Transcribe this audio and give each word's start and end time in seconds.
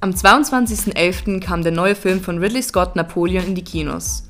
Am 0.00 0.10
22.11. 0.10 1.40
kam 1.40 1.62
der 1.62 1.72
neue 1.72 1.94
Film 1.94 2.20
von 2.20 2.38
Ridley 2.38 2.62
Scott 2.62 2.96
Napoleon 2.96 3.46
in 3.46 3.54
die 3.54 3.64
Kinos. 3.64 4.24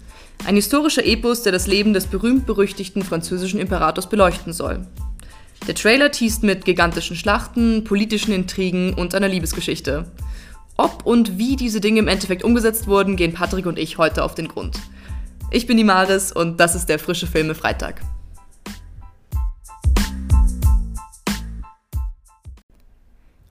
Ein 0.45 0.55
historischer 0.55 1.05
Epos, 1.05 1.43
der 1.43 1.51
das 1.51 1.67
Leben 1.67 1.93
des 1.93 2.07
berühmt-berüchtigten 2.07 3.03
französischen 3.03 3.59
Imperators 3.59 4.09
beleuchten 4.09 4.53
soll. 4.53 4.87
Der 5.67 5.75
Trailer 5.75 6.13
teast 6.13 6.45
mit 6.45 6.65
gigantischen 6.65 7.17
Schlachten, 7.17 7.83
politischen 7.83 8.33
Intrigen 8.33 8.95
und 8.95 9.13
einer 9.17 9.29
Liebesgeschichte. 9.29 10.05
Ob 10.77 11.05
und 11.05 11.37
wie 11.37 11.57
diese 11.57 11.81
Dinge 11.81 11.99
im 11.99 12.09
Endeffekt 12.09 12.45
umgesetzt 12.45 12.87
wurden, 12.87 13.17
gehen 13.17 13.33
Patrick 13.33 13.67
und 13.67 13.79
ich 13.79 13.99
heute 13.99 14.23
auf 14.23 14.37
den 14.37 14.47
Grund. 14.47 14.79
Ich 15.51 15.67
bin 15.67 15.77
die 15.77 15.85
Maris 15.85 16.31
und 16.31 16.61
das 16.61 16.77
ist 16.77 16.89
der 16.89 17.01
frische 17.01 17.27
Filme 17.27 17.57
Freitag. 17.57 18.03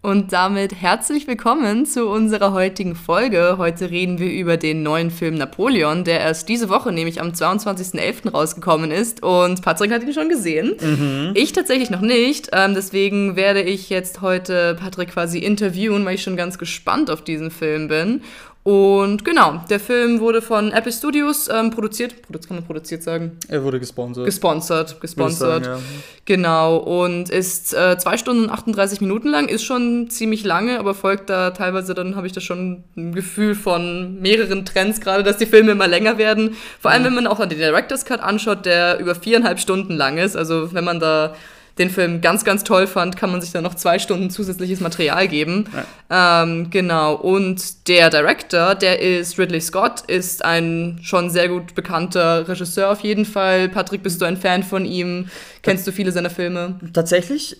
Und 0.05 0.33
damit 0.33 0.79
herzlich 0.79 1.25
willkommen 1.25 1.87
zu 1.87 2.07
unserer 2.07 2.53
heutigen 2.53 2.93
Folge. 2.93 3.55
Heute 3.57 3.89
reden 3.89 4.19
wir 4.19 4.31
über 4.31 4.55
den 4.55 4.83
neuen 4.83 5.09
Film 5.09 5.33
Napoleon, 5.33 6.03
der 6.03 6.19
erst 6.19 6.47
diese 6.47 6.69
Woche, 6.69 6.91
nämlich 6.91 7.21
am 7.21 7.29
22.11. 7.29 8.29
rausgekommen 8.29 8.91
ist. 8.91 9.23
Und 9.23 9.63
Patrick 9.63 9.91
hat 9.91 10.03
ihn 10.03 10.13
schon 10.13 10.29
gesehen. 10.29 10.75
Mhm. 10.79 11.31
Ich 11.33 11.53
tatsächlich 11.53 11.89
noch 11.89 12.01
nicht. 12.01 12.49
Ähm, 12.53 12.75
deswegen 12.75 13.35
werde 13.35 13.63
ich 13.63 13.89
jetzt 13.89 14.21
heute 14.21 14.77
Patrick 14.79 15.09
quasi 15.09 15.39
interviewen, 15.39 16.05
weil 16.05 16.13
ich 16.13 16.21
schon 16.21 16.37
ganz 16.37 16.59
gespannt 16.59 17.09
auf 17.09 17.23
diesen 17.23 17.49
Film 17.49 17.87
bin. 17.87 18.21
Und 18.65 19.23
genau, 19.23 19.63
der 19.69 19.79
Film 19.79 20.19
wurde 20.21 20.41
von 20.41 20.71
Apple 20.71 20.91
Studios 20.91 21.47
ähm, 21.49 21.69
produziert. 21.69 22.15
Kann 22.23 22.57
man 22.57 22.65
produziert 22.65 23.03
sagen? 23.03 23.37
Er 23.47 23.63
wurde 23.63 23.79
gesponsert. 23.79 24.25
Gesponsert, 24.25 24.99
gesponsert. 24.99 25.65
Sagen, 25.65 25.77
ja. 25.77 26.03
Genau, 26.25 26.77
und 26.77 27.29
ist 27.29 27.75
äh, 27.75 27.95
2 27.95 28.17
Stunden 28.17 28.45
und 28.45 28.49
38 28.49 29.01
Minuten 29.01 29.27
lang, 29.27 29.49
ist 29.49 29.63
schon 29.63 30.09
ziemlich 30.09 30.43
lange, 30.43 30.79
aber 30.79 30.95
folgt 30.95 31.29
da 31.29 31.51
teilweise, 31.51 31.93
dann 31.93 32.15
habe 32.15 32.25
ich 32.25 32.33
da 32.33 32.41
schon 32.41 32.83
ein 32.97 33.13
Gefühl 33.13 33.53
von 33.53 34.19
mehreren 34.19 34.65
Trends, 34.65 34.99
gerade 34.99 35.21
dass 35.21 35.37
die 35.37 35.45
Filme 35.45 35.73
immer 35.73 35.87
länger 35.87 36.17
werden. 36.17 36.55
Vor 36.81 36.89
allem, 36.89 37.03
mhm. 37.03 37.05
wenn 37.05 37.13
man 37.13 37.27
auch 37.27 37.37
den 37.45 37.49
Director's 37.59 38.03
Cut 38.03 38.19
anschaut, 38.19 38.65
der 38.65 38.97
über 38.97 39.13
viereinhalb 39.13 39.59
Stunden 39.59 39.93
lang 39.93 40.17
ist. 40.17 40.35
Also 40.35 40.73
wenn 40.73 40.85
man 40.85 40.99
da 40.99 41.35
den 41.77 41.89
Film 41.89 42.21
ganz, 42.21 42.45
ganz 42.45 42.63
toll 42.63 42.87
fand, 42.87 43.17
kann 43.17 43.31
man 43.31 43.41
sich 43.41 43.51
dann 43.51 43.63
noch 43.63 43.75
zwei 43.75 43.99
Stunden 43.99 44.29
zusätzliches 44.29 44.79
Material 44.79 45.27
geben. 45.27 45.65
Ja. 46.09 46.43
Ähm, 46.43 46.69
genau. 46.69 47.15
Und 47.15 47.87
der 47.87 48.09
Director, 48.09 48.75
der 48.75 49.01
ist 49.01 49.37
Ridley 49.37 49.59
Scott, 49.59 50.01
ist 50.07 50.43
ein 50.45 50.99
schon 51.01 51.29
sehr 51.29 51.49
gut 51.49 51.75
bekannter 51.75 52.47
Regisseur 52.47 52.91
auf 52.91 53.01
jeden 53.01 53.25
Fall. 53.25 53.67
Patrick, 53.67 54.03
bist 54.03 54.21
du 54.21 54.25
ein 54.25 54.37
Fan 54.37 54.63
von 54.63 54.85
ihm? 54.85 55.29
Kennst 55.63 55.85
du 55.85 55.91
viele 55.91 56.11
seiner 56.11 56.29
Filme? 56.29 56.79
Tatsächlich 56.93 57.57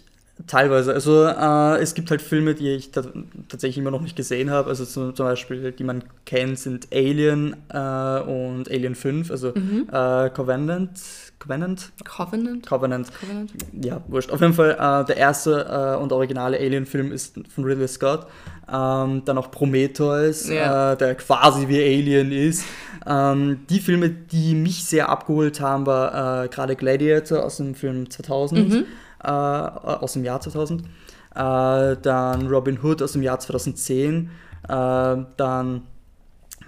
Teilweise. 0.48 0.94
Also 0.94 1.24
äh, 1.24 1.82
es 1.82 1.94
gibt 1.94 2.12
halt 2.12 2.22
Filme, 2.22 2.56
die 2.56 2.70
ich 2.72 2.92
tatsächlich 2.92 3.78
immer 3.78 3.90
noch 3.90 4.02
nicht 4.02 4.18
gesehen 4.18 4.50
habe. 4.50 4.68
Also 4.68 4.84
zum, 4.84 5.16
zum, 5.16 5.26
Beispiel, 5.26 5.72
die 5.72 5.86
man 5.86 6.04
kennt, 6.26 6.60
sind 6.60 6.90
Alien 6.94 7.56
äh, 7.70 7.78
und 8.20 8.70
Alien 8.70 8.96
5, 8.96 9.32
also 9.32 9.54
mhm. 9.56 9.88
äh, 9.90 10.30
Covenant. 10.30 11.00
Covenant? 11.40 11.92
Covenant? 12.04 12.68
Covenant. 12.68 13.12
Covenant. 13.18 13.54
Ja, 13.82 14.02
wurscht. 14.08 14.30
Auf 14.30 14.42
jeden 14.42 14.54
Fall, 14.54 14.72
äh, 14.72 15.06
der 15.06 15.16
erste 15.16 15.96
äh, 15.98 16.02
und 16.02 16.12
originale 16.12 16.58
Alien-Film 16.58 17.14
ist 17.14 17.36
von 17.54 17.64
Ridley 17.64 17.88
Scott. 17.88 18.28
Ähm, 18.68 19.22
dann 19.24 19.38
auch 19.38 19.52
Prometheus, 19.52 20.50
ja. 20.50 20.94
Äh, 20.94 20.98
der 20.98 21.16
quasi 21.16 21.70
wie 21.70 21.82
Alien 21.82 22.34
ist. 22.34 22.66
Ähm, 23.08 23.62
die 23.70 23.80
Filme, 23.80 24.10
die 24.10 24.54
mich 24.54 24.84
sehr 24.84 25.08
abgeholt 25.08 25.62
haben, 25.62 25.86
war 25.86 26.50
gerade 26.50 26.76
Gladiator 26.76 27.44
aus 27.46 27.58
dem 27.58 27.74
Film 27.74 28.10
2000. 28.10 28.70
Mhm 28.70 28.86
äh, 29.26 29.28
aus 29.28 30.14
dem 30.14 30.24
Jahr 30.24 30.40
2000. 30.40 30.82
Äh, 30.82 30.86
dann 31.34 32.48
Robin 32.48 32.80
Hood 32.82 33.02
aus 33.02 33.14
dem 33.14 33.22
Jahr 33.22 33.40
2010. 33.40 34.30
Äh, 34.64 34.68
dann 34.68 35.82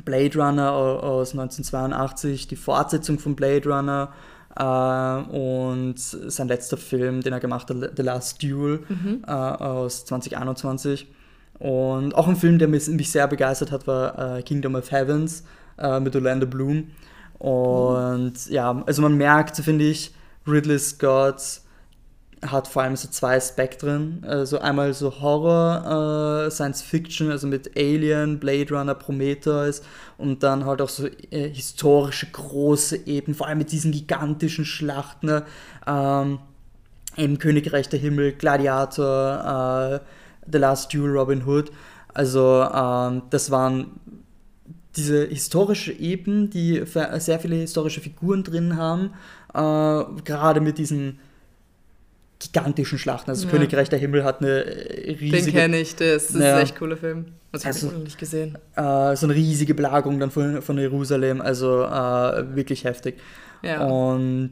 Blade 0.04 0.38
Runner 0.38 0.72
aus 0.72 1.32
1982, 1.32 2.48
die 2.48 2.56
Fortsetzung 2.56 3.20
von 3.20 3.36
Blade 3.36 3.70
Runner. 3.70 4.14
Uh, 4.60 5.22
und 5.36 6.00
sein 6.00 6.48
letzter 6.48 6.78
Film, 6.78 7.22
den 7.22 7.32
er 7.32 7.40
gemacht 7.40 7.70
hat, 7.70 7.92
The 7.96 8.02
Last 8.02 8.42
Duel 8.42 8.80
mhm. 8.90 9.24
uh, 9.28 9.32
aus 9.32 10.06
2021. 10.06 11.06
Und 11.60 12.16
auch 12.16 12.28
ein 12.28 12.36
Film, 12.36 12.58
der 12.58 12.68
mich, 12.68 12.88
mich 12.88 13.12
sehr 13.12 13.28
begeistert 13.28 13.72
hat, 13.72 13.86
war 13.86 14.38
uh, 14.40 14.42
Kingdom 14.42 14.74
of 14.74 14.92
Heavens 14.92 15.44
mit 16.02 16.16
Orlando 16.16 16.48
Bloom. 16.48 16.88
Und 17.38 18.34
mhm. 18.34 18.52
ja, 18.52 18.84
also 18.88 19.04
man 19.04 19.16
merkt, 19.16 19.58
finde 19.58 19.86
ich, 19.86 20.12
Ridley 20.48 20.80
Scott's 20.80 21.67
hat 22.46 22.68
vor 22.68 22.84
allem 22.84 22.96
so 22.96 23.08
zwei 23.08 23.40
Spektren. 23.40 24.24
Also 24.28 24.60
einmal 24.60 24.94
so 24.94 25.22
Horror, 25.22 26.46
äh, 26.46 26.52
Science 26.52 26.82
Fiction, 26.82 27.32
also 27.32 27.48
mit 27.48 27.76
Alien, 27.78 28.40
Blade 28.40 28.74
Runner, 28.74 28.94
Prometheus 28.94 29.82
und 30.18 30.44
dann 30.44 30.66
halt 30.66 30.82
auch 30.82 30.90
so 30.90 31.08
äh, 31.08 31.50
historische 31.50 32.28
große 32.32 33.08
Ebenen, 33.08 33.36
vor 33.36 33.48
allem 33.48 33.58
mit 33.58 33.72
diesen 33.72 33.92
gigantischen 33.92 34.66
Schlachten. 34.66 35.28
Ne? 35.28 35.44
Ähm, 35.88 36.40
im 37.16 37.40
Königreich 37.40 37.90
der 37.90 38.00
Himmel, 38.00 38.34
Gladiator, 38.34 40.02
äh, 40.04 40.52
The 40.52 40.58
Last 40.60 40.94
Duel, 40.94 41.18
Robin 41.18 41.46
Hood. 41.46 41.72
Also 42.14 42.64
ähm, 42.74 43.24
das 43.32 43.52
waren 43.52 44.00
diese 44.96 45.26
historische 45.28 45.94
Ebenen, 45.94 46.50
die 46.50 46.84
sehr 47.18 47.40
viele 47.40 47.56
historische 47.56 48.02
Figuren 48.02 48.44
drin 48.44 48.78
haben, 48.78 49.14
äh, 49.54 50.22
gerade 50.24 50.62
mit 50.62 50.78
diesen 50.78 51.20
gigantischen 52.40 53.00
Schlachten. 53.00 53.30
Also 53.30 53.46
ja. 53.46 53.52
Königreich 53.52 53.90
der 53.90 54.00
Himmel 54.00 54.24
hat 54.24 54.42
eine 54.42 54.64
äh, 54.64 55.12
riesige... 55.12 55.52
Den 55.52 55.54
kenne 55.54 55.80
ich, 55.80 55.96
das 55.96 56.30
ist 56.30 56.40
ja. 56.40 56.56
ein 56.56 56.64
echt 56.64 56.76
cooler 56.78 56.98
Film. 56.98 57.26
Also, 57.52 57.64
ich 57.64 57.76
also, 57.76 57.88
noch 57.88 58.04
nicht 58.04 58.18
gesehen. 58.18 58.58
Äh, 58.76 59.16
so 59.16 59.26
eine 59.26 59.36
riesige 59.36 59.74
Belagerung 59.74 60.20
dann 60.20 60.32
von, 60.32 60.62
von 60.62 60.78
Jerusalem, 60.78 61.42
also 61.42 61.84
äh, 61.84 62.56
wirklich 62.56 62.84
heftig. 62.84 63.18
Ja. 63.64 63.86
Und 63.86 64.50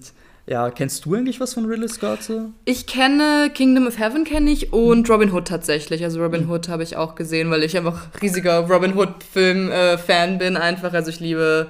ja, 0.48 0.70
kennst 0.70 1.06
du 1.06 1.16
eigentlich 1.16 1.40
was 1.40 1.56
von 1.56 1.66
Ridley 1.66 1.90
Scott 1.90 2.22
so? 2.22 2.52
Ich 2.66 2.86
kenne 2.86 3.50
Kingdom 3.54 3.88
of 3.88 3.98
Heaven 3.98 4.24
kenne 4.26 4.52
ich 4.52 4.72
und 4.72 5.10
Robin 5.10 5.32
Hood 5.34 5.48
tatsächlich. 5.48 6.04
Also 6.04 6.22
Robin 6.22 6.46
mhm. 6.46 6.52
Hood 6.52 6.70
habe 6.70 6.84
ich 6.84 6.98
auch 6.98 7.16
gesehen, 7.16 7.50
weil 7.50 7.64
ich 7.64 7.76
einfach 7.76 8.10
riesiger 8.22 8.60
Robin 8.60 8.96
Hood 8.96 9.24
Film 9.24 9.72
äh, 9.72 9.98
Fan 9.98 10.38
bin 10.38 10.56
einfach. 10.56 10.94
Also 10.94 11.10
ich 11.10 11.20
liebe 11.20 11.68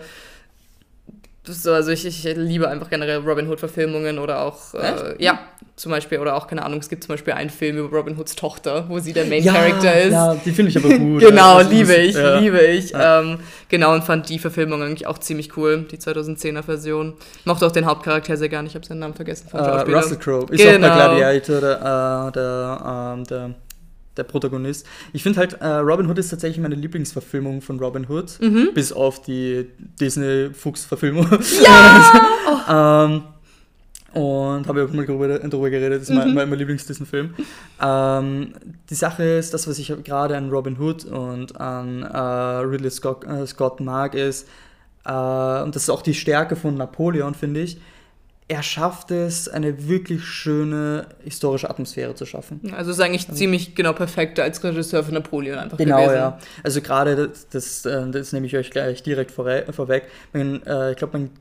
so, 1.48 1.74
also 1.74 1.92
ich, 1.92 2.06
ich 2.06 2.24
liebe 2.24 2.68
einfach 2.68 2.90
generell 2.90 3.20
Robin 3.20 3.48
Hood 3.48 3.60
Verfilmungen 3.60 4.20
oder 4.20 4.42
auch 4.42 4.74
äh, 4.74 5.22
ja 5.24 5.40
zum 5.76 5.92
Beispiel 5.92 6.20
oder 6.20 6.36
auch 6.36 6.48
keine 6.48 6.64
Ahnung 6.64 6.80
es 6.80 6.90
gibt 6.90 7.04
zum 7.04 7.14
Beispiel 7.14 7.34
einen 7.34 7.50
Film 7.50 7.78
über 7.78 7.98
Robin 7.98 8.18
Hoods 8.18 8.36
Tochter 8.36 8.86
wo 8.88 9.00
sie 9.00 9.14
der 9.14 9.26
Main 9.26 9.44
ja, 9.44 9.54
Character 9.54 10.02
ist 10.02 10.12
ja 10.12 10.36
die 10.36 10.52
finde 10.52 10.72
ich 10.72 10.78
aber 10.78 10.98
gut 10.98 11.22
genau 11.28 11.56
also, 11.56 11.70
liebe 11.70 11.94
ich 11.96 12.16
ja. 12.16 12.40
liebe 12.40 12.62
ich 12.62 12.92
ja. 12.92 13.20
ähm, 13.22 13.40
genau 13.70 13.94
und 13.94 14.04
fand 14.04 14.30
die 14.30 14.40
Verfilmung 14.40 14.82
eigentlich 14.82 15.08
auch 15.08 15.18
ziemlich 15.18 15.58
cool 15.58 15.86
die 15.92 15.98
2010er 15.98 16.64
Version 16.64 17.14
mochte 17.44 17.66
auch 17.66 17.72
den 17.72 17.86
Hauptcharakter 17.86 18.38
sehr 18.38 18.50
gerne 18.50 18.68
ich 18.68 18.76
habe 18.76 18.86
seinen 18.86 19.00
Namen 19.00 19.14
vergessen 19.16 19.50
von 19.50 19.60
uh, 19.60 19.96
Russell 19.96 20.18
Crowe 20.18 20.46
ist 20.50 20.62
genau. 20.62 20.88
auch 20.88 20.92
bei 20.92 21.16
Gladiator 21.16 21.62
der, 21.62 22.28
äh, 22.28 22.32
der, 22.32 23.18
äh, 23.20 23.24
der 23.28 23.56
der 24.18 24.24
Protagonist. 24.24 24.86
Ich 25.14 25.24
finde 25.24 25.40
halt, 25.40 25.54
äh, 25.62 25.68
Robin 25.68 26.08
Hood 26.08 26.18
ist 26.18 26.30
tatsächlich 26.30 26.62
meine 26.62 26.76
Lieblingsverfilmung 26.76 27.62
von 27.62 27.80
Robin 27.80 28.08
Hood, 28.10 28.40
mhm. 28.42 28.70
bis 28.74 28.92
auf 28.92 29.22
die 29.22 29.68
Disney-Fuchs-Verfilmung. 30.00 31.28
Ja! 31.64 32.28
oh. 33.08 33.12
ähm, 33.12 33.24
und 34.16 34.66
habe 34.68 34.80
ja 34.80 34.86
auch 34.86 34.92
mal 34.92 35.06
darüber 35.06 35.70
geredet, 35.70 36.02
das 36.02 36.10
ist 36.10 36.16
mein, 36.16 36.30
mhm. 36.30 36.36
mein, 36.36 36.50
mein 36.50 36.60
Lieblings-Disney-Film. 36.60 37.34
Ähm, 37.82 38.54
die 38.90 38.96
Sache 38.96 39.24
ist, 39.24 39.54
das, 39.54 39.68
was 39.68 39.78
ich 39.78 39.94
gerade 40.06 40.38
an 40.38 40.50
Robin 40.50 40.80
Hood 40.80 41.04
und 41.04 41.60
an 41.60 42.04
äh, 42.04 42.18
Ridley 42.18 42.92
Scott, 42.92 43.26
äh, 43.26 43.46
Scott 43.46 43.82
mag, 43.82 44.16
ist, 44.16 44.48
äh, 45.04 45.12
und 45.12 45.76
das 45.76 45.84
ist 45.84 45.90
auch 45.90 46.02
die 46.02 46.14
Stärke 46.14 46.56
von 46.56 46.76
Napoleon, 46.76 47.34
finde 47.34 47.62
ich, 47.62 47.78
er 48.48 48.62
schafft 48.62 49.10
es, 49.10 49.48
eine 49.48 49.88
wirklich 49.88 50.24
schöne 50.24 51.08
historische 51.24 51.70
Atmosphäre 51.70 52.14
zu 52.14 52.26
schaffen. 52.26 52.62
Also 52.76 52.92
ist 52.92 53.00
eigentlich 53.00 53.28
also, 53.28 53.38
ziemlich 53.38 53.74
genau 53.74 53.94
perfekt 53.94 54.40
als 54.40 54.64
Regisseur 54.64 55.04
für 55.04 55.14
Napoleon 55.14 55.58
einfach 55.58 55.78
genau, 55.78 55.98
gewesen. 55.98 56.16
ja. 56.16 56.40
Also 56.64 56.82
gerade 56.82 57.16
das, 57.28 57.50
das, 57.50 57.86
äh, 57.86 58.10
das, 58.12 58.34
nehme 58.34 58.46
ich 58.46 58.56
euch 58.56 58.70
gleich 58.70 59.02
direkt 59.02 59.32
vorweg. 59.32 60.04
Mein, 60.32 60.64
äh, 60.68 60.92
ich 60.92 60.98
glaube, 60.98 61.18
mein 61.18 61.32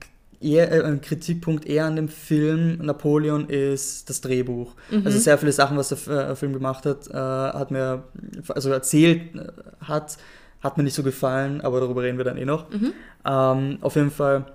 eher, 0.41 0.73
äh, 0.73 0.97
Kritikpunkt 0.97 1.67
eher 1.67 1.85
an 1.85 1.97
dem 1.97 2.09
Film 2.09 2.79
Napoleon 2.79 3.51
ist 3.51 4.09
das 4.09 4.23
Drehbuch. 4.23 4.75
Mhm. 4.91 5.03
Also 5.05 5.19
sehr 5.19 5.37
viele 5.37 5.53
Sachen, 5.53 5.77
was 5.77 5.91
der 5.91 6.31
äh, 6.31 6.37
Film 6.37 6.55
gemacht 6.55 6.87
hat, 6.87 7.09
äh, 7.09 7.15
hat 7.15 7.71
mir, 7.71 8.05
also 8.49 8.71
erzählt 8.71 9.35
äh, 9.35 9.49
hat, 9.83 10.17
hat 10.63 10.79
mir 10.79 10.85
nicht 10.85 10.95
so 10.95 11.03
gefallen, 11.03 11.61
aber 11.61 11.81
darüber 11.81 12.03
reden 12.03 12.17
wir 12.17 12.25
dann 12.25 12.39
eh 12.39 12.47
noch. 12.47 12.71
Mhm. 12.71 12.95
Ähm, 13.27 13.79
auf 13.83 13.95
jeden 13.97 14.11
Fall 14.11 14.47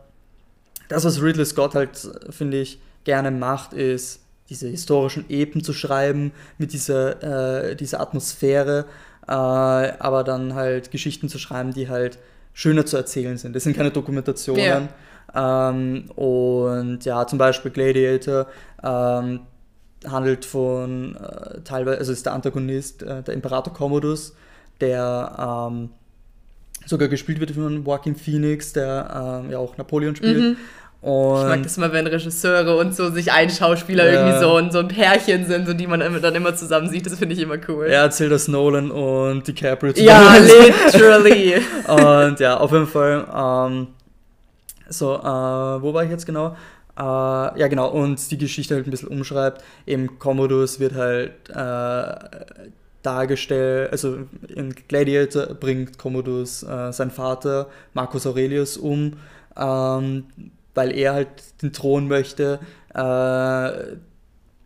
das, 0.89 1.05
was 1.05 1.21
Ridley 1.21 1.45
Scott 1.45 1.75
halt, 1.75 1.97
finde 2.29 2.59
ich, 2.59 2.81
gerne 3.05 3.31
macht, 3.31 3.73
ist, 3.73 4.19
diese 4.49 4.67
historischen 4.67 5.25
Epen 5.29 5.63
zu 5.63 5.73
schreiben, 5.73 6.31
mit 6.57 6.73
dieser, 6.73 7.69
äh, 7.69 7.75
dieser 7.75 8.01
Atmosphäre, 8.01 8.85
äh, 9.27 9.31
aber 9.31 10.23
dann 10.23 10.55
halt 10.55 10.91
Geschichten 10.91 11.29
zu 11.29 11.37
schreiben, 11.37 11.71
die 11.71 11.87
halt 11.87 12.17
schöner 12.53 12.85
zu 12.85 12.97
erzählen 12.97 13.37
sind. 13.37 13.55
Das 13.55 13.63
sind 13.63 13.77
keine 13.77 13.91
Dokumentationen. 13.91 14.89
Yeah. 15.33 15.69
Ähm, 15.69 16.09
und 16.15 17.05
ja, 17.05 17.25
zum 17.27 17.37
Beispiel 17.37 17.69
Gladiator 17.69 18.47
ähm, 18.83 19.41
handelt 20.07 20.45
von 20.45 21.15
äh, 21.15 21.61
teilweise, 21.61 21.99
also 21.99 22.11
ist 22.11 22.25
der 22.25 22.33
Antagonist 22.33 23.03
äh, 23.03 23.21
der 23.21 23.35
Imperator 23.35 23.71
Commodus, 23.71 24.33
der 24.81 25.69
ähm, 25.71 25.89
sogar 26.89 27.07
gespielt 27.07 27.39
wird 27.39 27.51
von 27.51 27.85
Joaquin 27.85 28.15
Phoenix, 28.15 28.73
der 28.73 29.41
ähm, 29.43 29.51
ja 29.51 29.59
auch 29.59 29.77
Napoleon 29.77 30.15
spielt. 30.15 30.37
Mhm. 30.37 30.57
Und 31.01 31.43
ich 31.43 31.47
mag 31.47 31.63
das 31.63 31.77
immer, 31.77 31.93
wenn 31.93 32.07
Regisseure 32.07 32.75
und 32.75 32.93
so 32.93 33.09
sich 33.09 33.31
ein 33.31 33.49
Schauspieler 33.49 34.05
ja. 34.05 34.19
irgendwie 34.19 34.39
so 34.39 34.55
ein, 34.55 34.69
so 34.69 34.79
ein 34.79 34.89
Pärchen 34.89 35.45
sind, 35.45 35.65
so 35.65 35.73
die 35.73 35.87
man 35.87 36.01
dann 36.21 36.35
immer 36.35 36.53
zusammen 36.55 36.89
sieht. 36.89 37.05
Das 37.05 37.17
finde 37.17 37.35
ich 37.35 37.41
immer 37.41 37.55
cool. 37.69 37.85
Er 37.85 38.01
erzählt 38.01 38.33
das 38.33 38.49
Nolan 38.49 38.91
und 38.91 39.47
DiCaprio 39.47 39.93
zusammen. 39.93 40.09
Ja, 40.09 40.37
literally. 40.91 41.53
und 41.87 42.39
ja, 42.41 42.57
auf 42.57 42.71
jeden 42.73 42.87
Fall. 42.87 43.25
Ähm, 43.33 43.87
so, 44.89 45.15
äh, 45.15 45.21
wo 45.23 45.93
war 45.93 46.03
ich 46.03 46.09
jetzt 46.09 46.25
genau? 46.25 46.57
Äh, 46.97 47.01
ja, 47.01 47.67
genau. 47.69 47.89
Und 47.91 48.29
die 48.29 48.37
Geschichte 48.37 48.75
halt 48.75 48.85
ein 48.85 48.91
bisschen 48.91 49.07
umschreibt. 49.07 49.63
Eben 49.85 50.19
Commodus 50.19 50.81
wird 50.81 50.95
halt 50.95 51.31
äh, 51.49 52.69
dargestellt, 53.01 53.91
also 53.91 54.19
in 54.47 54.75
Gladiator 54.87 55.47
bringt 55.55 55.97
Commodus 55.97 56.63
äh, 56.63 56.91
seinen 56.91 57.11
Vater 57.11 57.67
Marcus 57.93 58.27
Aurelius 58.27 58.77
um. 58.77 59.13
Ähm, 59.57 60.25
weil 60.79 60.95
er 60.95 61.13
halt 61.13 61.27
den 61.61 61.73
Thron 61.73 62.07
möchte. 62.07 62.59
Äh, 62.93 63.97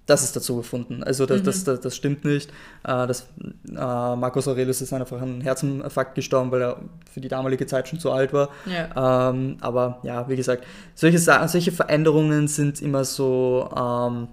das 0.06 0.22
ist 0.24 0.36
dazu 0.36 0.58
gefunden. 0.58 1.02
Also 1.02 1.26
das, 1.26 1.42
mhm. 1.42 1.46
das, 1.46 1.64
das, 1.64 1.80
das, 1.80 1.96
stimmt 1.96 2.24
nicht. 2.26 2.52
Äh, 2.84 3.08
das, 3.08 3.28
äh, 3.70 3.74
Marcus 3.74 4.48
Aurelius 4.48 4.82
ist 4.82 4.94
einfach 4.94 5.22
an 5.22 5.42
Herzinfarkt 5.42 6.14
gestorben, 6.14 6.52
weil 6.52 6.62
er 6.62 6.78
für 7.12 7.22
die 7.22 7.30
damalige 7.30 7.66
Zeit 7.66 7.88
schon 7.88 8.00
zu 8.00 8.12
alt 8.12 8.32
war. 8.32 8.50
Ja. 8.66 9.30
Ähm, 9.30 9.58
aber 9.62 10.00
ja, 10.04 10.28
wie 10.28 10.36
gesagt, 10.36 10.66
solche, 10.94 11.20
solche 11.20 11.72
Veränderungen 11.72 12.48
sind 12.48 12.82
immer 12.82 13.06
so... 13.06 13.70
Ähm, 13.76 14.28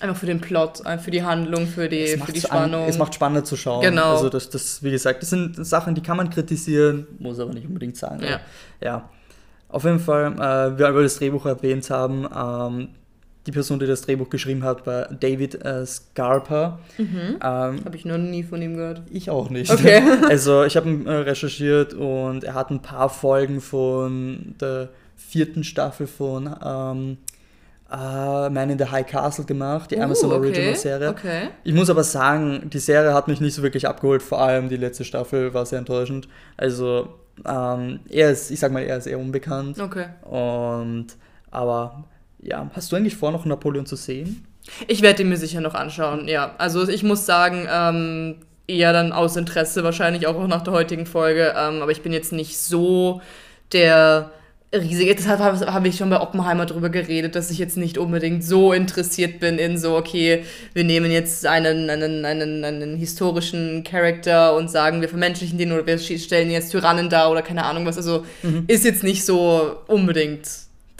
Einfach 0.00 0.16
für 0.16 0.26
den 0.26 0.40
Plot, 0.40 0.84
äh, 0.86 0.98
für 0.98 1.10
die 1.10 1.22
Handlung, 1.22 1.66
für 1.66 1.88
die, 1.88 2.16
für 2.16 2.32
die 2.32 2.40
Spannung. 2.40 2.82
An, 2.82 2.88
es 2.88 2.98
macht 2.98 3.14
spannender 3.14 3.44
zu 3.44 3.56
schauen. 3.56 3.82
Genau. 3.82 4.12
Also 4.16 4.28
das, 4.28 4.48
das, 4.48 4.82
wie 4.82 4.90
gesagt, 4.90 5.22
das 5.22 5.30
sind 5.30 5.64
Sachen, 5.64 5.94
die 5.94 6.02
kann 6.02 6.16
man 6.16 6.30
kritisieren, 6.30 7.06
muss 7.18 7.38
aber 7.38 7.52
nicht 7.52 7.66
unbedingt 7.66 7.96
sein. 7.96 8.20
Ja. 8.22 8.40
ja. 8.80 9.08
Auf 9.68 9.84
jeden 9.84 10.00
Fall, 10.00 10.32
äh, 10.34 10.78
weil 10.80 10.94
wir 10.94 11.02
das 11.02 11.16
Drehbuch 11.16 11.46
erwähnt 11.46 11.88
haben, 11.90 12.26
ähm, 12.34 12.88
die 13.46 13.52
Person, 13.52 13.78
die 13.78 13.86
das 13.86 14.02
Drehbuch 14.02 14.28
geschrieben 14.28 14.64
hat, 14.64 14.86
war 14.86 15.06
David 15.06 15.64
äh, 15.64 15.86
Scarpa. 15.86 16.78
Mhm. 16.98 17.06
Ähm, 17.06 17.40
habe 17.40 17.92
ich 17.94 18.04
noch 18.04 18.18
nie 18.18 18.42
von 18.42 18.60
ihm 18.60 18.76
gehört. 18.76 19.02
Ich 19.10 19.30
auch 19.30 19.50
nicht. 19.50 19.70
Okay. 19.70 20.02
Also 20.28 20.64
ich 20.64 20.76
habe 20.76 20.88
ihn 20.88 21.06
äh, 21.06 21.12
recherchiert 21.12 21.94
und 21.94 22.44
er 22.44 22.54
hat 22.54 22.70
ein 22.70 22.82
paar 22.82 23.08
Folgen 23.08 23.60
von 23.60 24.54
der 24.60 24.90
vierten 25.16 25.64
Staffel 25.64 26.06
von 26.06 26.54
ähm, 26.64 27.18
uh, 27.92 28.50
Man 28.50 28.70
in 28.70 28.78
the 28.78 28.86
High 28.86 29.06
Castle 29.06 29.44
gemacht, 29.44 29.90
die 29.90 29.96
uh, 29.96 30.02
Amazon 30.02 30.32
okay. 30.32 30.38
Original 30.38 30.76
Serie. 30.76 31.08
Okay. 31.10 31.48
Ich 31.64 31.74
muss 31.74 31.90
aber 31.90 32.04
sagen, 32.04 32.70
die 32.70 32.78
Serie 32.78 33.14
hat 33.14 33.28
mich 33.28 33.40
nicht 33.40 33.54
so 33.54 33.62
wirklich 33.62 33.86
abgeholt, 33.86 34.22
vor 34.22 34.40
allem 34.40 34.68
die 34.68 34.76
letzte 34.76 35.04
Staffel 35.04 35.52
war 35.54 35.66
sehr 35.66 35.78
enttäuschend. 35.78 36.28
Also 36.56 37.08
ähm, 37.46 38.00
er 38.08 38.30
ist, 38.30 38.50
ich 38.50 38.60
sag 38.60 38.72
mal, 38.72 38.82
er 38.82 38.98
ist 38.98 39.06
eher 39.06 39.18
unbekannt. 39.18 39.78
Okay. 39.80 40.06
Und, 40.22 41.08
aber 41.50 42.04
ja, 42.40 42.70
hast 42.74 42.90
du 42.92 42.96
eigentlich 42.96 43.16
vor, 43.16 43.32
noch 43.32 43.44
Napoleon 43.44 43.86
zu 43.86 43.96
sehen? 43.96 44.46
Ich 44.86 45.02
werde 45.02 45.22
ihn 45.22 45.28
mir 45.28 45.36
sicher 45.36 45.60
noch 45.60 45.74
anschauen, 45.74 46.28
ja. 46.28 46.54
Also 46.58 46.88
ich 46.88 47.02
muss 47.02 47.26
sagen, 47.26 47.66
ähm, 47.70 48.36
eher 48.66 48.92
dann 48.92 49.12
aus 49.12 49.36
Interesse 49.36 49.82
wahrscheinlich 49.84 50.26
auch 50.26 50.46
nach 50.46 50.62
der 50.62 50.72
heutigen 50.72 51.06
Folge, 51.06 51.54
ähm, 51.56 51.82
aber 51.82 51.90
ich 51.90 52.02
bin 52.02 52.12
jetzt 52.12 52.32
nicht 52.32 52.58
so 52.58 53.20
der 53.72 54.30
riesige, 54.72 55.14
deshalb 55.14 55.40
habe 55.40 55.88
ich 55.88 55.96
schon 55.96 56.10
bei 56.10 56.20
Oppenheimer 56.20 56.64
drüber 56.64 56.90
geredet, 56.90 57.34
dass 57.34 57.50
ich 57.50 57.58
jetzt 57.58 57.76
nicht 57.76 57.98
unbedingt 57.98 58.44
so 58.44 58.72
interessiert 58.72 59.40
bin 59.40 59.58
in 59.58 59.78
so, 59.78 59.96
okay, 59.96 60.44
wir 60.74 60.84
nehmen 60.84 61.10
jetzt 61.10 61.44
einen, 61.44 61.90
einen, 61.90 62.24
einen, 62.24 62.64
einen 62.64 62.96
historischen 62.96 63.82
Charakter 63.82 64.54
und 64.56 64.70
sagen, 64.70 65.00
wir 65.00 65.08
vermenschlichen 65.08 65.58
den 65.58 65.72
oder 65.72 65.86
wir 65.86 65.98
stellen 65.98 66.50
jetzt 66.50 66.70
Tyrannen 66.70 67.10
dar 67.10 67.30
oder 67.32 67.42
keine 67.42 67.64
Ahnung 67.64 67.84
was. 67.84 67.96
Also 67.96 68.24
mhm. 68.42 68.64
ist 68.68 68.84
jetzt 68.84 69.02
nicht 69.02 69.24
so 69.24 69.76
unbedingt 69.88 70.46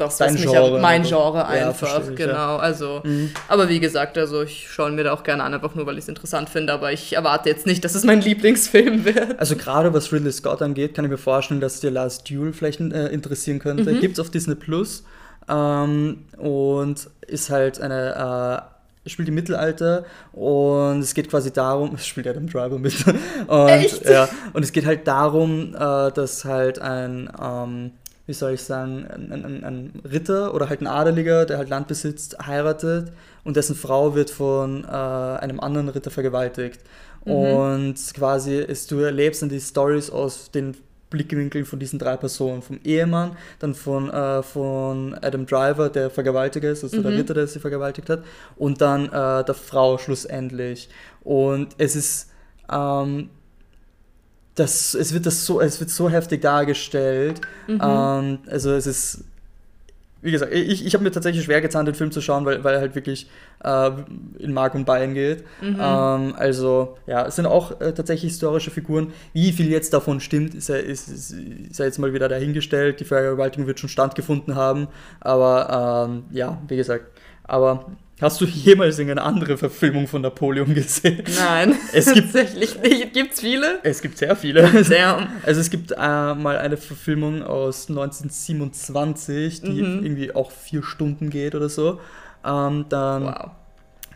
das, 0.00 0.20
was 0.20 0.32
mich 0.32 0.42
Genre, 0.42 0.80
mein 0.80 1.02
Genre 1.02 1.46
einfach, 1.46 2.02
ich, 2.08 2.16
genau. 2.16 2.32
Ja. 2.32 2.56
Also, 2.58 3.00
mhm. 3.04 3.30
aber 3.48 3.68
wie 3.68 3.80
gesagt, 3.80 4.16
also 4.18 4.42
ich 4.42 4.68
schaue 4.70 4.90
mir 4.90 5.04
da 5.04 5.12
auch 5.12 5.22
gerne 5.22 5.44
an, 5.44 5.54
einfach 5.54 5.74
nur, 5.74 5.86
weil 5.86 5.98
ich 5.98 6.04
es 6.04 6.08
interessant 6.08 6.48
finde, 6.48 6.72
aber 6.72 6.92
ich 6.92 7.14
erwarte 7.14 7.48
jetzt 7.48 7.66
nicht, 7.66 7.84
dass 7.84 7.94
es 7.94 8.04
mein 8.04 8.20
Lieblingsfilm 8.22 9.04
wird. 9.04 9.38
Also 9.38 9.56
gerade 9.56 9.92
was 9.92 10.12
Ridley 10.12 10.32
Scott 10.32 10.62
angeht, 10.62 10.94
kann 10.94 11.04
ich 11.04 11.10
mir 11.10 11.18
vorstellen, 11.18 11.60
dass 11.60 11.80
dir 11.80 11.90
Last 11.90 12.28
Duel 12.28 12.52
vielleicht 12.52 12.80
äh, 12.80 13.08
interessieren 13.08 13.58
könnte. 13.58 13.92
Mhm. 13.92 14.00
Gibt 14.00 14.14
es 14.14 14.20
auf 14.20 14.30
Disney 14.30 14.54
Plus 14.54 15.04
ähm, 15.48 16.24
und 16.38 17.08
ist 17.26 17.50
halt 17.50 17.80
eine 17.80 18.66
äh, 18.66 19.08
spielt 19.08 19.28
im 19.28 19.34
Mittelalter 19.34 20.04
und 20.32 21.00
es 21.00 21.14
geht 21.14 21.30
quasi 21.30 21.52
darum, 21.52 21.94
es 21.96 22.06
spielt 22.06 22.26
Adam 22.26 22.48
Driver 22.48 22.78
mit. 22.78 22.94
Und, 23.46 23.68
Echt? 23.68 24.04
Ja, 24.08 24.28
und 24.52 24.62
es 24.62 24.72
geht 24.72 24.86
halt 24.86 25.06
darum, 25.06 25.74
äh, 25.74 26.12
dass 26.12 26.44
halt 26.44 26.78
ein 26.78 27.30
ähm, 27.42 27.92
wie 28.30 28.34
soll 28.34 28.52
ich 28.52 28.62
sagen, 28.62 29.06
ein, 29.10 29.32
ein, 29.32 29.64
ein, 29.64 29.92
Ritter 30.08 30.54
oder 30.54 30.68
halt 30.68 30.80
ein 30.80 30.86
Adeliger, 30.86 31.44
der 31.46 31.58
halt 31.58 31.68
Land 31.68 31.88
besitzt, 31.88 32.38
heiratet 32.46 33.10
und 33.42 33.56
dessen 33.56 33.74
Frau 33.74 34.14
wird 34.14 34.30
von 34.30 34.84
äh, 34.84 34.86
einem 34.86 35.58
anderen 35.58 35.88
Ritter 35.88 36.12
vergewaltigt. 36.12 36.80
Mhm. 37.24 37.32
Und 37.32 37.96
quasi 38.14 38.58
ist, 38.58 38.92
du 38.92 39.00
erlebst 39.00 39.42
dann 39.42 39.48
die 39.48 39.60
Stories 39.60 40.10
aus 40.10 40.52
den 40.52 40.76
Blickwinkeln 41.10 41.64
von 41.64 41.80
diesen 41.80 41.98
drei 41.98 42.16
Personen. 42.16 42.62
Vom 42.62 42.78
Ehemann, 42.84 43.36
dann 43.58 43.74
von, 43.74 44.08
äh, 44.10 44.44
von 44.44 45.18
Adam 45.20 45.44
Driver, 45.44 45.88
der 45.88 46.08
Vergewaltiger 46.08 46.70
ist, 46.70 46.84
also 46.84 46.98
mhm. 46.98 47.02
der 47.02 47.12
Ritter, 47.12 47.34
der 47.34 47.48
sie 47.48 47.58
vergewaltigt 47.58 48.08
hat, 48.08 48.22
und 48.54 48.80
dann 48.80 49.06
äh, 49.06 49.44
der 49.44 49.54
Frau 49.54 49.98
schlussendlich. 49.98 50.88
Und 51.24 51.74
es 51.78 51.96
ist 51.96 52.30
ähm, 52.72 53.28
das, 54.54 54.94
es, 54.94 55.14
wird 55.14 55.26
das 55.26 55.46
so, 55.46 55.60
es 55.60 55.80
wird 55.80 55.90
so 55.90 56.10
heftig 56.10 56.42
dargestellt. 56.42 57.40
Mhm. 57.66 57.80
Ähm, 57.82 58.38
also 58.48 58.72
es 58.72 58.86
ist, 58.86 59.24
wie 60.22 60.32
gesagt, 60.32 60.52
ich, 60.52 60.84
ich 60.84 60.92
habe 60.94 61.02
mir 61.02 61.10
tatsächlich 61.10 61.44
schwer 61.44 61.60
getan, 61.60 61.86
den 61.86 61.94
Film 61.94 62.10
zu 62.10 62.20
schauen, 62.20 62.44
weil, 62.44 62.62
weil 62.62 62.74
er 62.74 62.80
halt 62.80 62.94
wirklich 62.94 63.30
äh, 63.64 63.90
in 64.38 64.52
Mark 64.52 64.74
und 64.74 64.84
Bein 64.84 65.14
geht. 65.14 65.44
Mhm. 65.62 65.78
Ähm, 65.80 66.34
also 66.36 66.98
ja, 67.06 67.26
es 67.26 67.36
sind 67.36 67.46
auch 67.46 67.80
äh, 67.80 67.92
tatsächlich 67.92 68.32
historische 68.32 68.70
Figuren. 68.70 69.12
Wie 69.32 69.52
viel 69.52 69.70
jetzt 69.70 69.94
davon 69.94 70.20
stimmt, 70.20 70.54
ist, 70.54 70.68
ist, 70.68 71.08
ist, 71.08 71.32
ist 71.32 71.78
ja 71.78 71.86
jetzt 71.86 71.98
mal 71.98 72.12
wieder 72.12 72.28
dahingestellt. 72.28 73.00
Die 73.00 73.04
Vergewaltigung 73.04 73.66
wird 73.66 73.80
schon 73.80 73.88
stattgefunden 73.88 74.56
haben. 74.56 74.88
Aber 75.20 76.08
ähm, 76.08 76.24
ja, 76.32 76.60
wie 76.68 76.76
gesagt, 76.76 77.06
aber 77.44 77.86
Hast 78.20 78.40
du 78.40 78.44
jemals 78.44 78.98
irgendeine 78.98 79.26
andere 79.26 79.56
Verfilmung 79.56 80.06
von 80.06 80.20
Napoleon 80.20 80.74
gesehen? 80.74 81.24
Nein, 81.38 81.74
es 81.92 82.12
gibt, 82.12 82.32
tatsächlich 82.32 82.78
nicht. 82.80 83.14
Gibt 83.14 83.32
es 83.32 83.40
viele? 83.40 83.78
Es 83.82 84.02
gibt 84.02 84.18
sehr 84.18 84.36
viele. 84.36 84.84
Sehr. 84.84 85.28
Also 85.44 85.60
es 85.60 85.70
gibt 85.70 85.92
äh, 85.92 85.96
mal 85.96 86.58
eine 86.58 86.76
Verfilmung 86.76 87.42
aus 87.42 87.88
1927, 87.88 89.62
die 89.62 89.82
mhm. 89.82 90.04
irgendwie 90.04 90.34
auch 90.34 90.50
vier 90.50 90.82
Stunden 90.82 91.30
geht 91.30 91.54
oder 91.54 91.68
so. 91.68 92.00
Ähm, 92.44 92.86
dann 92.88 93.24
wow. 93.24 93.50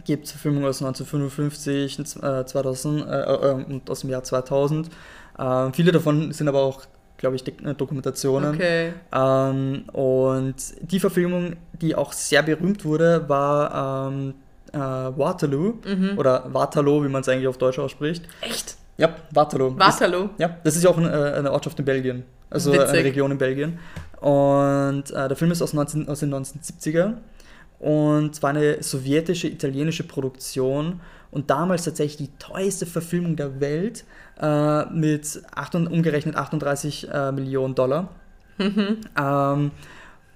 gibt 0.05 0.27
es 0.27 0.33
Verfilmungen 0.33 0.67
aus 0.67 0.83
1955 0.83 1.99
äh, 2.23 2.45
2000, 2.45 3.07
äh, 3.07 3.23
äh, 3.23 3.53
und 3.53 3.89
aus 3.89 4.01
dem 4.01 4.11
Jahr 4.11 4.23
2000. 4.23 4.91
Ähm, 5.39 5.73
viele 5.73 5.93
davon 5.93 6.33
sind 6.33 6.49
aber 6.49 6.61
auch 6.61 6.83
glaube 7.25 7.37
ich, 7.37 7.47
äh, 7.49 7.75
Dokumentationen. 7.75 8.55
Okay. 8.55 8.93
Ähm, 9.13 9.85
und 9.93 10.57
die 10.81 11.01
Verfilmung, 11.01 11.57
die 11.81 11.95
auch 11.95 12.13
sehr 12.13 12.43
berühmt 12.43 12.85
wurde, 12.85 13.27
war 13.29 14.09
ähm, 14.09 14.35
äh, 14.73 14.79
Waterloo 14.79 15.79
mhm. 15.87 16.19
oder 16.19 16.53
Waterloo, 16.53 17.03
wie 17.03 17.09
man 17.09 17.23
es 17.23 17.29
eigentlich 17.29 17.49
auf 17.49 17.57
Deutsch 17.57 17.79
ausspricht. 17.79 18.25
Echt? 18.43 18.77
Ja, 18.99 19.17
Waterloo. 19.31 19.79
Waterloo? 19.79 20.25
Ist, 20.25 20.31
ja, 20.39 20.57
das 20.63 20.77
ist 20.77 20.85
ja 20.85 20.91
auch 20.91 20.99
eine, 20.99 21.11
äh, 21.11 21.39
eine 21.39 21.51
Ortschaft 21.51 21.79
in 21.79 21.85
Belgien. 21.87 22.25
Also 22.51 22.73
Witzig. 22.73 22.89
eine 22.91 23.05
Region 23.05 23.31
in 23.31 23.39
Belgien. 23.39 23.79
Und 24.21 25.11
äh, 25.11 25.29
der 25.29 25.37
Film 25.37 25.51
ist 25.51 25.63
aus, 25.63 25.73
19, 25.73 26.09
aus 26.09 26.21
den 26.21 26.33
1970er 26.33 27.15
und 27.79 28.43
war 28.43 28.51
eine 28.51 28.83
sowjetische, 28.83 29.49
italienische 29.49 30.05
Produktion 30.05 31.01
und 31.31 31.51
damals 31.51 31.85
tatsächlich 31.85 32.29
die 32.29 32.39
teuerste 32.39 32.87
Verfilmung 32.87 33.35
der 33.35 33.61
Welt 33.61 34.05
äh, 34.41 34.85
mit 34.87 35.43
8, 35.55 35.75
umgerechnet 35.77 36.37
38 36.37 37.09
äh, 37.13 37.33
Millionen 37.33 37.75
Dollar. 37.75 38.09
Mhm. 38.59 39.01
Ähm, 39.19 39.71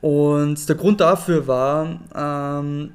und 0.01 0.69
der 0.69 0.77
Grund 0.77 1.01
dafür 1.01 1.47
war, 1.47 2.01
ähm, 2.15 2.93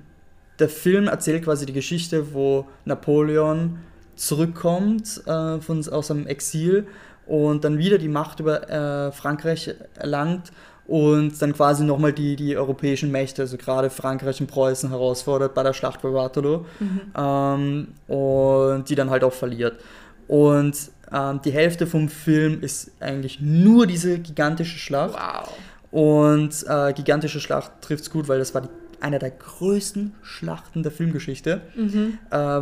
der 0.60 0.70
Film 0.70 1.08
erzählt 1.08 1.44
quasi 1.44 1.66
die 1.66 1.74
Geschichte, 1.74 2.34
wo 2.34 2.68
Napoleon 2.86 3.80
zurückkommt 4.16 5.22
äh, 5.26 5.60
von, 5.60 5.88
aus 5.90 6.08
seinem 6.08 6.28
Exil 6.28 6.88
und 7.26 7.64
dann 7.64 7.78
wieder 7.78 7.98
die 7.98 8.08
Macht 8.08 8.40
über 8.40 8.70
äh, 8.70 9.12
Frankreich 9.12 9.74
erlangt 9.96 10.52
und 10.86 11.42
dann 11.42 11.54
quasi 11.54 11.84
nochmal 11.84 12.14
die, 12.14 12.36
die 12.36 12.58
europäischen 12.58 13.12
Mächte, 13.12 13.44
also 13.44 13.58
gerade 13.58 13.90
Frankreich 13.90 14.42
und 14.42 14.48
Preußen 14.48 14.90
herausfordert 14.90 15.54
bei 15.54 15.64
der 15.64 15.74
Schlacht 15.74 16.02
bei 16.02 16.14
Waterloo 16.14 16.66
mhm. 16.80 17.02
ähm, 17.18 17.88
und 18.08 18.90
die 18.90 18.96
dann 18.96 19.10
halt 19.10 19.24
auch 19.24 19.34
verliert. 19.34 19.80
Und 20.28 20.76
ähm, 21.14 21.42
die 21.44 21.52
Hälfte 21.52 21.88
vom 21.88 22.10
Film 22.10 22.62
ist 22.62 22.92
eigentlich 23.00 23.40
nur 23.40 23.88
diese 23.88 24.20
gigantische 24.20 24.78
Schlacht. 24.78 25.14
Wow. 25.14 25.50
Und 25.92 26.66
äh, 26.68 26.94
gigantische 26.94 27.40
Schlacht 27.40 27.72
trifft 27.82 28.04
es 28.04 28.10
gut, 28.10 28.28
weil 28.28 28.40
das 28.40 28.54
war 28.56 28.62
die, 28.62 28.70
eine 29.00 29.20
der 29.20 29.32
größten 29.32 30.16
Schlachten 30.24 30.82
der 30.82 30.92
Filmgeschichte. 30.92 31.62
Mhm. 31.76 32.18
Äh, 32.32 32.62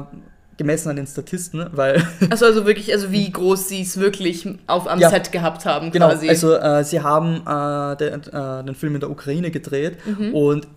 gemessen 0.58 0.90
an 0.90 0.96
den 0.96 1.08
Statisten, 1.08 1.66
weil. 1.72 2.04
Also, 2.30 2.46
also 2.46 2.66
wirklich, 2.66 2.94
also 2.94 3.12
wie 3.12 3.32
groß 3.32 3.70
sie 3.70 3.82
es 3.82 3.98
wirklich 3.98 4.48
auf, 4.68 4.88
am 4.88 5.00
ja, 5.00 5.10
Set 5.10 5.32
gehabt 5.32 5.66
haben, 5.66 5.92
genau, 5.92 6.10
quasi. 6.10 6.30
Also, 6.30 6.54
äh, 6.56 6.84
sie 6.84 7.02
haben 7.02 7.42
äh, 7.48 7.98
den, 7.98 8.22
äh, 8.22 8.64
den 8.64 8.76
Film 8.76 8.96
in 8.96 9.00
der 9.00 9.10
Ukraine 9.10 9.50
gedreht 9.50 9.98
mhm. 10.06 10.34
und 10.34 10.68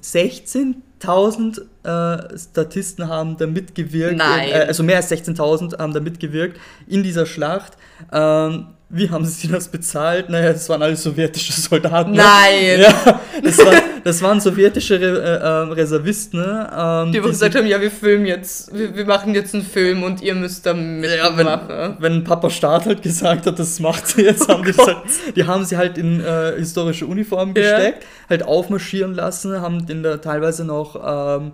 16.000 1.05 1.61
äh, 1.85 2.39
Statisten 2.39 3.09
haben 3.09 3.37
da 3.37 3.47
mitgewirkt. 3.47 4.17
Nein. 4.17 4.49
In, 4.49 4.55
äh, 4.55 4.65
also 4.67 4.83
mehr 4.83 4.97
als 4.97 5.11
16.000 5.11 5.79
haben 5.79 5.93
da 5.93 6.01
mitgewirkt 6.01 6.59
in 6.87 7.03
dieser 7.03 7.27
Schlacht. 7.27 7.73
Ähm, 8.13 8.67
wie 8.91 9.11
haben 9.11 9.25
sie 9.25 9.49
das 9.49 9.69
bezahlt? 9.69 10.29
Naja, 10.29 10.53
das 10.53 10.69
waren 10.69 10.83
alles 10.83 11.03
sowjetische 11.03 11.53
Soldaten. 11.61 12.13
Ne? 12.13 12.19
Nein! 12.19 12.81
Ja, 12.81 13.21
das, 13.43 13.59
war, 13.59 13.73
das 14.05 14.23
waren 14.23 14.41
sowjetische 14.41 15.01
Re 15.01 15.07
äh, 15.07 15.63
ähm, 15.65 15.73
Reservisten. 15.73 16.39
Ne? 16.39 16.71
Ähm, 16.77 17.13
die, 17.13 17.21
die 17.21 17.27
gesagt 17.27 17.57
haben, 17.57 17.67
ja, 17.67 17.81
wir 17.81 17.91
filmen 17.91 18.27
jetzt, 18.27 18.73
wir, 18.73 18.95
wir, 18.95 19.05
machen 19.05 19.35
jetzt 19.35 19.55
einen 19.55 19.65
Film 19.65 20.05
und 20.05 20.23
ihr 20.23 20.35
müsst 20.35 20.67
da 20.67 20.75
mitmachen. 20.75 21.69
Ja, 21.71 21.97
wenn, 21.99 22.15
wenn 22.15 22.25
Papa 22.25 22.51
Staat 22.51 22.87
halt 22.87 23.03
gesagt 23.03 23.47
hat, 23.47 23.59
das 23.59 23.81
macht 23.81 24.07
sie 24.07 24.23
jetzt, 24.23 24.49
haben 24.49 24.61
oh 24.61 24.71
die, 24.71 24.77
halt, 24.77 24.97
die 25.35 25.45
haben 25.45 25.65
sie 25.65 25.77
halt 25.77 25.99
in 25.99 26.21
äh, 26.21 26.53
historische 26.57 27.07
Uniformen 27.07 27.55
gesteckt, 27.55 28.05
ja. 28.05 28.29
halt 28.31 28.45
aufmarschieren 28.45 29.15
lassen, 29.15 29.61
haben 29.61 29.87
den 29.87 30.05
da 30.05 30.19
teilweise 30.19 30.65
noch 30.65 30.94
ähm, 31.03 31.53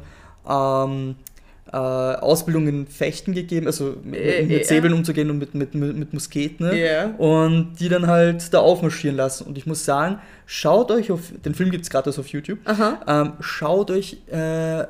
ähm, 0.49 1.17
äh, 1.73 1.77
Ausbildung 1.77 2.67
in 2.67 2.87
Fechten 2.87 3.33
gegeben, 3.33 3.67
also 3.67 3.91
äh, 4.13 4.43
mit, 4.43 4.49
mit 4.49 4.67
Säbeln 4.67 4.93
umzugehen 4.93 5.31
und 5.31 5.39
mit, 5.39 5.55
mit, 5.55 5.75
mit 5.75 6.13
Musketen. 6.13 6.67
Ne? 6.67 6.75
Yeah. 6.75 7.05
Und 7.19 7.77
die 7.79 7.89
dann 7.89 8.09
halt 8.09 8.53
da 8.53 8.59
aufmarschieren 8.59 9.17
lassen. 9.17 9.47
Und 9.47 9.57
ich 9.57 9.67
muss 9.67 9.85
sagen, 9.85 10.19
schaut 10.47 10.91
euch 10.91 11.13
auf, 11.13 11.33
den 11.45 11.55
Film 11.55 11.71
gibt 11.71 11.85
es 11.85 11.91
gratis 11.91 12.19
auf 12.19 12.27
YouTube, 12.29 12.59
ähm, 13.07 13.33
schaut 13.41 13.91
euch, 13.91 14.19
äh, 14.31 14.85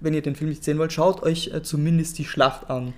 wenn 0.00 0.12
ihr 0.12 0.22
den 0.22 0.34
Film 0.34 0.50
nicht 0.50 0.64
sehen 0.64 0.78
wollt, 0.78 0.92
schaut 0.92 1.22
euch 1.22 1.52
äh, 1.54 1.62
zumindest 1.62 2.18
die 2.18 2.24
Schlacht 2.24 2.68
an. 2.68 2.94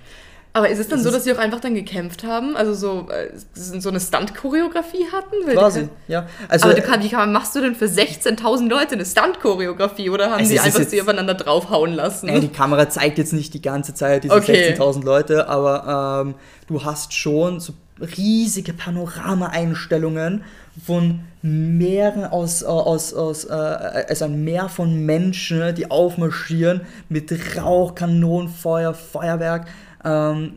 Aber 0.57 0.71
ist 0.71 0.79
es 0.79 0.89
dann 0.89 1.01
das 1.01 1.05
so, 1.05 1.11
dass 1.11 1.25
sie 1.25 1.35
auch 1.35 1.39
einfach 1.39 1.61
dann 1.61 1.75
gekämpft 1.75 2.25
haben? 2.25 2.57
Also 2.57 2.73
so, 2.73 3.11
äh, 3.11 3.29
so 3.55 3.91
eine 3.91 4.01
Stunt-Choreografie 4.01 5.05
hatten? 5.13 5.53
Quasi, 5.53 5.91
ja. 6.09 6.27
Also, 6.49 6.71
aber 6.71 6.81
kann, 6.81 7.03
wie 7.03 7.11
kann, 7.11 7.31
machst 7.31 7.55
du 7.55 7.61
denn 7.61 7.75
für 7.75 7.85
16.000 7.85 8.67
Leute 8.67 8.95
eine 8.95 9.05
Stunt-Choreografie? 9.05 10.09
Oder 10.09 10.31
haben 10.31 10.47
sie 10.47 10.59
einfach 10.59 10.85
sie 10.85 11.03
aufeinander 11.03 11.35
draufhauen 11.35 11.93
lassen? 11.93 12.31
Äh, 12.31 12.41
die 12.41 12.49
Kamera 12.49 12.89
zeigt 12.89 13.19
jetzt 13.19 13.35
nicht 13.35 13.53
die 13.53 13.61
ganze 13.61 13.93
Zeit 13.93 14.25
diese 14.25 14.35
okay. 14.35 14.75
16.000 14.79 15.05
Leute, 15.05 15.47
aber 15.47 16.25
ähm, 16.25 16.35
du 16.69 16.83
hast 16.83 17.13
schon 17.13 17.61
so 17.61 17.75
riesige 18.17 18.73
Panorama-Einstellungen 18.73 20.43
von 20.87 21.21
mehreren 21.43 22.25
aus, 22.25 22.63
äh, 22.63 22.67
aus, 22.67 23.13
aus 23.13 23.45
äh, 23.45 23.53
also 23.53 24.25
ein 24.25 24.43
Meer 24.43 24.71
von 24.71 25.05
Menschen, 25.05 25.75
die 25.75 25.91
aufmarschieren 25.91 26.81
mit 27.11 27.31
Rauch, 27.59 27.95
Kanonenfeuer, 27.95 28.95
Feuerwerk 28.95 29.67
ähm, 30.05 30.55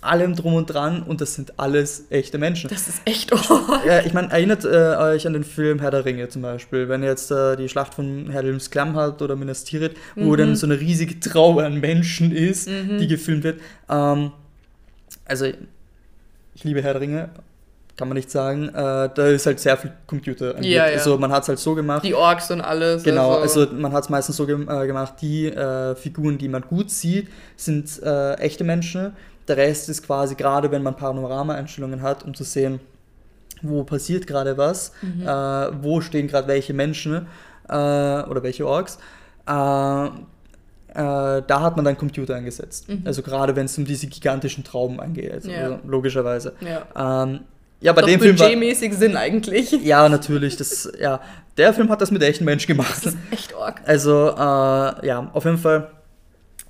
allem 0.00 0.34
drum 0.34 0.54
und 0.54 0.66
dran 0.66 1.02
und 1.02 1.20
das 1.20 1.34
sind 1.34 1.58
alles 1.58 2.04
echte 2.10 2.38
Menschen. 2.38 2.70
Das 2.70 2.88
ist 2.88 3.02
echt 3.04 3.32
oh. 3.32 3.60
Ja, 3.86 4.00
ich 4.00 4.12
meine, 4.12 4.30
erinnert 4.30 4.64
äh, 4.64 4.96
euch 4.96 5.26
an 5.26 5.32
den 5.32 5.44
Film 5.44 5.80
Herr 5.80 5.90
der 5.90 6.04
Ringe 6.04 6.28
zum 6.28 6.42
Beispiel, 6.42 6.88
wenn 6.88 7.02
ihr 7.02 7.08
jetzt 7.08 7.30
äh, 7.30 7.56
die 7.56 7.68
Schlacht 7.68 7.94
von 7.94 8.30
Herr 8.30 8.42
Helms 8.42 8.70
Klamm 8.70 8.96
hat 8.96 9.20
oder 9.22 9.36
Minas 9.36 9.64
Tirith, 9.64 9.96
mhm. 10.14 10.26
wo 10.26 10.36
dann 10.36 10.56
so 10.56 10.66
eine 10.66 10.78
riesige 10.78 11.18
Trauer 11.20 11.64
an 11.64 11.80
Menschen 11.80 12.32
ist, 12.32 12.68
mhm. 12.68 12.98
die 12.98 13.08
gefilmt 13.08 13.44
wird. 13.44 13.60
Ähm, 13.88 14.32
also, 15.24 15.46
ich 16.54 16.64
liebe 16.64 16.82
Herr 16.82 16.92
der 16.92 17.02
Ringe, 17.02 17.30
kann 17.96 18.08
man 18.08 18.16
nicht 18.16 18.30
sagen. 18.30 18.68
Äh, 18.68 18.72
da 18.72 19.26
ist 19.28 19.46
halt 19.46 19.58
sehr 19.58 19.76
viel 19.76 19.92
Computer. 20.06 20.62
Ja, 20.62 20.86
ja. 20.86 20.96
Also 20.96 21.18
man 21.18 21.32
hat 21.32 21.44
es 21.44 21.48
halt 21.48 21.58
so 21.58 21.74
gemacht. 21.74 22.04
Die 22.04 22.14
Orks 22.14 22.50
und 22.50 22.60
alles. 22.60 23.02
Genau, 23.02 23.36
also, 23.36 23.60
also 23.60 23.72
man 23.74 23.92
hat 23.92 24.04
es 24.04 24.10
meistens 24.10 24.36
so 24.36 24.46
ge 24.46 24.60
äh, 24.62 24.86
gemacht, 24.86 25.14
die 25.20 25.46
äh, 25.46 25.94
Figuren, 25.94 26.36
die 26.38 26.48
man 26.48 26.62
gut 26.62 26.90
sieht, 26.90 27.28
sind 27.56 28.02
äh, 28.02 28.34
echte 28.34 28.64
Menschen. 28.64 29.16
Der 29.48 29.56
Rest 29.56 29.88
ist 29.88 30.04
quasi 30.04 30.34
gerade, 30.34 30.70
wenn 30.70 30.82
man 30.82 30.96
Panorama-Einstellungen 30.96 32.02
hat, 32.02 32.24
um 32.24 32.34
zu 32.34 32.44
sehen, 32.44 32.80
wo 33.62 33.84
passiert 33.84 34.26
gerade 34.26 34.58
was, 34.58 34.92
mhm. 35.00 35.22
Äh, 35.22 35.82
wo 35.82 36.00
stehen 36.00 36.28
gerade 36.28 36.48
welche 36.48 36.74
Menschen 36.74 37.26
äh, 37.68 37.72
oder 37.72 38.42
welche 38.42 38.66
Orks. 38.66 38.98
da 39.46 40.10
hat 41.48 41.76
man 41.76 41.84
dann 41.84 41.96
Computer 41.96 42.34
eingesetzt. 42.34 42.88
Mhm. 42.88 43.02
Also 43.06 43.22
gerade 43.22 43.54
wenn 43.56 43.66
es 43.66 43.78
um 43.78 43.84
diese 43.84 44.08
gigantischen 44.08 44.64
Trauben 44.64 45.00
angeht, 45.00 45.32
also 45.32 45.50
ja. 45.50 45.78
logischerweise. 45.86 46.54
Ja. 46.60 47.22
Ähm, 47.22 47.40
ja, 47.80 47.92
bei 47.92 48.02
dem 48.02 48.20
Film. 48.20 48.36
budgetmäßig 48.36 48.94
Sinn 48.94 49.16
eigentlich. 49.16 49.72
Ja, 49.72 50.08
natürlich. 50.08 50.56
Das, 50.56 50.90
ja, 50.98 51.20
der 51.56 51.74
Film 51.74 51.88
hat 51.90 52.00
das 52.00 52.10
mit 52.10 52.22
echten 52.22 52.44
Menschen 52.44 52.68
gemacht. 52.68 53.04
Das 53.04 53.14
ist 53.14 53.18
echt 53.30 53.54
arg. 53.54 53.80
Also, 53.84 54.30
äh, 54.30 55.06
ja, 55.06 55.30
auf 55.32 55.44
jeden 55.44 55.58
Fall. 55.58 55.90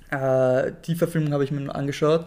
Äh, 0.09 0.71
die 0.85 0.95
Verfilmung 0.95 1.33
habe 1.33 1.43
ich 1.43 1.51
mir 1.51 1.73
angeschaut. 1.73 2.25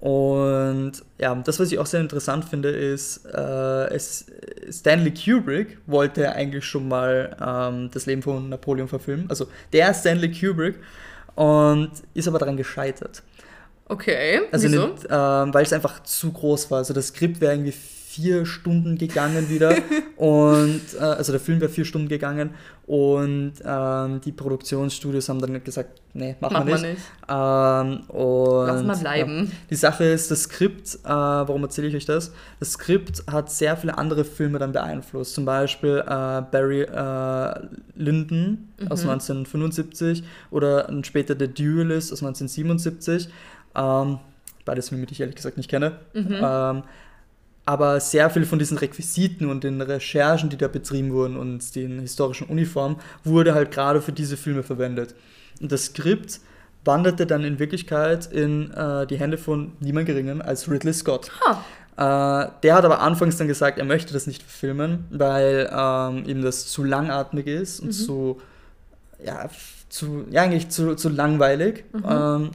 Und 0.00 0.94
ja, 1.18 1.32
das, 1.34 1.60
was 1.60 1.70
ich 1.70 1.78
auch 1.78 1.86
sehr 1.86 2.00
interessant 2.00 2.44
finde, 2.44 2.70
ist, 2.70 3.24
äh, 3.24 3.94
es, 3.94 4.26
Stanley 4.68 5.14
Kubrick 5.14 5.78
wollte 5.86 6.32
eigentlich 6.32 6.64
schon 6.64 6.88
mal 6.88 7.36
ähm, 7.40 7.88
das 7.92 8.06
Leben 8.06 8.22
von 8.22 8.48
Napoleon 8.48 8.88
verfilmen. 8.88 9.26
Also 9.28 9.46
der 9.72 9.94
Stanley 9.94 10.32
Kubrick. 10.32 10.80
Und 11.34 11.92
ist 12.14 12.28
aber 12.28 12.38
daran 12.38 12.56
gescheitert. 12.56 13.22
Okay, 13.86 14.40
also 14.50 14.68
wieso? 14.68 14.94
Ähm, 15.08 15.54
weil 15.54 15.64
es 15.64 15.72
einfach 15.72 16.02
zu 16.02 16.32
groß 16.32 16.70
war. 16.70 16.78
Also 16.78 16.94
das 16.94 17.08
Skript 17.08 17.40
wäre 17.40 17.52
irgendwie 17.52 17.74
vier 18.12 18.44
Stunden 18.44 18.98
gegangen 18.98 19.48
wieder. 19.48 19.74
und 20.16 20.82
äh, 20.94 20.98
also 20.98 21.32
der 21.32 21.40
Film 21.40 21.60
wäre 21.60 21.70
vier 21.70 21.84
Stunden 21.84 22.08
gegangen 22.08 22.50
und 22.86 23.54
ähm, 23.64 24.20
die 24.20 24.32
Produktionsstudios 24.32 25.28
haben 25.28 25.40
dann 25.40 25.64
gesagt, 25.64 26.02
nee, 26.12 26.36
machen 26.40 26.52
Mach 26.58 26.66
wir 26.66 26.74
nicht. 26.74 26.84
nicht. 26.84 27.02
Ähm, 27.28 28.00
und, 28.10 28.66
Lass 28.66 28.82
mal 28.82 28.96
bleiben. 28.96 29.44
Ja, 29.44 29.56
die 29.70 29.76
Sache 29.76 30.04
ist, 30.04 30.30
das 30.30 30.42
Skript, 30.42 30.96
äh, 31.04 31.08
warum 31.08 31.62
erzähle 31.62 31.88
ich 31.88 31.96
euch 31.96 32.04
das? 32.04 32.32
Das 32.60 32.72
Skript 32.72 33.22
hat 33.30 33.50
sehr 33.50 33.76
viele 33.78 33.96
andere 33.96 34.24
Filme 34.24 34.58
dann 34.58 34.72
beeinflusst. 34.72 35.34
Zum 35.34 35.46
Beispiel 35.46 36.02
äh, 36.04 36.04
Barry 36.04 36.82
äh, 36.82 37.60
Lyndon 37.96 38.68
mhm. 38.78 38.88
aus 38.88 39.00
1975 39.02 40.24
oder 40.50 40.90
später 41.02 41.34
The 41.38 41.48
Duelist 41.48 42.12
aus 42.12 42.22
1977. 42.22 43.28
Ähm, 43.74 44.18
beides 44.66 44.90
Filme, 44.90 45.06
die 45.06 45.12
ich 45.12 45.20
ehrlich 45.20 45.36
gesagt 45.36 45.56
nicht 45.56 45.70
kenne. 45.70 45.92
Mhm. 46.12 46.36
Ähm, 46.42 46.82
aber 47.64 48.00
sehr 48.00 48.28
viel 48.30 48.44
von 48.44 48.58
diesen 48.58 48.78
Requisiten 48.78 49.48
und 49.48 49.64
den 49.64 49.80
Recherchen, 49.80 50.50
die 50.50 50.56
da 50.56 50.68
betrieben 50.68 51.12
wurden 51.12 51.36
und 51.36 51.74
den 51.76 52.00
historischen 52.00 52.48
Uniformen, 52.48 52.96
wurde 53.24 53.54
halt 53.54 53.70
gerade 53.70 54.02
für 54.02 54.12
diese 54.12 54.36
Filme 54.36 54.62
verwendet. 54.62 55.14
Und 55.60 55.70
das 55.70 55.86
Skript 55.86 56.40
wanderte 56.84 57.26
dann 57.26 57.44
in 57.44 57.58
Wirklichkeit 57.58 58.26
in 58.26 58.72
äh, 58.72 59.06
die 59.06 59.18
Hände 59.18 59.38
von 59.38 59.72
niemand 59.78 60.06
Geringen 60.06 60.42
als 60.42 60.68
Ridley 60.68 60.92
Scott. 60.92 61.30
Huh. 61.46 61.56
Äh, 61.96 62.48
der 62.62 62.74
hat 62.74 62.84
aber 62.84 63.00
anfangs 63.00 63.36
dann 63.36 63.46
gesagt, 63.46 63.78
er 63.78 63.84
möchte 63.84 64.12
das 64.12 64.26
nicht 64.26 64.42
filmen, 64.42 65.04
weil 65.10 65.70
ähm, 65.72 66.24
ihm 66.26 66.42
das 66.42 66.66
zu 66.66 66.82
langatmig 66.82 67.46
ist 67.46 67.80
und 67.80 67.88
mhm. 67.88 67.92
zu, 67.92 68.40
ja, 69.24 69.48
zu, 69.88 70.24
ja, 70.30 70.42
eigentlich 70.42 70.70
zu, 70.70 70.96
zu 70.96 71.08
langweilig. 71.08 71.84
Mhm. 71.92 72.04
Ähm, 72.08 72.50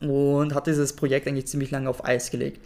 und 0.00 0.54
hat 0.54 0.66
dieses 0.66 0.94
Projekt 0.94 1.26
eigentlich 1.26 1.46
ziemlich 1.46 1.70
lange 1.70 1.88
auf 1.88 2.04
Eis 2.04 2.30
gelegt. 2.30 2.60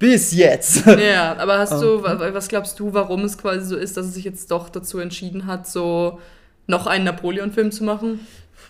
Bis 0.00 0.32
jetzt. 0.32 0.86
Ja, 0.86 1.36
aber 1.36 1.58
hast 1.58 1.80
du, 1.80 2.02
was 2.02 2.48
glaubst 2.48 2.80
du, 2.80 2.94
warum 2.94 3.22
es 3.24 3.36
quasi 3.36 3.66
so 3.66 3.76
ist, 3.76 3.98
dass 3.98 4.06
es 4.06 4.14
sich 4.14 4.24
jetzt 4.24 4.50
doch 4.50 4.70
dazu 4.70 4.98
entschieden 4.98 5.46
hat, 5.46 5.68
so 5.68 6.18
noch 6.66 6.86
einen 6.86 7.04
Napoleon-Film 7.04 7.70
zu 7.70 7.84
machen? 7.84 8.26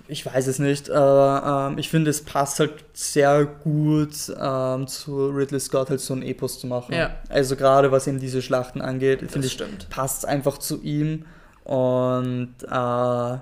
Ich 0.09 0.27
weiß 0.27 0.49
es 0.49 0.59
nicht. 0.59 0.91
aber 0.91 1.71
ähm, 1.71 1.79
ich 1.79 1.89
finde, 1.89 2.11
es 2.11 2.25
passt 2.25 2.59
halt 2.59 2.85
sehr 2.95 3.45
gut 3.45 4.15
ähm, 4.41 4.89
zu 4.89 5.29
Ridley 5.29 5.61
Scott, 5.61 5.89
halt 5.89 6.01
so 6.01 6.15
ein 6.15 6.23
Epos 6.23 6.59
zu 6.59 6.67
machen. 6.67 6.95
Ja. 6.95 7.15
Also 7.29 7.55
gerade 7.55 7.93
was 7.93 8.09
eben 8.09 8.19
diese 8.19 8.43
Schlachten 8.43 8.81
angeht, 8.81 9.21
finde 9.31 9.47
ich, 9.47 9.57
passt 9.89 10.27
einfach 10.27 10.59
zu 10.59 10.83
ihm. 10.83 11.27
Und 11.63 12.55
äh, 12.65 13.39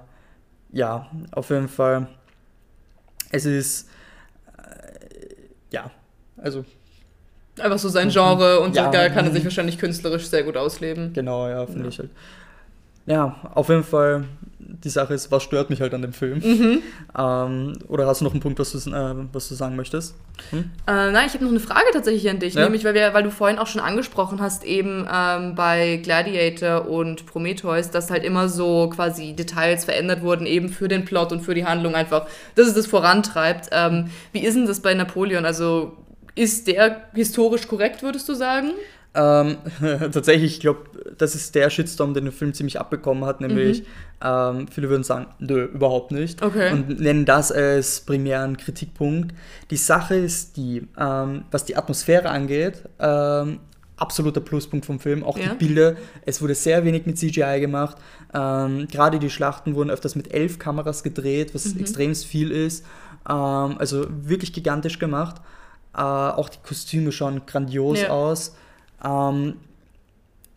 ja, 0.72 1.10
auf 1.30 1.48
jeden 1.48 1.68
Fall. 1.68 2.06
Es 3.30 3.46
ist 3.46 3.88
äh, 4.58 5.36
ja, 5.70 5.90
also 6.36 6.66
Einfach 7.60 7.78
so 7.78 7.88
sein 7.88 8.10
Genre 8.10 8.60
und 8.60 8.76
ja, 8.76 8.86
so 8.86 8.90
kann 8.90 9.26
er 9.26 9.32
sich 9.32 9.44
wahrscheinlich 9.44 9.78
künstlerisch 9.78 10.26
sehr 10.26 10.42
gut 10.42 10.56
ausleben. 10.56 11.12
Genau, 11.12 11.48
ja, 11.48 11.66
finde 11.66 11.84
ja. 11.84 11.88
ich 11.88 11.98
halt. 11.98 12.10
Ja, 13.08 13.36
auf 13.54 13.70
jeden 13.70 13.84
Fall, 13.84 14.24
die 14.58 14.90
Sache 14.90 15.14
ist, 15.14 15.32
was 15.32 15.42
stört 15.42 15.70
mich 15.70 15.80
halt 15.80 15.94
an 15.94 16.02
dem 16.02 16.12
Film? 16.12 16.40
Mhm. 16.44 16.82
Ähm, 17.18 17.72
oder 17.88 18.06
hast 18.06 18.20
du 18.20 18.26
noch 18.26 18.32
einen 18.32 18.42
Punkt, 18.42 18.58
was 18.58 18.72
du, 18.72 18.90
äh, 18.90 19.14
was 19.32 19.48
du 19.48 19.54
sagen 19.54 19.76
möchtest? 19.76 20.14
Hm? 20.50 20.70
Äh, 20.86 21.10
nein, 21.10 21.24
ich 21.26 21.32
habe 21.32 21.42
noch 21.42 21.50
eine 21.50 21.58
Frage 21.58 21.86
tatsächlich 21.94 22.28
an 22.28 22.38
dich, 22.38 22.52
ja? 22.52 22.64
nämlich 22.64 22.84
weil, 22.84 22.92
wir, 22.92 23.14
weil 23.14 23.22
du 23.22 23.30
vorhin 23.30 23.58
auch 23.58 23.66
schon 23.66 23.80
angesprochen 23.80 24.42
hast, 24.42 24.62
eben 24.62 25.08
ähm, 25.10 25.54
bei 25.54 26.00
Gladiator 26.02 26.86
und 26.86 27.24
Prometheus, 27.24 27.90
dass 27.90 28.10
halt 28.10 28.24
immer 28.24 28.50
so 28.50 28.90
quasi 28.90 29.32
Details 29.32 29.86
verändert 29.86 30.20
wurden, 30.20 30.44
eben 30.44 30.68
für 30.68 30.88
den 30.88 31.06
Plot 31.06 31.32
und 31.32 31.40
für 31.40 31.54
die 31.54 31.64
Handlung 31.64 31.94
einfach, 31.94 32.26
dass 32.56 32.66
es 32.66 32.74
das 32.74 32.86
vorantreibt. 32.86 33.70
Ähm, 33.72 34.10
wie 34.32 34.40
ist 34.40 34.54
denn 34.54 34.66
das 34.66 34.80
bei 34.80 34.92
Napoleon? 34.92 35.46
Also 35.46 35.96
ist 36.38 36.66
der 36.66 37.02
historisch 37.14 37.66
korrekt, 37.66 38.02
würdest 38.02 38.28
du 38.28 38.34
sagen? 38.34 38.72
Ähm, 39.14 39.56
tatsächlich, 40.12 40.54
ich 40.54 40.60
glaube, 40.60 40.80
das 41.16 41.34
ist 41.34 41.54
der 41.54 41.70
Shitstorm, 41.70 42.14
den 42.14 42.24
der 42.24 42.32
Film 42.32 42.54
ziemlich 42.54 42.78
abbekommen 42.78 43.24
hat, 43.24 43.40
nämlich 43.40 43.80
mhm. 43.80 43.86
ähm, 44.22 44.68
viele 44.68 44.88
würden 44.88 45.02
sagen, 45.02 45.26
nö, 45.38 45.64
überhaupt 45.64 46.12
nicht. 46.12 46.42
Okay. 46.42 46.72
Und 46.72 47.00
nennen 47.00 47.24
das 47.24 47.50
als 47.50 48.00
primären 48.00 48.56
Kritikpunkt. 48.56 49.34
Die 49.70 49.76
Sache 49.76 50.14
ist 50.14 50.56
die, 50.56 50.86
ähm, 50.98 51.44
was 51.50 51.64
die 51.64 51.76
Atmosphäre 51.76 52.28
angeht, 52.28 52.82
ähm, 53.00 53.60
absoluter 53.96 54.40
Pluspunkt 54.40 54.86
vom 54.86 55.00
Film. 55.00 55.24
Auch 55.24 55.36
ja. 55.38 55.48
die 55.48 55.66
Bilder, 55.66 55.96
es 56.24 56.40
wurde 56.40 56.54
sehr 56.54 56.84
wenig 56.84 57.06
mit 57.06 57.18
CGI 57.18 57.58
gemacht. 57.60 57.96
Ähm, 58.32 58.86
Gerade 58.88 59.18
die 59.18 59.30
Schlachten 59.30 59.74
wurden 59.74 59.90
öfters 59.90 60.14
mit 60.14 60.32
elf 60.32 60.58
Kameras 60.58 61.02
gedreht, 61.02 61.54
was 61.54 61.74
mhm. 61.74 61.80
extrem 61.80 62.14
viel 62.14 62.52
ist. 62.52 62.84
Ähm, 63.28 63.76
also 63.78 64.06
wirklich 64.08 64.52
gigantisch 64.52 64.98
gemacht. 64.98 65.40
Äh, 65.98 66.00
auch 66.00 66.48
die 66.48 66.58
Kostüme 66.62 67.10
schauen 67.10 67.42
grandios 67.44 68.02
ja. 68.02 68.10
aus. 68.10 68.54
Ähm, 69.04 69.54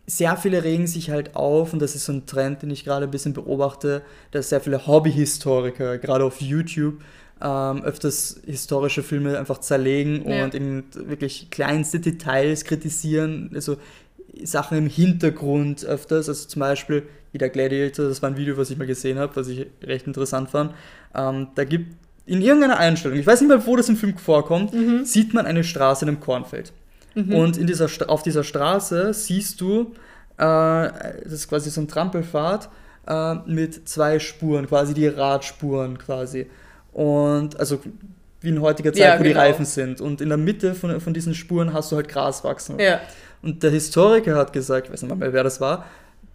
sehr 0.06 0.36
viele 0.36 0.62
regen 0.62 0.86
sich 0.86 1.10
halt 1.10 1.34
auf, 1.34 1.72
und 1.72 1.80
das 1.80 1.96
ist 1.96 2.04
so 2.04 2.12
ein 2.12 2.26
Trend, 2.26 2.62
den 2.62 2.70
ich 2.70 2.84
gerade 2.84 3.06
ein 3.06 3.10
bisschen 3.10 3.32
beobachte, 3.32 4.02
dass 4.30 4.50
sehr 4.50 4.60
viele 4.60 4.86
Hobbyhistoriker, 4.86 5.98
gerade 5.98 6.24
auf 6.24 6.40
YouTube, 6.40 7.00
ähm, 7.40 7.82
öfters 7.82 8.40
historische 8.46 9.02
Filme 9.02 9.36
einfach 9.36 9.58
zerlegen 9.58 10.28
ja. 10.28 10.44
und 10.44 10.54
in 10.54 10.84
wirklich 10.94 11.50
kleinste 11.50 11.98
Details 11.98 12.64
kritisieren, 12.64 13.50
also 13.52 13.78
Sachen 14.44 14.78
im 14.78 14.86
Hintergrund 14.86 15.84
öfters, 15.84 16.28
also 16.28 16.48
zum 16.48 16.60
Beispiel 16.60 17.02
wie 17.32 17.38
der 17.38 17.48
Gladiator, 17.48 18.06
das 18.06 18.22
war 18.22 18.30
ein 18.30 18.36
Video, 18.36 18.56
was 18.56 18.70
ich 18.70 18.78
mal 18.78 18.86
gesehen 18.86 19.18
habe, 19.18 19.34
was 19.34 19.48
ich 19.48 19.66
recht 19.82 20.06
interessant 20.06 20.50
fand. 20.50 20.72
Ähm, 21.14 21.48
da 21.54 21.64
gibt 21.64 21.96
in 22.26 22.40
irgendeiner 22.40 22.78
Einstellung, 22.78 23.18
ich 23.18 23.26
weiß 23.26 23.40
nicht 23.40 23.48
mal, 23.48 23.66
wo 23.66 23.76
das 23.76 23.88
im 23.88 23.96
Film 23.96 24.16
vorkommt, 24.16 24.72
mhm. 24.72 25.04
sieht 25.04 25.34
man 25.34 25.46
eine 25.46 25.64
Straße 25.64 26.04
in 26.04 26.08
einem 26.08 26.20
Kornfeld. 26.20 26.72
Mhm. 27.14 27.34
Und 27.34 27.56
in 27.56 27.66
dieser, 27.66 27.88
auf 28.08 28.22
dieser 28.22 28.44
Straße 28.44 29.12
siehst 29.12 29.60
du, 29.60 29.92
äh, 30.38 30.44
das 30.44 31.32
ist 31.32 31.48
quasi 31.48 31.70
so 31.70 31.80
ein 31.80 31.88
Trampelfahrt 31.88 32.68
äh, 33.06 33.34
mit 33.46 33.88
zwei 33.88 34.18
Spuren, 34.18 34.66
quasi 34.66 34.94
die 34.94 35.08
Radspuren 35.08 35.98
quasi. 35.98 36.46
Und 36.92 37.58
also 37.58 37.80
wie 38.40 38.48
in 38.48 38.60
heutiger 38.60 38.92
Zeit, 38.92 39.00
ja, 39.00 39.18
wo 39.18 39.22
genau. 39.22 39.34
die 39.34 39.38
Reifen 39.38 39.64
sind. 39.64 40.00
Und 40.00 40.20
in 40.20 40.28
der 40.28 40.38
Mitte 40.38 40.74
von, 40.74 41.00
von 41.00 41.14
diesen 41.14 41.34
Spuren 41.34 41.72
hast 41.72 41.92
du 41.92 41.96
halt 41.96 42.08
Gras 42.08 42.44
wachsen. 42.44 42.78
Ja. 42.78 43.00
Und 43.42 43.62
der 43.62 43.70
Historiker 43.70 44.36
hat 44.36 44.52
gesagt, 44.52 44.86
ich 44.86 44.92
weiß 44.92 45.02
nicht 45.02 45.16
mehr, 45.16 45.32
wer 45.32 45.44
das 45.44 45.60
war, 45.60 45.84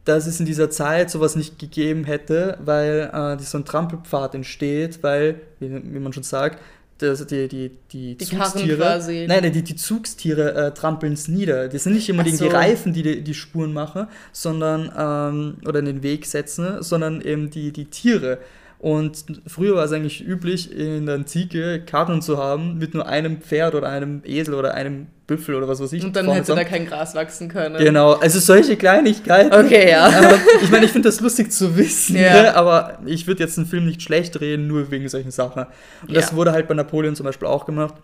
dass 0.08 0.26
es 0.26 0.40
in 0.40 0.46
dieser 0.46 0.70
Zeit 0.70 1.12
sowas 1.12 1.36
nicht 1.36 1.60
gegeben 1.60 2.06
hätte, 2.06 2.58
weil 2.64 3.12
äh, 3.14 3.44
so 3.44 3.58
ein 3.58 3.66
Trampelpfad 3.66 4.36
entsteht, 4.36 5.04
weil, 5.04 5.42
wie, 5.60 5.70
wie 5.70 6.00
man 6.00 6.14
schon 6.14 6.24
sagt, 6.24 6.60
das, 7.00 7.28
die, 7.28 7.48
die, 7.48 7.72
die, 7.92 8.16
die 8.16 8.26
Zugstiere, 8.26 9.28
nein, 9.28 9.52
die, 9.52 9.62
die 9.62 9.76
Zugstiere 9.76 10.54
äh, 10.54 10.74
trampeln 10.74 11.14
es 11.14 11.28
nieder. 11.28 11.68
Das 11.68 11.84
sind 11.84 11.94
nicht 11.94 12.10
immer 12.10 12.28
so. 12.28 12.46
die 12.46 12.50
Reifen, 12.50 12.94
die, 12.94 13.04
die 13.04 13.22
die 13.22 13.34
Spuren 13.34 13.72
machen, 13.72 14.08
sondern 14.32 14.92
ähm, 14.98 15.58
oder 15.68 15.80
in 15.80 15.86
den 15.86 16.04
Weg 16.04 16.26
setzen, 16.26 16.82
sondern 16.82 17.22
eben 17.22 17.50
die, 17.52 17.72
die 17.72 17.86
Tiere. 17.86 18.40
Und 18.80 19.42
früher 19.48 19.76
war 19.76 19.86
es 19.86 19.92
eigentlich 19.92 20.26
üblich, 20.26 20.72
in 20.72 21.08
der 21.08 21.16
Antike 21.16 21.82
Karten 21.84 22.22
zu 22.22 22.38
haben 22.38 22.78
mit 22.78 22.94
nur 22.94 23.08
einem 23.08 23.42
Pferd 23.42 23.74
oder 23.74 23.90
einem 23.90 24.22
Esel 24.24 24.54
oder 24.54 24.76
einem 24.76 25.08
Büffel 25.26 25.56
oder 25.56 25.68
was 25.68 25.82
weiß 25.82 25.92
ich. 25.94 26.04
Und 26.06 26.16
dann 26.16 26.30
hätte 26.30 26.54
da 26.56 26.64
kein 26.64 26.86
Gras 26.86 27.16
wachsen 27.16 27.50
können. 27.50 27.78
Genau, 27.78 28.14
also 28.14 28.40
solche 28.40 28.78
Kleinigkeiten. 28.78 29.54
Okay, 29.54 29.90
ja. 29.90 30.06
Aber 30.06 30.40
ich 30.62 30.70
meine, 30.70 30.86
ich 30.86 30.92
finde 30.92 31.10
das 31.10 31.20
lustig 31.20 31.52
zu 31.52 31.76
wissen, 31.76 32.16
ja. 32.16 32.44
ne? 32.44 32.56
aber 32.56 33.00
ich 33.06 33.26
würde 33.26 33.44
jetzt 33.44 33.58
einen 33.58 33.68
Film 33.68 33.86
nicht 33.86 34.02
schlecht 34.02 34.40
reden, 34.40 34.68
nur 34.68 34.90
wegen 34.92 35.10
solchen 35.10 35.32
Sachen. 35.32 35.66
Und 36.04 36.12
ja. 36.12 36.22
das 36.22 36.36
wurde 36.36 36.52
halt 36.52 36.68
bei 36.68 36.76
Napoleon 36.76 37.16
zum 37.16 37.26
Beispiel 37.26 37.48
auch 37.48 37.66
gemacht. 37.66 37.96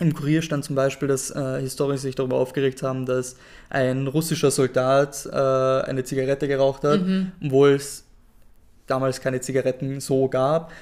Im 0.00 0.14
Kurier 0.14 0.40
stand 0.40 0.64
zum 0.64 0.74
Beispiel, 0.74 1.06
dass 1.06 1.30
äh, 1.30 1.60
Historiker 1.60 1.98
sich 1.98 2.14
darüber 2.14 2.36
aufgeregt 2.36 2.82
haben, 2.82 3.04
dass 3.04 3.36
ein 3.68 4.06
russischer 4.06 4.50
Soldat 4.50 5.28
äh, 5.30 5.36
eine 5.36 6.02
Zigarette 6.02 6.48
geraucht 6.48 6.82
hat, 6.82 7.06
mhm. 7.06 7.32
obwohl 7.44 7.72
es 7.72 8.04
damals 8.86 9.20
keine 9.20 9.40
Zigaretten 9.40 10.00
so 10.00 10.28
gab. 10.28 10.72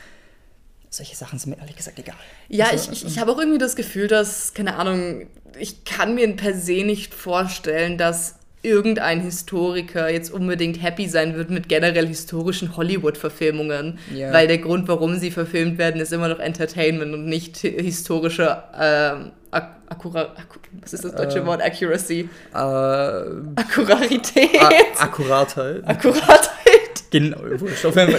Solche 0.88 1.14
Sachen 1.14 1.38
sind 1.38 1.50
mir 1.50 1.59
ehrlich 1.59 1.76
gesagt 1.76 1.99
egal. 1.99 2.16
Ja, 2.49 2.66
also, 2.66 2.90
ich, 2.90 3.04
ich, 3.04 3.12
ich 3.12 3.19
habe 3.21 3.30
auch 3.30 3.38
irgendwie 3.38 3.59
das 3.59 3.76
Gefühl, 3.76 4.09
dass, 4.09 4.54
keine 4.54 4.77
Ahnung, 4.77 5.27
ich 5.59 5.85
kann 5.85 6.14
mir 6.14 6.35
per 6.35 6.55
se 6.55 6.85
nicht 6.85 7.14
vorstellen, 7.14 7.96
dass 7.96 8.37
irgendein 8.62 9.20
Historiker 9.20 10.11
jetzt 10.11 10.31
unbedingt 10.31 10.83
happy 10.83 11.09
sein 11.09 11.35
wird 11.35 11.51
mit 11.51 11.68
generell 11.68 12.07
historischen 12.07 12.77
Hollywood-Verfilmungen. 12.77 13.98
Yeah. 14.12 14.33
Weil 14.33 14.48
der 14.48 14.59
Grund, 14.59 14.87
warum 14.88 15.18
sie 15.18 15.31
verfilmt 15.31 15.79
werden, 15.79 16.01
ist 16.01 16.12
immer 16.12 16.29
noch 16.29 16.40
Entertainment 16.40 17.14
und 17.14 17.25
nicht 17.25 17.59
historische 17.59 18.62
ähm, 18.79 19.33
Akkura 19.51 20.35
was 20.83 20.92
ist 20.92 21.05
das 21.05 21.14
deutsche 21.14 21.40
äh, 21.40 21.46
Wort? 21.46 21.62
Accuracy. 21.62 22.29
Äh, 22.55 22.57
Akkurarität. 22.57 24.61
Akkuratheit. 24.98 25.87
Akkuratheit. 25.87 26.51
Genau, 27.11 27.38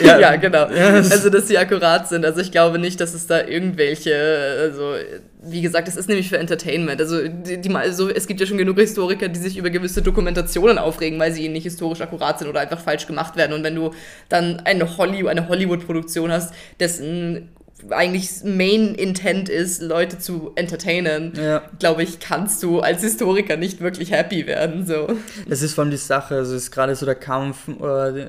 ja, 0.04 0.20
ja, 0.20 0.36
genau. 0.36 0.70
Yes. 0.70 1.12
Also, 1.12 1.30
dass 1.30 1.48
sie 1.48 1.58
akkurat 1.58 2.10
sind. 2.10 2.26
Also, 2.26 2.42
ich 2.42 2.52
glaube 2.52 2.78
nicht, 2.78 3.00
dass 3.00 3.14
es 3.14 3.26
da 3.26 3.42
irgendwelche, 3.42 4.14
also, 4.60 4.96
wie 5.44 5.62
gesagt, 5.62 5.88
es 5.88 5.96
ist 5.96 6.10
nämlich 6.10 6.28
für 6.28 6.38
Entertainment. 6.38 7.00
Also, 7.00 7.26
die, 7.26 7.62
die, 7.62 7.74
also, 7.74 8.10
es 8.10 8.28
gibt 8.28 8.42
ja 8.42 8.46
schon 8.46 8.58
genug 8.58 8.78
Historiker, 8.78 9.30
die 9.30 9.40
sich 9.40 9.58
über 9.58 9.70
gewisse 9.70 10.02
Dokumentationen 10.02 10.78
aufregen, 10.78 11.20
weil 11.20 11.32
sie 11.32 11.48
nicht 11.48 11.64
historisch 11.64 12.02
akkurat 12.02 12.40
sind 12.40 12.50
oder 12.50 12.60
einfach 12.60 12.80
falsch 12.80 13.08
gemacht 13.08 13.38
werden. 13.38 13.54
Und 13.54 13.64
wenn 13.64 13.76
du 13.76 13.92
dann 14.28 14.60
eine 14.66 14.98
Hollywood, 14.98 15.32
eine 15.32 15.48
Hollywood-Produktion 15.48 16.32
hast, 16.32 16.54
dessen 16.80 17.50
eigentlich 17.90 18.44
Main 18.44 18.96
Intent 18.96 19.50
ist, 19.50 19.82
Leute 19.82 20.20
zu 20.20 20.52
entertainen, 20.56 21.34
ja. 21.36 21.64
glaube 21.80 22.04
ich, 22.04 22.20
kannst 22.20 22.62
du 22.64 22.80
als 22.80 23.02
Historiker 23.02 23.58
nicht 23.58 23.82
wirklich 23.82 24.12
happy 24.12 24.48
werden. 24.48 24.86
So. 24.86 25.08
Das 25.48 25.62
ist 25.62 25.74
vor 25.74 25.84
allem 25.84 25.92
die 25.92 25.98
Sache, 25.98 26.36
also 26.36 26.56
es 26.56 26.64
ist 26.64 26.72
gerade 26.72 26.96
so 26.96 27.06
der 27.06 27.16
Kampf, 27.16 27.68
äh, 27.68 28.28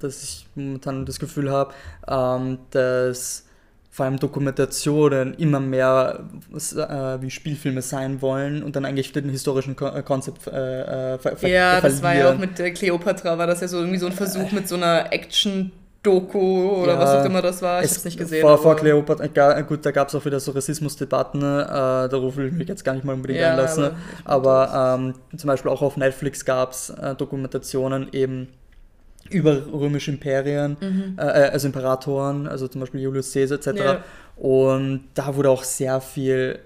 dass 0.00 0.22
ich 0.22 0.46
momentan 0.54 1.06
das 1.06 1.18
Gefühl 1.18 1.50
habe, 1.50 1.74
ähm, 2.06 2.58
dass 2.70 3.44
vor 3.90 4.06
allem 4.06 4.18
Dokumentationen 4.20 5.34
immer 5.34 5.58
mehr 5.58 6.20
äh, 6.52 7.20
wie 7.20 7.30
Spielfilme 7.30 7.82
sein 7.82 8.22
wollen 8.22 8.62
und 8.62 8.76
dann 8.76 8.84
eigentlich 8.84 9.10
den 9.10 9.28
historischen 9.28 9.76
äh, 9.80 10.02
Konzept 10.02 10.46
äh, 10.46 11.14
äh, 11.14 11.18
ver 11.18 11.48
Ja, 11.48 11.80
das 11.80 12.00
war 12.00 12.14
ja 12.14 12.32
auch 12.32 12.38
mit 12.38 12.54
Cleopatra, 12.76 13.36
war 13.38 13.48
das 13.48 13.60
ja 13.60 13.66
so 13.66 13.78
irgendwie 13.78 13.98
so 13.98 14.06
ein 14.06 14.12
Versuch 14.12 14.52
mit 14.52 14.68
so 14.68 14.76
einer 14.76 15.12
Action- 15.12 15.72
Doku 16.02 16.82
oder 16.82 16.94
ja, 16.94 17.00
was 17.00 17.10
auch 17.16 17.24
immer 17.24 17.42
das 17.42 17.60
war. 17.60 17.82
Ich 17.82 17.90
habe 17.90 17.98
es 17.98 18.04
nicht 18.04 18.18
gesehen. 18.18 18.42
Vor, 18.42 18.56
vor 18.58 18.76
Cleopatra, 18.76 19.60
gut, 19.62 19.84
da 19.84 19.90
gab 19.90 20.08
es 20.08 20.14
auch 20.14 20.24
wieder 20.24 20.38
so 20.38 20.52
Rassismusdebatten, 20.52 21.40
äh, 21.40 21.64
darauf 22.08 22.36
will 22.36 22.46
ich 22.46 22.52
mich 22.52 22.68
jetzt 22.68 22.84
gar 22.84 22.94
nicht 22.94 23.04
mal 23.04 23.14
unbedingt 23.14 23.40
ja, 23.40 23.50
einlassen. 23.50 23.90
Aber, 24.24 24.70
aber 24.70 24.98
ähm, 25.00 25.14
zum 25.36 25.48
Beispiel 25.48 25.70
auch 25.70 25.82
auf 25.82 25.96
Netflix 25.96 26.44
gab 26.44 26.72
es 26.72 26.90
äh, 26.90 27.16
Dokumentationen 27.16 28.08
eben 28.12 28.48
über 29.30 29.60
römische 29.72 30.12
Imperien, 30.12 30.76
mhm. 30.80 31.16
äh, 31.18 31.22
äh, 31.22 31.50
also 31.50 31.66
Imperatoren, 31.66 32.46
also 32.46 32.68
zum 32.68 32.80
Beispiel 32.80 33.00
Julius 33.00 33.32
Caesar 33.32 33.58
etc. 33.58 33.66
Ja. 33.76 34.04
Und 34.36 35.04
da 35.14 35.34
wurde 35.34 35.50
auch 35.50 35.64
sehr 35.64 36.00
viel 36.00 36.60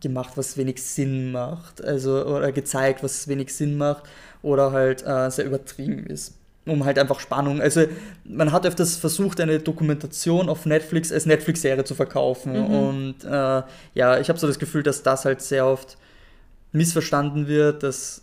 gemacht, 0.00 0.34
was 0.36 0.56
wenig 0.56 0.80
Sinn 0.80 1.32
macht, 1.32 1.84
also 1.84 2.24
oder 2.24 2.52
gezeigt, 2.52 3.02
was 3.02 3.26
wenig 3.26 3.52
Sinn 3.52 3.76
macht 3.76 4.04
oder 4.42 4.70
halt 4.70 5.04
äh, 5.04 5.28
sehr 5.30 5.46
übertrieben 5.46 6.06
ist 6.06 6.37
um 6.68 6.84
halt 6.84 6.98
einfach 6.98 7.20
Spannung. 7.20 7.60
Also 7.60 7.84
man 8.24 8.52
hat 8.52 8.66
öfters 8.66 8.96
versucht, 8.96 9.40
eine 9.40 9.58
Dokumentation 9.58 10.48
auf 10.48 10.66
Netflix 10.66 11.12
als 11.12 11.26
Netflix-Serie 11.26 11.84
zu 11.84 11.94
verkaufen. 11.94 12.52
Mhm. 12.52 12.66
Und 12.66 13.24
äh, 13.24 13.62
ja, 13.94 14.18
ich 14.18 14.28
habe 14.28 14.38
so 14.38 14.46
das 14.46 14.58
Gefühl, 14.58 14.82
dass 14.82 15.02
das 15.02 15.24
halt 15.24 15.40
sehr 15.40 15.66
oft 15.66 15.96
missverstanden 16.72 17.46
wird, 17.48 17.82
dass 17.82 18.22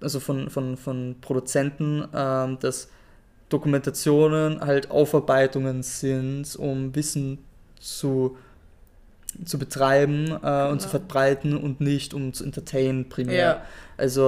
also 0.00 0.20
von, 0.20 0.50
von, 0.50 0.76
von 0.76 1.16
Produzenten, 1.20 2.02
äh, 2.12 2.56
dass 2.60 2.88
Dokumentationen 3.48 4.60
halt 4.60 4.90
Aufarbeitungen 4.90 5.82
sind, 5.82 6.56
um 6.56 6.94
Wissen 6.94 7.38
zu, 7.80 8.36
zu 9.44 9.58
betreiben 9.58 10.36
äh, 10.42 10.68
und 10.68 10.80
zu 10.80 10.88
verbreiten 10.88 11.56
und 11.56 11.80
nicht 11.80 12.12
um 12.12 12.32
zu 12.32 12.44
entertainen 12.44 13.08
primär. 13.08 13.62
Also 13.98 14.22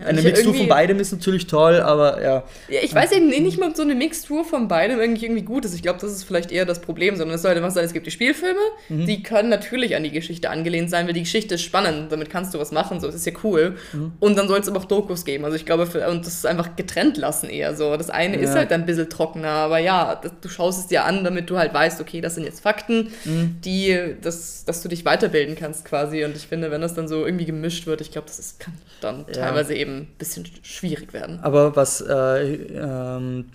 ja, 0.00 0.06
eine 0.06 0.20
Mixtur 0.20 0.52
von 0.52 0.66
beidem 0.66 0.98
ist 0.98 1.12
natürlich 1.12 1.46
toll, 1.46 1.80
aber 1.80 2.20
ja. 2.20 2.42
ja 2.68 2.80
ich 2.82 2.92
weiß 2.92 3.12
eben 3.12 3.28
nicht 3.28 3.58
mal, 3.58 3.68
ob 3.68 3.76
so 3.76 3.82
eine 3.82 3.94
Mixtur 3.94 4.44
von 4.44 4.66
beidem 4.66 4.98
irgendwie, 4.98 5.26
irgendwie 5.26 5.42
gut 5.42 5.64
ist. 5.64 5.74
Ich 5.74 5.82
glaube, 5.82 6.00
das 6.00 6.10
ist 6.10 6.24
vielleicht 6.24 6.50
eher 6.50 6.64
das 6.64 6.80
Problem, 6.80 7.14
sondern 7.14 7.36
es 7.36 7.42
sollte 7.42 7.58
einfach 7.58 7.70
sein, 7.70 7.84
es 7.84 7.92
gibt 7.92 8.06
die 8.06 8.10
Spielfilme, 8.10 8.58
mhm. 8.88 9.06
die 9.06 9.22
können 9.22 9.48
natürlich 9.48 9.94
an 9.94 10.02
die 10.02 10.10
Geschichte 10.10 10.50
angelehnt 10.50 10.90
sein, 10.90 11.06
weil 11.06 11.14
die 11.14 11.22
Geschichte 11.22 11.54
ist 11.54 11.62
spannend, 11.62 12.10
damit 12.10 12.30
kannst 12.30 12.52
du 12.52 12.58
was 12.58 12.72
machen, 12.72 12.98
so, 12.98 13.06
das 13.06 13.14
ist 13.14 13.26
ja 13.26 13.32
cool. 13.44 13.76
Mhm. 13.92 14.12
Und 14.18 14.36
dann 14.36 14.48
soll 14.48 14.58
es 14.58 14.68
aber 14.68 14.80
auch 14.80 14.86
Dokus 14.86 15.24
geben. 15.24 15.44
Also 15.44 15.56
ich 15.56 15.66
glaube, 15.66 15.86
für, 15.86 16.08
und 16.08 16.26
das 16.26 16.34
ist 16.34 16.46
einfach 16.46 16.74
getrennt 16.74 17.16
lassen 17.16 17.48
eher 17.48 17.76
so. 17.76 17.96
Das 17.96 18.10
eine 18.10 18.36
ja. 18.36 18.42
ist 18.42 18.56
halt 18.56 18.72
ein 18.72 18.86
bisschen 18.86 19.08
trockener, 19.08 19.48
aber 19.48 19.78
ja, 19.78 20.16
das, 20.20 20.32
du 20.40 20.48
schaust 20.48 20.80
es 20.80 20.86
dir 20.88 21.04
an, 21.04 21.22
damit 21.22 21.48
du 21.48 21.58
halt 21.58 21.72
weißt, 21.72 22.00
okay, 22.00 22.20
das 22.20 22.34
sind 22.34 22.44
jetzt 22.44 22.60
Fakten, 22.60 23.12
mhm. 23.24 23.56
die, 23.64 24.16
das, 24.20 24.64
dass 24.64 24.82
du 24.82 24.88
dich 24.88 25.04
weiterbilden 25.04 25.54
kannst 25.54 25.84
quasi. 25.84 26.24
Und 26.24 26.34
ich 26.34 26.48
finde, 26.48 26.72
wenn 26.72 26.80
das 26.80 26.94
dann 26.94 27.06
so 27.06 27.24
irgendwie 27.24 27.44
gemischt 27.44 27.86
wird, 27.86 28.00
ich 28.00 28.10
glaube, 28.10 28.26
das 28.26 28.40
ist, 28.40 28.58
kann 28.58 28.74
dann 29.00 29.11
dann 29.12 29.26
ja. 29.28 29.34
teilweise 29.34 29.74
eben 29.74 29.98
ein 29.98 30.08
bisschen 30.18 30.44
schwierig 30.62 31.12
werden. 31.12 31.40
Aber 31.42 31.76
was 31.76 32.00
äh, 32.00 32.54
ähm, 32.54 33.46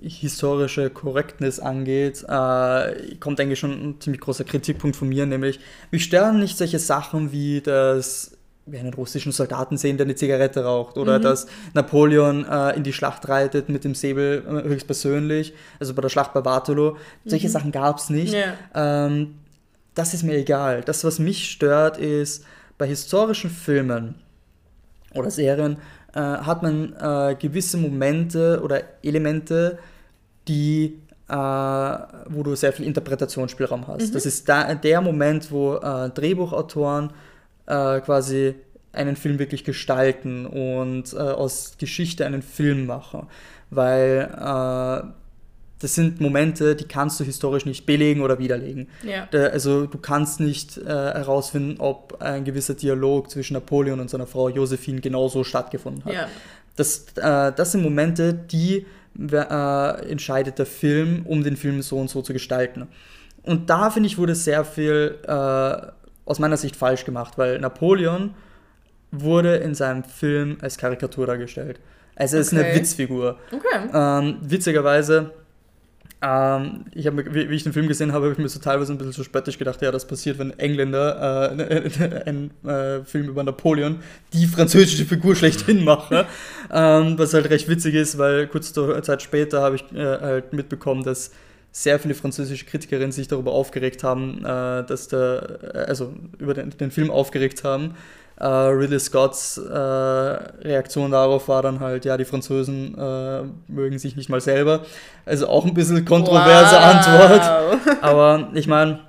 historische 0.00 0.90
Korrektness 0.90 1.60
angeht, 1.60 2.24
äh, 2.28 3.16
kommt 3.16 3.40
eigentlich 3.40 3.58
schon 3.58 3.72
ein 3.72 4.00
ziemlich 4.00 4.20
großer 4.20 4.44
Kritikpunkt 4.44 4.96
von 4.96 5.08
mir, 5.08 5.26
nämlich 5.26 5.60
mich 5.90 6.04
stören 6.04 6.40
nicht 6.40 6.58
solche 6.58 6.78
Sachen 6.78 7.32
wie 7.32 7.60
das 7.60 8.32
wir 8.66 8.80
einen 8.80 8.94
russischen 8.94 9.32
Soldaten 9.32 9.76
sehen, 9.76 9.98
der 9.98 10.06
eine 10.06 10.14
Zigarette 10.14 10.64
raucht. 10.64 10.96
Oder 10.96 11.18
mhm. 11.18 11.22
dass 11.22 11.46
Napoleon 11.74 12.46
äh, 12.46 12.76
in 12.76 12.82
die 12.82 12.94
Schlacht 12.94 13.28
reitet 13.28 13.68
mit 13.68 13.84
dem 13.84 13.94
Säbel 13.94 14.42
äh, 14.46 14.68
höchstpersönlich. 14.68 15.52
Also 15.78 15.92
bei 15.92 16.00
der 16.00 16.08
Schlacht 16.08 16.32
bei 16.32 16.44
Waterloo. 16.44 16.96
Solche 17.26 17.48
mhm. 17.48 17.52
Sachen 17.52 17.72
gab 17.72 17.98
es 17.98 18.08
nicht. 18.08 18.32
Yeah. 18.32 18.54
Ähm, 18.74 19.34
das 19.94 20.14
ist 20.14 20.22
mir 20.22 20.36
egal. 20.36 20.80
Das, 20.82 21.04
was 21.04 21.18
mich 21.18 21.50
stört, 21.50 21.98
ist, 21.98 22.44
bei 22.78 22.86
historischen 22.86 23.50
Filmen 23.50 24.16
oder 25.14 25.30
Serien 25.30 25.78
äh, 26.14 26.20
hat 26.20 26.62
man 26.62 26.92
äh, 26.92 27.34
gewisse 27.36 27.76
Momente 27.76 28.60
oder 28.62 28.82
Elemente, 29.02 29.78
die 30.48 30.98
äh, 31.28 31.34
wo 31.34 32.42
du 32.42 32.54
sehr 32.54 32.72
viel 32.72 32.86
Interpretationsspielraum 32.86 33.86
hast. 33.88 34.08
Mhm. 34.08 34.12
Das 34.12 34.26
ist 34.26 34.48
da, 34.48 34.74
der 34.74 35.00
Moment, 35.00 35.50
wo 35.50 35.76
äh, 35.76 36.10
Drehbuchautoren 36.10 37.10
äh, 37.66 38.00
quasi 38.00 38.54
einen 38.92 39.16
Film 39.16 39.38
wirklich 39.38 39.64
gestalten 39.64 40.46
und 40.46 41.12
äh, 41.14 41.16
aus 41.16 41.76
Geschichte 41.78 42.26
einen 42.26 42.42
Film 42.42 42.86
machen. 42.86 43.26
Weil 43.70 45.14
das 45.80 45.94
sind 45.94 46.20
Momente, 46.20 46.76
die 46.76 46.84
kannst 46.84 47.20
du 47.20 47.24
historisch 47.24 47.66
nicht 47.66 47.84
belegen 47.84 48.22
oder 48.22 48.38
widerlegen. 48.38 48.88
Ja. 49.02 49.28
Also 49.32 49.86
du 49.86 49.98
kannst 49.98 50.40
nicht 50.40 50.78
äh, 50.78 50.84
herausfinden, 50.84 51.76
ob 51.78 52.22
ein 52.22 52.44
gewisser 52.44 52.74
Dialog 52.74 53.30
zwischen 53.30 53.54
Napoleon 53.54 54.00
und 54.00 54.08
seiner 54.08 54.26
Frau 54.26 54.48
Josephine 54.48 55.00
genauso 55.00 55.44
stattgefunden 55.44 56.04
hat. 56.04 56.12
Ja. 56.12 56.28
Das, 56.76 57.06
äh, 57.16 57.52
das 57.52 57.72
sind 57.72 57.82
Momente, 57.82 58.32
die 58.32 58.86
äh, 59.30 60.10
entscheidet 60.10 60.58
der 60.58 60.66
Film, 60.66 61.26
um 61.26 61.42
den 61.42 61.56
Film 61.56 61.82
so 61.82 61.98
und 61.98 62.08
so 62.08 62.22
zu 62.22 62.32
gestalten. 62.32 62.88
Und 63.42 63.68
da 63.68 63.90
finde 63.90 64.06
ich, 64.06 64.16
wurde 64.16 64.34
sehr 64.34 64.64
viel 64.64 65.18
aus 66.24 66.38
meiner 66.38 66.56
Sicht 66.56 66.76
falsch 66.76 67.04
gemacht, 67.04 67.36
weil 67.36 67.58
Napoleon 67.58 68.34
wurde 69.10 69.56
in 69.56 69.74
seinem 69.74 70.04
Film 70.04 70.58
als 70.60 70.78
Karikatur 70.78 71.26
dargestellt. 71.26 71.78
Also 72.16 72.38
es 72.38 72.52
okay. 72.52 72.60
ist 72.60 72.64
eine 72.64 72.74
Witzfigur. 72.76 73.38
Okay. 73.52 73.88
Ähm, 73.92 74.38
witzigerweise, 74.40 75.32
ähm, 76.24 76.86
ich 76.94 77.06
hab, 77.06 77.16
wie, 77.16 77.50
wie, 77.50 77.54
ich 77.54 77.64
den 77.64 77.74
Film 77.74 77.86
gesehen 77.86 78.12
habe, 78.12 78.24
habe 78.24 78.32
ich 78.32 78.38
mir 78.38 78.48
so 78.48 78.58
teilweise 78.58 78.92
ein 78.92 78.98
bisschen 78.98 79.12
so 79.12 79.22
spöttisch 79.22 79.58
gedacht, 79.58 79.82
ja, 79.82 79.92
das 79.92 80.06
passiert, 80.06 80.38
wenn 80.38 80.58
Engländer 80.58 81.52
äh, 81.52 82.22
einen 82.26 82.50
äh, 82.64 83.04
Film 83.04 83.28
über 83.28 83.42
Napoleon 83.42 84.00
die 84.32 84.46
französische 84.46 85.04
Figur 85.04 85.36
schlechthin 85.36 85.84
machen. 85.84 86.24
ähm, 86.72 87.18
was 87.18 87.34
halt 87.34 87.50
recht 87.50 87.68
witzig 87.68 87.94
ist, 87.94 88.16
weil 88.16 88.46
kurz 88.46 88.72
Zeit 88.72 89.20
später 89.20 89.60
habe 89.60 89.76
ich 89.76 89.84
äh, 89.92 90.02
halt 90.02 90.52
mitbekommen, 90.54 91.04
dass 91.04 91.30
sehr 91.72 91.98
viele 91.98 92.14
französische 92.14 92.64
Kritikerinnen 92.64 93.12
sich 93.12 93.28
darüber 93.28 93.52
aufgeregt 93.52 94.02
haben, 94.02 94.38
äh, 94.44 94.84
dass 94.84 95.08
der, 95.08 95.58
äh, 95.74 95.78
also 95.80 96.14
über 96.38 96.54
den, 96.54 96.70
den 96.70 96.90
Film 96.90 97.10
aufgeregt 97.10 97.64
haben. 97.64 97.96
Äh, 98.36 98.46
Ridley 98.46 98.98
Scotts 98.98 99.58
äh, 99.58 99.72
Reaktion 99.72 101.12
darauf 101.12 101.48
war 101.48 101.62
dann 101.62 101.80
halt, 101.80 102.04
ja, 102.04 102.16
die 102.16 102.24
Franzosen 102.24 102.96
äh, 102.98 103.42
mögen 103.68 103.98
sich 103.98 104.16
nicht 104.16 104.28
mal 104.28 104.40
selber. 104.40 104.84
Also 105.24 105.48
auch 105.48 105.64
ein 105.64 105.74
bisschen 105.74 106.04
kontroverse 106.04 106.74
wow. 106.74 106.84
Antwort. 106.84 108.02
Aber 108.02 108.48
ich 108.54 108.66
meine. 108.66 109.00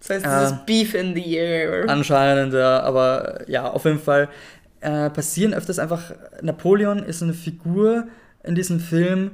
Das 0.00 0.10
heißt, 0.10 0.26
es 0.26 0.50
ist 0.50 0.52
äh, 0.52 0.58
Beef 0.66 0.94
in 0.94 1.14
the 1.14 1.34
air. 1.34 1.88
Anscheinend, 1.88 2.54
ja. 2.54 2.80
Aber 2.80 3.48
ja, 3.48 3.70
auf 3.70 3.84
jeden 3.84 4.00
Fall 4.00 4.28
passieren 5.14 5.52
öfters 5.52 5.80
einfach. 5.80 6.12
Napoleon 6.42 7.00
ist 7.00 7.20
eine 7.20 7.32
Figur 7.32 8.04
in 8.44 8.54
diesem 8.54 8.78
Film, 8.78 9.32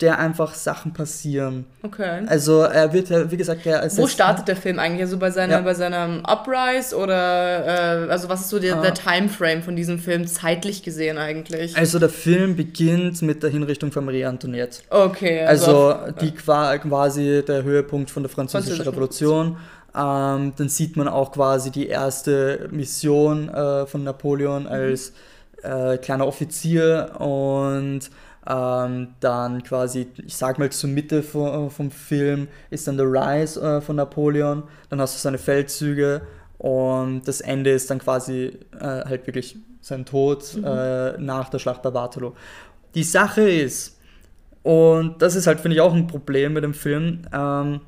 der 0.00 0.18
einfach 0.20 0.54
Sachen 0.54 0.92
passieren. 0.92 1.64
Okay. 1.82 2.22
Also 2.26 2.60
er 2.60 2.92
wird 2.92 3.08
ja, 3.08 3.30
wie 3.30 3.36
gesagt, 3.36 3.64
ja 3.64 3.80
als 3.80 3.98
Wo 3.98 4.06
startet 4.06 4.46
der 4.46 4.54
Film 4.54 4.78
eigentlich? 4.78 5.02
Also 5.02 5.18
bei 5.18 5.30
seiner, 5.30 5.54
ja. 5.54 5.60
bei 5.60 5.74
seinem 5.74 6.22
Uprise 6.24 6.96
oder 6.96 8.06
äh, 8.06 8.10
also 8.10 8.28
was 8.28 8.42
ist 8.42 8.50
so 8.50 8.60
der, 8.60 8.76
ah. 8.76 8.80
der 8.82 8.94
Timeframe 8.94 9.62
von 9.62 9.74
diesem 9.74 9.98
Film 9.98 10.26
zeitlich 10.28 10.84
gesehen 10.84 11.18
eigentlich? 11.18 11.76
Also 11.76 11.98
der 11.98 12.10
Film 12.10 12.54
beginnt 12.54 13.22
mit 13.22 13.42
der 13.42 13.50
Hinrichtung 13.50 13.90
von 13.90 14.04
Marie 14.04 14.24
Antoinette. 14.24 14.82
Okay. 14.90 15.44
Also, 15.44 15.88
also 15.88 16.12
die 16.20 16.32
war 16.46 16.78
quasi 16.78 17.42
der 17.46 17.64
Höhepunkt 17.64 18.10
von 18.10 18.22
der 18.22 18.30
Französischen 18.30 18.76
Französische 18.76 18.92
Revolution. 18.92 19.56
Ähm, 19.96 20.52
dann 20.56 20.68
sieht 20.68 20.96
man 20.96 21.08
auch 21.08 21.32
quasi 21.32 21.70
die 21.70 21.88
erste 21.88 22.68
Mission 22.70 23.48
äh, 23.48 23.86
von 23.86 24.04
Napoleon 24.04 24.66
als 24.66 25.12
äh, 25.62 25.96
kleiner 25.98 26.26
Offizier 26.26 27.16
und 27.18 28.10
ähm, 28.48 29.08
dann 29.20 29.62
quasi, 29.62 30.08
ich 30.26 30.36
sag 30.36 30.58
mal 30.58 30.70
zur 30.70 30.88
Mitte 30.88 31.22
vom, 31.22 31.70
vom 31.70 31.90
Film 31.90 32.48
ist 32.70 32.88
dann 32.88 32.96
der 32.96 33.06
Rise 33.06 33.60
äh, 33.60 33.80
von 33.80 33.96
Napoleon, 33.96 34.62
dann 34.88 35.00
hast 35.00 35.16
du 35.16 35.18
seine 35.20 35.38
Feldzüge 35.38 36.22
und 36.56 37.28
das 37.28 37.42
Ende 37.42 37.70
ist 37.70 37.90
dann 37.90 37.98
quasi 37.98 38.58
äh, 38.80 38.84
halt 38.84 39.26
wirklich 39.26 39.56
sein 39.80 40.06
Tod 40.06 40.56
mhm. 40.56 40.64
äh, 40.64 41.18
nach 41.18 41.50
der 41.50 41.58
Schlacht 41.58 41.82
bei 41.82 41.92
Waterloo. 41.92 42.32
Die 42.94 43.04
Sache 43.04 43.48
ist, 43.48 43.98
und 44.62 45.20
das 45.20 45.34
ist 45.34 45.46
halt, 45.46 45.60
finde 45.60 45.76
ich, 45.76 45.80
auch 45.80 45.92
ein 45.92 46.06
Problem 46.06 46.54
mit 46.54 46.64
dem 46.64 46.74
Film, 46.74 47.22
ähm, 47.32 47.80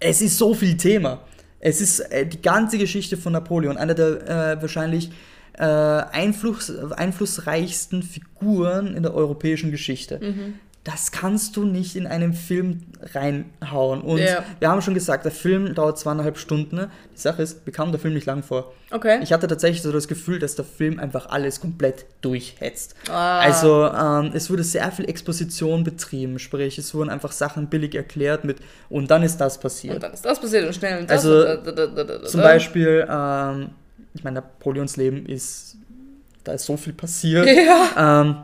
es 0.00 0.20
ist 0.20 0.36
so 0.36 0.52
viel 0.52 0.76
Thema. 0.76 1.20
Es 1.60 1.80
ist 1.80 2.00
äh, 2.00 2.26
die 2.26 2.42
ganze 2.42 2.76
Geschichte 2.76 3.16
von 3.16 3.32
Napoleon, 3.32 3.76
einer 3.76 3.94
der 3.94 4.28
äh, 4.28 4.60
wahrscheinlich 4.60 5.12
äh, 5.58 5.64
Einfluss, 5.64 6.70
einflussreichsten 6.92 8.02
Figuren 8.02 8.96
in 8.96 9.02
der 9.02 9.14
europäischen 9.14 9.70
Geschichte. 9.70 10.18
Mhm. 10.22 10.54
Das 10.84 11.12
kannst 11.12 11.56
du 11.56 11.64
nicht 11.64 11.94
in 11.94 12.08
einem 12.08 12.34
Film 12.34 12.80
reinhauen. 13.14 14.00
Und 14.00 14.18
yeah. 14.18 14.42
wir 14.58 14.68
haben 14.68 14.82
schon 14.82 14.94
gesagt, 14.94 15.24
der 15.24 15.30
Film 15.30 15.76
dauert 15.76 15.96
zweieinhalb 15.96 16.36
Stunden. 16.38 16.90
Die 17.14 17.20
Sache 17.20 17.40
ist, 17.40 17.64
mir 17.64 17.72
kam 17.72 17.92
der 17.92 18.00
Film 18.00 18.14
nicht 18.14 18.26
lang 18.26 18.42
vor. 18.42 18.72
Okay. 18.90 19.20
Ich 19.22 19.32
hatte 19.32 19.46
tatsächlich 19.46 19.80
so 19.82 19.92
das 19.92 20.08
Gefühl, 20.08 20.40
dass 20.40 20.56
der 20.56 20.64
Film 20.64 20.98
einfach 20.98 21.26
alles 21.26 21.60
komplett 21.60 22.06
durchhetzt. 22.20 22.96
Ah. 23.08 23.38
Also 23.38 23.86
ähm, 23.86 24.32
es 24.34 24.50
wurde 24.50 24.64
sehr 24.64 24.90
viel 24.90 25.08
Exposition 25.08 25.84
betrieben, 25.84 26.40
sprich 26.40 26.78
es 26.78 26.92
wurden 26.96 27.10
einfach 27.10 27.30
Sachen 27.30 27.68
billig 27.68 27.94
erklärt 27.94 28.44
mit 28.44 28.56
und 28.88 29.08
dann 29.08 29.22
ist 29.22 29.36
das 29.36 29.60
passiert. 29.60 29.94
Und 29.94 30.02
dann 30.02 30.12
ist 30.12 30.24
das 30.24 30.40
passiert 30.40 30.66
und 30.66 30.74
schnell 30.74 30.98
und 30.98 31.08
das. 31.08 31.24
Also 31.24 31.48
und 31.48 31.64
da, 31.64 31.86
da, 31.86 32.04
da, 32.04 32.24
zum 32.24 32.40
Beispiel 32.40 33.06
ähm, 33.08 33.70
ich 34.14 34.24
meine, 34.24 34.36
Napoleons 34.36 34.96
Leben 34.96 35.26
ist, 35.26 35.76
da 36.44 36.52
ist 36.52 36.64
so 36.64 36.76
viel 36.76 36.92
passiert. 36.92 37.46
Ja. 37.56 38.20
Ähm, 38.22 38.36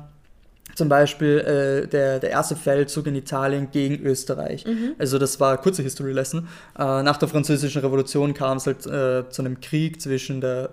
zum 0.75 0.89
Beispiel 0.89 1.39
äh, 1.39 1.89
der, 1.89 2.21
der 2.21 2.31
erste 2.31 2.55
Feldzug 2.55 3.09
in 3.09 3.17
Italien 3.17 3.69
gegen 3.73 4.01
Österreich. 4.01 4.65
Mhm. 4.65 4.93
Also 4.97 5.19
das 5.19 5.41
war 5.41 5.51
eine 5.51 5.59
kurze 5.59 5.83
History 5.83 6.13
Lesson. 6.13 6.47
Äh, 6.79 7.03
nach 7.03 7.17
der 7.17 7.27
Französischen 7.27 7.81
Revolution 7.83 8.33
kam 8.33 8.59
es 8.59 8.67
halt 8.67 8.87
äh, 8.87 9.29
zu 9.29 9.43
einem 9.43 9.61
Krieg 9.61 10.01
zwischen 10.01 10.41
der 10.41 10.71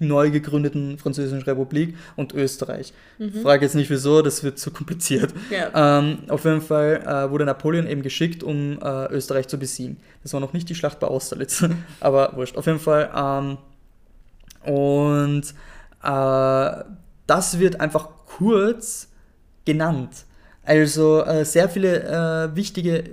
neu 0.00 0.30
gegründeten 0.30 0.98
Französischen 0.98 1.42
Republik 1.42 1.96
und 2.16 2.34
Österreich. 2.34 2.92
Mhm. 3.18 3.42
Frage 3.42 3.64
jetzt 3.64 3.76
nicht 3.76 3.90
wieso, 3.90 4.22
das 4.22 4.42
wird 4.42 4.58
zu 4.58 4.72
kompliziert. 4.72 5.32
Ja. 5.50 6.00
Ähm, 6.00 6.18
auf 6.28 6.44
jeden 6.44 6.60
Fall 6.60 7.02
äh, 7.06 7.30
wurde 7.30 7.44
Napoleon 7.44 7.86
eben 7.86 8.02
geschickt, 8.02 8.42
um 8.42 8.78
äh, 8.82 9.06
Österreich 9.12 9.46
zu 9.46 9.56
besiegen. 9.56 9.98
Das 10.24 10.32
war 10.32 10.40
noch 10.40 10.52
nicht 10.52 10.68
die 10.68 10.74
Schlacht 10.74 10.98
bei 10.98 11.06
Austerlitz, 11.06 11.64
aber 12.00 12.32
wurscht. 12.34 12.56
Auf 12.56 12.66
jeden 12.66 12.80
Fall 12.80 13.08
ähm, 13.14 13.58
und 14.66 15.54
äh, 16.02 16.84
das 17.26 17.58
wird 17.58 17.80
einfach 17.80 18.08
kurz 18.26 19.08
genannt. 19.64 20.24
Also 20.64 21.24
äh, 21.24 21.44
sehr 21.44 21.68
viele 21.68 22.02
äh, 22.02 22.56
wichtige 22.56 23.04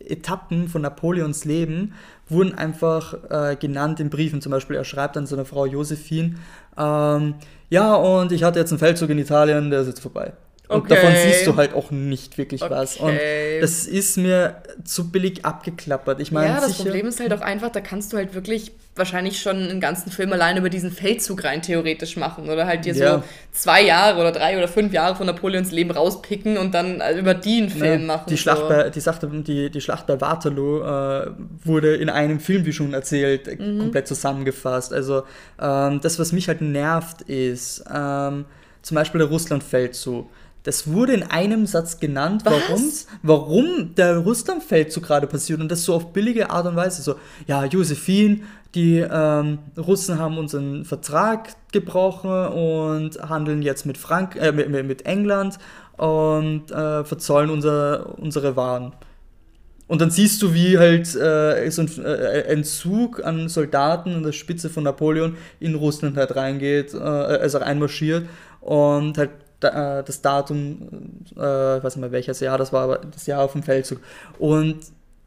Etappen 0.00 0.68
von 0.68 0.82
Napoleons 0.82 1.44
Leben 1.44 1.94
wurden 2.28 2.54
einfach 2.54 3.14
äh, 3.30 3.56
genannt 3.56 4.00
in 4.00 4.10
Briefen. 4.10 4.40
Zum 4.40 4.50
Beispiel, 4.50 4.76
er 4.76 4.84
schreibt 4.84 5.16
an 5.16 5.26
seine 5.26 5.44
Frau 5.44 5.66
Josephine, 5.66 6.36
ähm, 6.76 7.34
ja, 7.70 7.94
und 7.94 8.32
ich 8.32 8.44
hatte 8.44 8.58
jetzt 8.58 8.70
einen 8.70 8.78
Feldzug 8.78 9.10
in 9.10 9.18
Italien, 9.18 9.70
der 9.70 9.80
ist 9.80 9.88
jetzt 9.88 10.00
vorbei. 10.00 10.32
Und 10.66 10.80
okay. 10.80 10.94
davon 10.94 11.12
siehst 11.14 11.46
du 11.46 11.56
halt 11.56 11.74
auch 11.74 11.90
nicht 11.90 12.38
wirklich 12.38 12.62
okay. 12.62 12.72
was. 12.72 12.96
Und 12.96 13.18
das 13.60 13.86
ist 13.86 14.16
mir 14.16 14.62
zu 14.82 15.10
billig 15.10 15.44
abgeklappert. 15.44 16.20
Ich 16.20 16.32
meine, 16.32 16.54
ja, 16.54 16.54
das 16.54 16.68
sicher, 16.68 16.84
Problem 16.84 17.06
ist 17.06 17.20
halt 17.20 17.34
auch 17.34 17.42
einfach, 17.42 17.70
da 17.70 17.80
kannst 17.82 18.12
du 18.12 18.16
halt 18.16 18.34
wirklich 18.34 18.72
wahrscheinlich 18.96 19.42
schon 19.42 19.56
einen 19.56 19.80
ganzen 19.80 20.10
Film 20.10 20.32
allein 20.32 20.56
über 20.56 20.70
diesen 20.70 20.90
Feldzug 20.90 21.44
rein 21.44 21.60
theoretisch 21.60 22.16
machen. 22.16 22.48
Oder 22.48 22.66
halt 22.66 22.86
dir 22.86 22.94
ja. 22.94 23.16
so 23.16 23.24
zwei 23.52 23.82
Jahre 23.82 24.18
oder 24.18 24.32
drei 24.32 24.56
oder 24.56 24.68
fünf 24.68 24.94
Jahre 24.94 25.16
von 25.16 25.26
Napoleons 25.26 25.70
Leben 25.70 25.90
rauspicken 25.90 26.56
und 26.56 26.72
dann 26.72 27.02
äh, 27.02 27.18
über 27.18 27.34
die 27.34 27.58
einen 27.58 27.68
Film 27.68 28.00
ja, 28.00 28.06
machen. 28.06 28.24
Die 28.30 28.38
Schlacht, 28.38 28.62
so. 28.62 28.68
bei, 28.68 28.88
die, 28.88 29.00
Sache, 29.00 29.26
die, 29.26 29.68
die 29.68 29.80
Schlacht 29.82 30.06
bei 30.06 30.18
Waterloo 30.18 30.80
äh, 30.80 31.30
wurde 31.62 31.94
in 31.96 32.08
einem 32.08 32.40
Film, 32.40 32.64
wie 32.64 32.72
schon 32.72 32.94
erzählt, 32.94 33.58
mhm. 33.60 33.80
komplett 33.80 34.08
zusammengefasst. 34.08 34.94
Also 34.94 35.24
ähm, 35.60 36.00
das, 36.00 36.18
was 36.18 36.32
mich 36.32 36.48
halt 36.48 36.62
nervt, 36.62 37.20
ist 37.22 37.84
ähm, 37.92 38.46
zum 38.80 38.94
Beispiel 38.94 39.18
der 39.18 39.28
Russlandfeldzug. 39.28 40.28
Das 40.64 40.90
wurde 40.90 41.12
in 41.12 41.22
einem 41.22 41.66
Satz 41.66 42.00
genannt, 42.00 42.42
warum, 42.46 42.90
warum 43.22 43.94
der 43.96 44.16
Russlandfeldzug 44.16 45.04
gerade 45.04 45.26
passiert 45.26 45.60
und 45.60 45.70
das 45.70 45.84
so 45.84 45.94
auf 45.94 46.14
billige 46.14 46.48
Art 46.48 46.66
und 46.66 46.74
Weise. 46.74 47.02
So, 47.02 47.16
ja, 47.46 47.66
Josephine, 47.66 48.40
die 48.74 48.98
ähm, 48.98 49.58
Russen 49.76 50.18
haben 50.18 50.38
unseren 50.38 50.86
Vertrag 50.86 51.50
gebrochen 51.70 52.30
und 52.30 53.22
handeln 53.28 53.60
jetzt 53.60 53.84
mit, 53.84 53.98
Frank 53.98 54.36
äh, 54.36 54.52
mit, 54.52 54.70
mit 54.70 55.04
England 55.04 55.58
und 55.98 56.70
äh, 56.70 57.04
verzollen 57.04 57.50
unser, 57.50 58.18
unsere 58.18 58.56
Waren. 58.56 58.94
und 59.86 60.00
dann 60.00 60.10
siehst 60.10 60.40
du, 60.40 60.54
wie 60.54 60.78
halt 60.78 61.14
äh, 61.14 61.70
so 61.70 61.82
ein, 61.82 62.04
äh, 62.04 62.62
Zug 62.62 63.22
an 63.22 63.50
Soldaten 63.50 64.14
an 64.14 64.22
der 64.22 64.32
Spitze 64.32 64.70
von 64.70 64.84
Napoleon 64.84 65.36
in 65.60 65.74
Russland 65.74 66.16
halt 66.16 66.34
reingeht, 66.34 66.94
äh, 66.94 66.98
also 66.98 67.58
reinmarschiert 67.58 68.26
und 68.62 69.18
halt 69.18 69.30
das 69.70 70.22
Datum, 70.22 70.88
äh, 71.36 71.78
ich 71.78 71.84
weiß 71.84 71.96
nicht 71.96 72.00
mehr 72.00 72.12
welches 72.12 72.40
Jahr 72.40 72.58
das 72.58 72.72
war, 72.72 72.84
aber 72.84 72.98
das 72.98 73.26
Jahr 73.26 73.42
auf 73.42 73.52
dem 73.52 73.62
Feldzug. 73.62 74.00
Und 74.38 74.80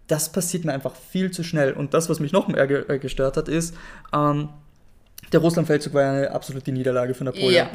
das 0.08 0.32
passiert 0.32 0.66
mir 0.66 0.74
einfach 0.74 0.96
viel 0.96 1.32
zu 1.32 1.44
schnell. 1.44 1.74
Und 1.74 1.94
das, 1.94 2.10
was 2.10 2.20
mich 2.20 2.32
noch 2.32 2.48
mehr 2.48 2.90
äh, 2.90 3.00
gestört 3.00 3.38
hat, 3.38 3.50
ist, 3.50 3.76
ähm, 4.14 4.50
der 5.32 5.40
Russlandfeldzug 5.40 5.94
war 5.94 6.10
eine 6.10 6.32
absolute 6.32 6.72
Niederlage 6.72 7.14
für 7.14 7.24
Napoleon. 7.24 7.52
Ja. 7.54 7.70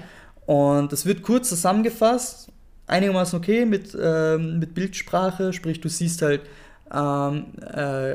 Und 0.46 0.92
das 0.92 1.07
wird 1.07 1.22
kurz 1.22 1.48
zusammengefasst, 1.48 2.48
einigermaßen 2.87 3.38
okay 3.38 3.64
mit, 3.64 3.96
ähm, 4.01 4.59
mit 4.59 4.75
Bildsprache, 4.75 5.53
sprich 5.53 5.81
du 5.81 5.88
siehst 5.88 6.22
halt 6.22 6.42
ähm, 6.94 7.46
äh, 7.74 8.14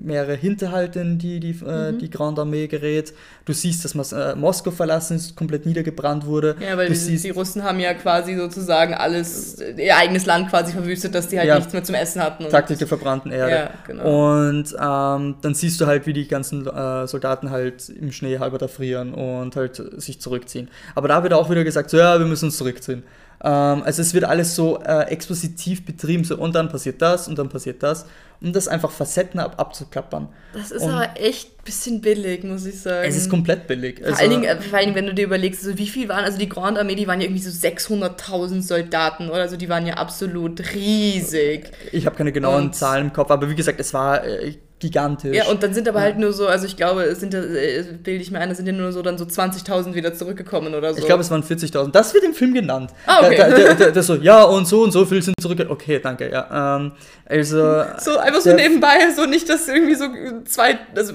mehrere 0.00 0.34
Hinterhalte, 0.34 1.00
in 1.00 1.18
die 1.18 1.40
die, 1.40 1.56
äh, 1.64 1.92
mhm. 1.92 1.98
die 1.98 2.10
Grande 2.10 2.42
Armee 2.42 2.66
gerät. 2.66 3.14
Du 3.44 3.52
siehst, 3.52 3.84
dass 3.84 3.94
Mas 3.94 4.12
äh, 4.12 4.34
Moskau 4.36 4.70
verlassen 4.70 5.16
ist, 5.16 5.34
komplett 5.36 5.66
niedergebrannt 5.66 6.26
wurde. 6.26 6.56
Ja, 6.60 6.76
weil 6.76 6.88
die, 6.88 6.94
siehst, 6.94 7.24
die, 7.24 7.30
Russen 7.30 7.62
haben 7.62 7.80
ja 7.80 7.94
quasi 7.94 8.36
sozusagen 8.36 8.94
alles, 8.94 9.60
ihr 9.60 9.96
eigenes 9.96 10.26
Land 10.26 10.50
quasi 10.50 10.72
verwüstet, 10.72 11.14
dass 11.14 11.28
die 11.28 11.38
halt 11.38 11.48
ja, 11.48 11.56
nichts 11.56 11.72
mehr 11.72 11.84
zum 11.84 11.94
Essen 11.94 12.22
hatten. 12.22 12.48
Taktik 12.48 12.78
der 12.78 12.88
verbrannten 12.88 13.32
Erde. 13.32 13.52
Ja, 13.52 13.70
genau. 13.86 14.38
Und 14.38 14.74
ähm, 14.78 15.36
dann 15.40 15.54
siehst 15.54 15.80
du 15.80 15.86
halt, 15.86 16.06
wie 16.06 16.12
die 16.12 16.28
ganzen 16.28 16.66
äh, 16.66 17.06
Soldaten 17.06 17.50
halt 17.50 17.88
im 17.88 18.12
Schnee 18.12 18.38
halber 18.38 18.60
erfrieren 18.60 19.14
und 19.14 19.56
halt 19.56 19.82
sich 19.96 20.20
zurückziehen. 20.20 20.68
Aber 20.94 21.08
da 21.08 21.22
wird 21.22 21.32
auch 21.32 21.50
wieder 21.50 21.64
gesagt, 21.64 21.90
so, 21.90 21.96
ja, 21.96 22.18
wir 22.18 22.26
müssen 22.26 22.46
uns 22.46 22.58
zurückziehen. 22.58 23.02
Ähm, 23.44 23.82
also 23.82 24.02
es 24.02 24.14
wird 24.14 24.24
alles 24.24 24.54
so 24.54 24.80
äh, 24.82 25.08
expositiv 25.08 25.84
betrieben, 25.84 26.22
so 26.24 26.36
und 26.36 26.54
dann 26.54 26.68
passiert 26.68 27.02
das 27.02 27.26
und 27.26 27.38
dann 27.38 27.48
passiert 27.48 27.82
das, 27.82 28.06
um 28.40 28.52
das 28.52 28.68
einfach 28.68 28.90
Facetten 28.90 29.40
ab 29.40 29.54
abzuklappern. 29.58 30.28
Das 30.52 30.70
ist 30.70 30.82
und 30.82 30.90
aber 30.90 31.08
echt 31.16 31.48
ein 31.48 31.64
bisschen 31.64 32.00
billig, 32.00 32.44
muss 32.44 32.66
ich 32.66 32.80
sagen. 32.80 33.08
Es 33.08 33.16
ist 33.16 33.28
komplett 33.28 33.66
billig. 33.66 33.98
Vor, 33.98 34.08
also, 34.08 34.20
allen 34.20 34.30
Dingen, 34.30 34.44
äh, 34.44 34.60
vor 34.60 34.78
allen 34.78 34.86
Dingen, 34.86 34.96
wenn 34.96 35.06
du 35.06 35.14
dir 35.14 35.24
überlegst, 35.24 35.64
also 35.64 35.76
wie 35.76 35.88
viel 35.88 36.08
waren, 36.08 36.24
also 36.24 36.38
die 36.38 36.48
Grande 36.48 36.80
Armee, 36.80 36.94
die 36.94 37.08
waren 37.08 37.20
ja 37.20 37.26
irgendwie 37.26 37.42
so 37.42 37.50
600.000 37.50 38.62
Soldaten 38.62 39.28
oder 39.28 39.42
also 39.42 39.56
die 39.56 39.68
waren 39.68 39.86
ja 39.86 39.94
absolut 39.94 40.74
riesig. 40.74 41.72
Ich 41.90 42.06
habe 42.06 42.14
keine 42.14 42.30
genauen 42.30 42.66
und 42.66 42.76
Zahlen 42.76 43.06
im 43.06 43.12
Kopf, 43.12 43.30
aber 43.30 43.50
wie 43.50 43.56
gesagt, 43.56 43.80
es 43.80 43.92
war... 43.92 44.24
Äh, 44.24 44.54
gigantisch. 44.82 45.34
Ja, 45.34 45.46
und 45.46 45.62
dann 45.62 45.72
sind 45.72 45.88
aber 45.88 46.00
ja. 46.00 46.06
halt 46.06 46.18
nur 46.18 46.32
so, 46.32 46.48
also 46.48 46.66
ich 46.66 46.76
glaube, 46.76 47.04
es 47.04 47.20
sind, 47.20 47.32
äh, 47.34 47.84
bilde 48.02 48.20
ich 48.20 48.30
mir 48.32 48.40
ein, 48.40 48.50
es 48.50 48.56
sind 48.56 48.66
ja 48.66 48.72
nur 48.72 48.92
so 48.92 49.00
dann 49.00 49.16
so 49.16 49.24
20.000 49.24 49.94
wieder 49.94 50.12
zurückgekommen 50.12 50.74
oder 50.74 50.92
so. 50.92 50.98
Ich 50.98 51.06
glaube, 51.06 51.22
es 51.22 51.30
waren 51.30 51.42
40.000. 51.42 51.92
Das 51.92 52.12
wird 52.12 52.24
im 52.24 52.34
Film 52.34 52.52
genannt. 52.52 52.90
Ah, 53.06 53.20
okay. 53.20 53.36
Der, 53.36 53.54
der, 53.54 53.74
der, 53.74 53.92
der, 53.92 54.02
so, 54.02 54.16
ja, 54.16 54.42
und 54.42 54.66
so 54.66 54.82
und 54.82 54.90
so 54.90 55.04
viel 55.04 55.22
sind 55.22 55.34
zurückgekommen. 55.40 55.78
Okay, 55.80 56.00
danke, 56.02 56.30
ja. 56.30 56.76
Ähm, 56.76 56.92
also. 57.26 57.84
So 57.98 58.18
einfach 58.18 58.40
so 58.40 58.52
nebenbei, 58.52 59.10
so 59.16 59.24
nicht, 59.24 59.48
dass 59.48 59.68
irgendwie 59.68 59.94
so 59.94 60.06
zwei, 60.44 60.78
also 60.94 61.14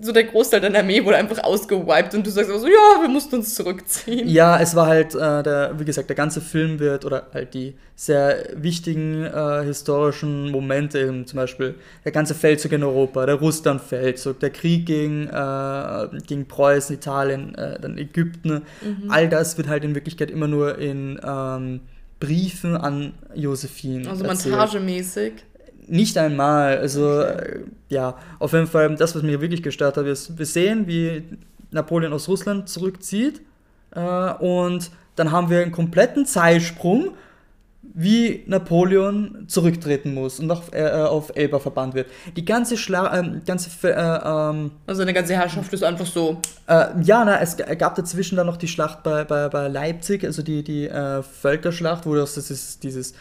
so 0.00 0.12
der 0.12 0.24
Großteil 0.24 0.60
deiner 0.60 0.80
Armee 0.80 1.04
wurde 1.04 1.16
einfach 1.16 1.42
ausgewiped 1.44 2.14
und 2.14 2.26
du 2.26 2.30
sagst 2.30 2.50
so, 2.50 2.66
ja, 2.66 3.00
wir 3.00 3.08
mussten 3.08 3.36
uns 3.36 3.54
zurückziehen. 3.54 4.28
Ja, 4.28 4.60
es 4.60 4.74
war 4.74 4.88
halt, 4.88 5.14
äh, 5.14 5.42
der, 5.44 5.74
wie 5.78 5.84
gesagt, 5.84 6.08
der 6.08 6.16
ganze 6.16 6.40
Film 6.40 6.80
wird, 6.80 7.04
oder 7.04 7.28
halt 7.32 7.54
die 7.54 7.76
sehr 8.00 8.46
wichtigen 8.54 9.24
äh, 9.24 9.62
historischen 9.62 10.50
Momente, 10.50 10.98
eben 10.98 11.26
zum 11.26 11.36
Beispiel 11.36 11.74
der 12.02 12.12
ganze 12.12 12.34
Feldzug 12.34 12.72
in 12.72 12.79
Europa, 12.82 13.26
der 13.26 13.36
Russlandfeldzug, 13.36 14.40
der 14.40 14.50
Krieg 14.50 14.86
gegen, 14.86 15.26
äh, 15.28 16.08
gegen 16.26 16.46
Preußen, 16.46 16.96
Italien, 16.96 17.54
äh, 17.54 17.80
dann 17.80 17.98
Ägypten, 17.98 18.62
mhm. 18.82 19.10
all 19.10 19.28
das 19.28 19.56
wird 19.58 19.68
halt 19.68 19.84
in 19.84 19.94
Wirklichkeit 19.94 20.30
immer 20.30 20.48
nur 20.48 20.78
in 20.78 21.20
ähm, 21.24 21.80
Briefen 22.18 22.76
an 22.76 23.14
Josephine. 23.34 24.08
Also 24.08 24.24
erzählt. 24.24 24.54
montagemäßig. 24.54 25.32
Nicht 25.86 26.16
einmal, 26.18 26.78
also 26.78 27.20
okay. 27.20 27.64
Ja, 27.88 28.16
auf 28.38 28.52
jeden 28.52 28.68
Fall, 28.68 28.94
das, 28.94 29.14
was 29.16 29.22
mir 29.22 29.40
wirklich 29.40 29.62
gestört 29.62 29.96
hat, 29.96 30.06
ist, 30.06 30.38
wir 30.38 30.46
sehen, 30.46 30.86
wie 30.86 31.24
Napoleon 31.72 32.12
aus 32.12 32.28
Russland 32.28 32.68
zurückzieht 32.68 33.40
äh, 33.92 34.32
und 34.34 34.90
dann 35.16 35.32
haben 35.32 35.50
wir 35.50 35.60
einen 35.60 35.72
kompletten 35.72 36.26
Zeitsprung 36.26 37.12
wie 37.94 38.44
Napoleon 38.46 39.44
zurücktreten 39.46 40.14
muss 40.14 40.40
und 40.40 40.50
auf, 40.50 40.72
äh, 40.72 40.90
auf 40.90 41.32
Elba 41.34 41.58
verbannt 41.58 41.94
wird. 41.94 42.08
Die 42.36 42.44
ganze 42.44 42.76
Schla 42.76 43.18
äh, 43.18 43.40
ganze 43.44 43.70
äh, 43.88 43.90
ähm, 43.90 44.70
Also 44.86 45.02
eine 45.02 45.12
ganze 45.12 45.34
Herrschaft 45.34 45.72
ist 45.72 45.82
einfach 45.82 46.06
so. 46.06 46.40
Äh, 46.66 46.86
ja, 47.02 47.24
na, 47.24 47.40
es 47.40 47.56
gab 47.56 47.96
dazwischen 47.96 48.36
dann 48.36 48.46
noch 48.46 48.56
die 48.56 48.68
Schlacht 48.68 49.02
bei, 49.02 49.24
bei, 49.24 49.48
bei 49.48 49.68
Leipzig, 49.68 50.24
also 50.24 50.42
die, 50.42 50.62
die 50.62 50.88
äh, 50.88 51.22
Völkerschlacht, 51.22 52.06
wo 52.06 52.14
das, 52.14 52.34
das 52.34 52.50
ist 52.50 52.82
dieses 52.84 53.12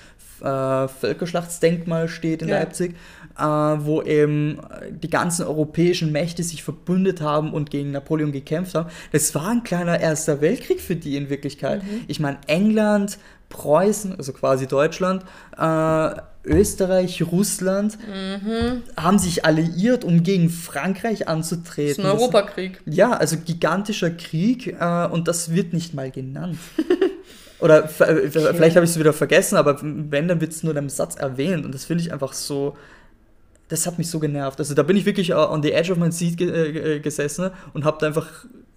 äh, 0.41 0.87
Völkerschlachtsdenkmal 0.87 2.07
steht 2.07 2.41
in 2.41 2.49
ja. 2.49 2.59
Leipzig, 2.59 2.95
wo 3.37 4.01
eben 4.01 4.59
die 4.89 5.09
ganzen 5.09 5.45
europäischen 5.45 6.11
Mächte 6.11 6.43
sich 6.43 6.61
verbündet 6.61 7.21
haben 7.21 7.53
und 7.53 7.69
gegen 7.69 7.91
Napoleon 7.91 8.33
gekämpft 8.33 8.75
haben. 8.75 8.89
Das 9.13 9.33
war 9.33 9.47
ein 9.47 9.63
kleiner 9.63 9.97
Erster 9.97 10.41
Weltkrieg 10.41 10.81
für 10.81 10.97
die 10.97 11.15
in 11.15 11.29
Wirklichkeit. 11.29 11.81
Mhm. 11.83 12.01
Ich 12.07 12.19
meine, 12.19 12.37
England, 12.47 13.17
Preußen, 13.49 14.15
also 14.15 14.31
quasi 14.33 14.67
Deutschland, 14.67 15.23
äh, 15.57 16.11
Österreich, 16.45 17.21
Russland 17.31 17.97
mhm. 18.07 18.83
haben 18.95 19.19
sich 19.19 19.45
alliiert, 19.45 20.03
um 20.03 20.23
gegen 20.23 20.49
Frankreich 20.49 21.27
anzutreten. 21.27 22.03
Das 22.03 22.13
ist 22.13 22.19
ein 22.19 22.19
Europakrieg. 22.19 22.81
Ja, 22.85 23.11
also 23.11 23.37
gigantischer 23.37 24.11
Krieg 24.11 24.67
äh, 24.79 25.07
und 25.07 25.27
das 25.27 25.53
wird 25.53 25.73
nicht 25.73 25.93
mal 25.93 26.11
genannt. 26.11 26.57
Oder 27.59 27.83
äh, 27.83 28.29
vielleicht 28.29 28.75
habe 28.77 28.85
ich 28.85 28.91
es 28.91 28.99
wieder 28.99 29.11
vergessen, 29.11 29.57
aber 29.57 29.79
wenn, 29.81 30.27
dann 30.29 30.39
wird 30.39 30.53
es 30.53 30.63
nur 30.63 30.71
in 30.71 30.77
einem 30.77 30.89
Satz 30.89 31.15
erwähnt 31.15 31.65
und 31.65 31.73
das 31.73 31.85
finde 31.85 32.03
ich 32.03 32.13
einfach 32.13 32.33
so. 32.33 32.77
Das 33.67 33.85
hat 33.85 33.99
mich 33.99 34.09
so 34.09 34.19
genervt. 34.19 34.57
Also 34.59 34.73
da 34.73 34.81
bin 34.81 34.97
ich 34.97 35.05
wirklich 35.05 35.31
uh, 35.31 35.51
on 35.51 35.61
the 35.61 35.73
edge 35.73 35.91
of 35.91 35.99
my 35.99 36.11
seat 36.11 36.37
ge 36.37 36.95
äh, 36.95 36.99
gesessen 36.99 37.51
und 37.73 37.85
habe 37.85 37.97
da 37.99 38.07
einfach 38.07 38.27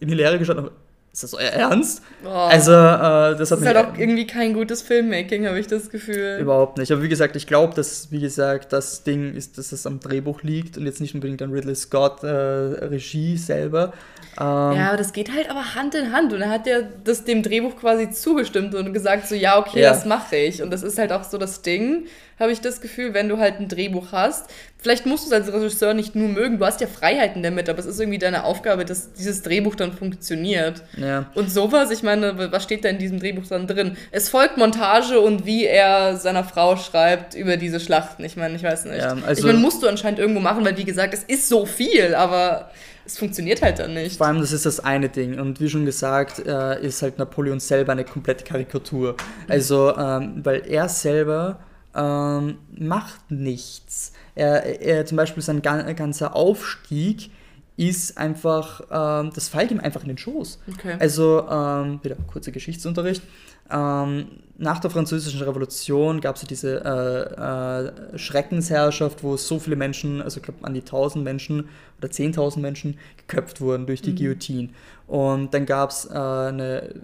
in 0.00 0.08
die 0.08 0.14
Leere 0.14 0.38
geschaut 0.38 0.58
und 0.58 0.70
ist 1.12 1.24
das 1.24 1.34
euer 1.34 1.50
Ernst? 1.50 2.02
Oh. 2.24 2.28
Also, 2.28 2.72
äh, 2.72 3.36
das 3.36 3.50
hat 3.50 3.58
ist 3.58 3.66
halt 3.66 3.76
auch 3.76 3.98
irgendwie 3.98 4.26
kein 4.26 4.54
gutes 4.54 4.80
Filmmaking, 4.80 5.46
habe 5.46 5.58
ich 5.58 5.66
das 5.66 5.90
Gefühl. 5.90 6.38
Überhaupt 6.40 6.78
nicht. 6.78 6.90
Aber 6.90 7.02
wie 7.02 7.08
gesagt, 7.10 7.36
ich 7.36 7.46
glaube, 7.46 7.74
dass, 7.74 8.10
wie 8.10 8.20
gesagt, 8.20 8.72
das 8.72 9.02
Ding 9.02 9.34
ist, 9.34 9.58
dass 9.58 9.72
es 9.72 9.86
am 9.86 10.00
Drehbuch 10.00 10.42
liegt 10.42 10.78
und 10.78 10.86
jetzt 10.86 11.02
nicht 11.02 11.14
unbedingt 11.14 11.42
an 11.42 11.52
Ridley 11.52 11.74
Scott 11.74 12.22
äh, 12.22 12.28
Regie 12.28 13.36
selber. 13.36 13.92
Ähm, 14.40 14.46
ja, 14.46 14.88
aber 14.88 14.96
das 14.96 15.12
geht 15.12 15.32
halt 15.32 15.50
aber 15.50 15.74
Hand 15.74 15.94
in 15.94 16.12
Hand. 16.12 16.32
Und 16.32 16.42
er 16.42 16.50
hat 16.50 16.66
ja 16.66 16.80
das 17.04 17.24
dem 17.24 17.42
Drehbuch 17.42 17.76
quasi 17.76 18.10
zugestimmt 18.10 18.74
und 18.74 18.92
gesagt, 18.92 19.28
so, 19.28 19.34
ja, 19.34 19.58
okay, 19.58 19.82
ja. 19.82 19.90
das 19.90 20.04
mache 20.04 20.36
ich. 20.36 20.62
Und 20.62 20.70
das 20.70 20.82
ist 20.82 20.98
halt 20.98 21.12
auch 21.12 21.24
so 21.24 21.38
das 21.38 21.62
Ding 21.62 22.06
habe 22.42 22.52
ich 22.52 22.60
das 22.60 22.80
Gefühl, 22.80 23.14
wenn 23.14 23.28
du 23.28 23.38
halt 23.38 23.60
ein 23.60 23.68
Drehbuch 23.68 24.08
hast. 24.10 24.50
Vielleicht 24.78 25.06
musst 25.06 25.24
du 25.24 25.28
es 25.28 25.32
als 25.32 25.52
Regisseur 25.52 25.94
nicht 25.94 26.16
nur 26.16 26.28
mögen, 26.28 26.58
du 26.58 26.66
hast 26.66 26.80
ja 26.80 26.88
Freiheiten 26.88 27.40
damit, 27.42 27.68
aber 27.68 27.78
es 27.78 27.86
ist 27.86 28.00
irgendwie 28.00 28.18
deine 28.18 28.44
Aufgabe, 28.44 28.84
dass 28.84 29.12
dieses 29.12 29.42
Drehbuch 29.42 29.76
dann 29.76 29.92
funktioniert. 29.92 30.82
Ja. 30.96 31.30
Und 31.36 31.52
sowas, 31.52 31.92
ich 31.92 32.02
meine, 32.02 32.50
was 32.50 32.64
steht 32.64 32.84
da 32.84 32.88
in 32.88 32.98
diesem 32.98 33.20
Drehbuch 33.20 33.46
dann 33.48 33.68
drin? 33.68 33.96
Es 34.10 34.28
folgt 34.28 34.56
Montage 34.56 35.20
und 35.20 35.46
wie 35.46 35.66
er 35.66 36.16
seiner 36.16 36.42
Frau 36.42 36.76
schreibt 36.76 37.34
über 37.34 37.56
diese 37.56 37.78
Schlachten. 37.78 38.24
Ich 38.24 38.36
meine, 38.36 38.56
ich 38.56 38.64
weiß 38.64 38.86
nicht. 38.86 38.98
Ja, 38.98 39.16
also 39.24 39.40
ich 39.40 39.46
meine, 39.46 39.58
musst 39.58 39.82
du 39.82 39.86
anscheinend 39.86 40.18
irgendwo 40.18 40.40
machen, 40.40 40.64
weil 40.64 40.76
wie 40.76 40.84
gesagt, 40.84 41.14
es 41.14 41.22
ist 41.22 41.48
so 41.48 41.64
viel, 41.64 42.16
aber 42.16 42.70
es 43.04 43.18
funktioniert 43.18 43.62
halt 43.62 43.78
dann 43.78 43.94
nicht. 43.94 44.18
Vor 44.18 44.26
allem, 44.26 44.40
das 44.40 44.52
ist 44.52 44.66
das 44.66 44.80
eine 44.80 45.08
Ding. 45.08 45.38
Und 45.38 45.60
wie 45.60 45.68
schon 45.68 45.84
gesagt, 45.84 46.44
äh, 46.46 46.84
ist 46.84 47.02
halt 47.02 47.18
Napoleon 47.18 47.60
selber 47.60 47.92
eine 47.92 48.04
komplette 48.04 48.44
Karikatur. 48.44 49.16
Also, 49.48 49.96
ähm, 49.96 50.40
weil 50.44 50.62
er 50.66 50.88
selber 50.88 51.60
ähm, 51.94 52.58
macht 52.78 53.30
nichts. 53.30 54.12
Er, 54.34 54.80
er, 54.80 55.04
zum 55.04 55.16
Beispiel 55.16 55.42
sein 55.42 55.62
ganzer 55.62 56.34
Aufstieg 56.34 57.30
ist 57.76 58.18
einfach, 58.18 58.82
ähm, 58.90 59.30
das 59.34 59.48
fällt 59.48 59.70
ihm 59.70 59.80
einfach 59.80 60.02
in 60.02 60.08
den 60.08 60.18
Schoß. 60.18 60.60
Okay. 60.74 60.96
Also, 60.98 61.46
ähm, 61.48 62.00
wieder 62.02 62.16
kurzer 62.26 62.52
Geschichtsunterricht. 62.52 63.22
Ähm, 63.70 64.26
nach 64.58 64.80
der 64.80 64.90
Französischen 64.90 65.40
Revolution 65.42 66.20
gab 66.20 66.36
es 66.36 66.42
ja 66.42 66.48
diese 66.48 66.84
äh, 66.84 68.14
äh, 68.14 68.18
Schreckensherrschaft, 68.18 69.24
wo 69.24 69.36
so 69.36 69.58
viele 69.58 69.76
Menschen, 69.76 70.20
also 70.20 70.38
ich 70.38 70.42
glaube 70.44 70.64
an 70.64 70.74
die 70.74 70.80
1000 70.80 71.24
Menschen 71.24 71.68
oder 71.98 72.08
10.000 72.08 72.60
Menschen 72.60 72.98
geköpft 73.16 73.60
wurden 73.60 73.86
durch 73.86 74.02
die 74.02 74.12
mhm. 74.12 74.16
Guillotine. 74.16 74.68
Und 75.06 75.54
dann 75.54 75.64
gab 75.64 75.90
es 75.90 76.04
äh, 76.04 76.12
eine 76.12 76.94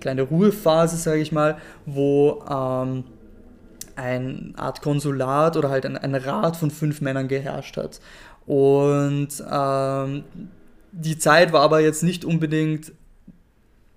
kleine 0.00 0.22
Ruhephase, 0.22 0.96
sage 0.96 1.20
ich 1.20 1.30
mal, 1.30 1.56
wo 1.86 2.42
ähm, 2.50 3.04
eine 3.94 4.52
Art 4.56 4.82
Konsulat 4.82 5.56
oder 5.56 5.70
halt 5.70 5.86
ein, 5.86 5.96
ein 5.96 6.14
Rat 6.14 6.56
von 6.56 6.70
fünf 6.70 7.00
Männern 7.00 7.28
geherrscht 7.28 7.76
hat. 7.76 8.00
Und 8.46 9.28
ähm, 9.50 10.24
die 10.92 11.18
Zeit 11.18 11.52
war 11.52 11.62
aber 11.62 11.80
jetzt 11.80 12.02
nicht 12.02 12.24
unbedingt 12.24 12.92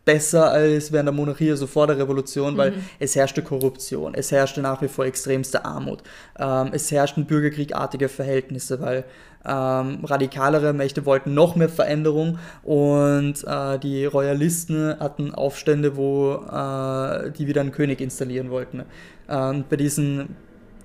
besser 0.06 0.52
als 0.52 0.92
während 0.92 1.08
der 1.08 1.14
Monarchie, 1.14 1.50
also 1.50 1.68
vor 1.68 1.88
der 1.88 1.98
Revolution, 1.98 2.58
weil 2.58 2.72
mhm. 2.72 2.86
es 3.00 3.16
herrschte 3.16 3.42
Korruption, 3.42 4.14
es 4.14 4.32
herrschte 4.32 4.62
nach 4.62 4.82
wie 4.82 4.88
vor 4.88 5.06
extremste 5.06 5.66
Armut, 5.66 6.04
ähm, 6.38 6.70
es 6.72 6.92
herrschten 6.92 7.26
bürgerkriegartige 7.26 8.08
Verhältnisse, 8.08 8.80
weil 8.80 9.04
ähm, 9.48 10.06
radikalere 10.06 10.74
Mächte 10.74 11.06
wollten 11.06 11.34
noch 11.34 11.56
mehr 11.56 11.70
Veränderung 11.70 12.40
und 12.64 13.44
äh, 13.46 13.80
die 13.80 14.06
Royalisten 14.06 15.00
hatten 15.00 15.34
Aufstände, 15.34 15.98
wo 15.98 16.34
äh, 16.34 17.32
die 17.32 17.48
wieder 17.48 17.62
einen 17.62 17.72
König 17.72 18.02
installieren 18.02 18.50
wollten. 18.50 18.84
Ähm, 19.28 19.66
bei 19.70 19.76
diesen 19.76 20.36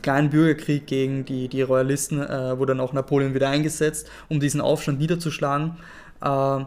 kleinen 0.02 0.30
Bürgerkrieg 0.30 0.86
gegen 0.86 1.24
die, 1.24 1.48
die 1.48 1.62
Royalisten 1.62 2.20
äh, 2.20 2.58
wurde 2.58 2.74
dann 2.74 2.80
auch 2.80 2.92
Napoleon 2.92 3.34
wieder 3.34 3.48
eingesetzt, 3.48 4.10
um 4.28 4.40
diesen 4.40 4.60
Aufstand 4.60 4.98
niederzuschlagen. 4.98 5.76
Äh, 6.22 6.64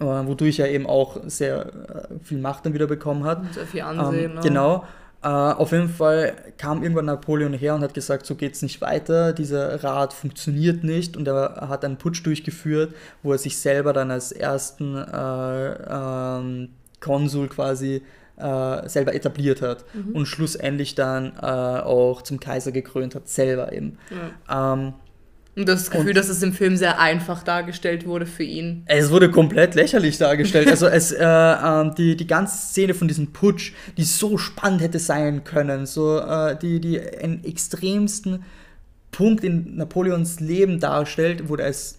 wodurch 0.00 0.58
er 0.58 0.70
eben 0.70 0.86
auch 0.86 1.18
sehr 1.26 1.66
äh, 1.66 2.18
viel 2.22 2.38
Macht 2.38 2.64
dann 2.64 2.72
wieder 2.72 2.86
bekommen 2.86 3.24
hat. 3.24 3.42
Sehr 3.52 3.66
viel 3.66 3.82
Ansehen. 3.82 4.36
Ähm, 4.36 4.40
genau. 4.42 4.84
Uh, 5.22 5.52
auf 5.52 5.72
jeden 5.72 5.90
Fall 5.90 6.34
kam 6.56 6.82
irgendwann 6.82 7.04
Napoleon 7.04 7.52
her 7.52 7.74
und 7.74 7.82
hat 7.82 7.92
gesagt, 7.92 8.24
so 8.24 8.36
geht 8.36 8.54
es 8.54 8.62
nicht 8.62 8.80
weiter, 8.80 9.34
dieser 9.34 9.84
Rat 9.84 10.14
funktioniert 10.14 10.82
nicht 10.82 11.14
und 11.14 11.28
er 11.28 11.68
hat 11.68 11.84
einen 11.84 11.98
Putsch 11.98 12.24
durchgeführt, 12.24 12.94
wo 13.22 13.32
er 13.32 13.36
sich 13.36 13.58
selber 13.58 13.92
dann 13.92 14.10
als 14.10 14.32
ersten 14.32 14.96
äh, 14.96 15.74
ähm, 15.90 16.70
Konsul 17.00 17.48
quasi 17.48 18.00
äh, 18.40 18.88
selber 18.88 19.14
etabliert 19.14 19.62
hat 19.62 19.84
mhm. 19.94 20.14
und 20.14 20.26
schlussendlich 20.26 20.94
dann 20.94 21.32
äh, 21.40 21.46
auch 21.46 22.22
zum 22.22 22.40
Kaiser 22.40 22.72
gekrönt 22.72 23.14
hat, 23.14 23.28
selber 23.28 23.72
eben. 23.72 23.98
Ja. 24.48 24.74
Ähm, 24.74 24.94
und 25.56 25.68
das 25.68 25.90
Gefühl, 25.90 26.08
und 26.08 26.16
dass 26.16 26.28
es 26.28 26.42
im 26.42 26.52
Film 26.52 26.76
sehr 26.76 27.00
einfach 27.00 27.42
dargestellt 27.42 28.06
wurde 28.06 28.24
für 28.24 28.44
ihn. 28.44 28.84
Es 28.86 29.10
wurde 29.10 29.30
komplett 29.30 29.74
lächerlich 29.74 30.16
dargestellt. 30.16 30.68
also 30.68 30.86
es, 30.86 31.12
äh, 31.12 31.24
äh, 31.24 31.94
die, 31.96 32.16
die 32.16 32.26
ganze 32.26 32.56
Szene 32.56 32.94
von 32.94 33.08
diesem 33.08 33.32
Putsch, 33.32 33.72
die 33.96 34.04
so 34.04 34.38
spannend 34.38 34.80
hätte 34.80 34.98
sein 34.98 35.44
können, 35.44 35.86
so 35.86 36.18
äh, 36.18 36.56
die, 36.56 36.80
die 36.80 37.00
einen 37.00 37.44
extremsten 37.44 38.44
Punkt 39.10 39.42
in 39.42 39.76
Napoleons 39.76 40.38
Leben 40.38 40.78
darstellt, 40.78 41.48
wurde 41.48 41.64
es 41.64 41.96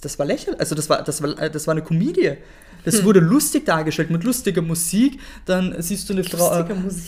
das 0.00 0.18
war 0.18 0.26
lächerlich, 0.26 0.58
also 0.60 0.74
das 0.74 0.88
war, 0.88 1.02
das 1.02 1.22
war, 1.22 1.34
das 1.34 1.66
war 1.66 1.72
eine 1.72 1.82
Komödie. 1.82 2.38
Das 2.84 2.98
hm. 2.98 3.04
wurde 3.04 3.20
lustig 3.20 3.66
dargestellt 3.66 4.10
mit 4.10 4.24
lustiger 4.24 4.62
Musik. 4.62 5.20
Dann 5.46 5.74
siehst 5.78 6.08
du 6.08 6.12
eine 6.12 6.24
Frau, 6.24 6.52
äh, 6.58 6.64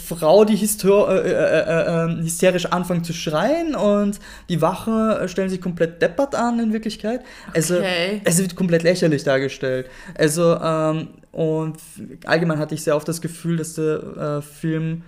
Frau, 0.07 0.45
die 0.45 0.57
histor 0.57 1.11
äh, 1.11 1.19
äh, 1.19 1.33
äh, 1.33 2.05
ähm, 2.05 2.23
hysterisch 2.23 2.67
anfängt 2.67 3.07
zu 3.07 3.12
schreien 3.12 3.75
und 3.75 4.19
die 4.49 4.61
Wache 4.61 5.29
stellen 5.29 5.49
sich 5.49 5.61
komplett 5.61 6.03
deppert 6.03 6.35
an 6.35 6.59
in 6.59 6.73
Wirklichkeit. 6.73 7.21
Also 7.55 7.77
okay. 7.77 8.21
es 8.25 8.39
wird 8.39 8.57
komplett 8.57 8.83
lächerlich 8.83 9.25
dargestellt. 9.25 9.87
Also 10.15 10.59
ähm, 10.61 11.09
und 11.33 11.77
allgemein 12.25 12.59
hatte 12.59 12.75
ich 12.75 12.83
sehr 12.83 12.97
oft 12.97 13.07
das 13.07 13.21
Gefühl, 13.21 13.59
dass 13.59 13.75
der 13.75 14.39
äh, 14.39 14.43
Film 14.43 15.03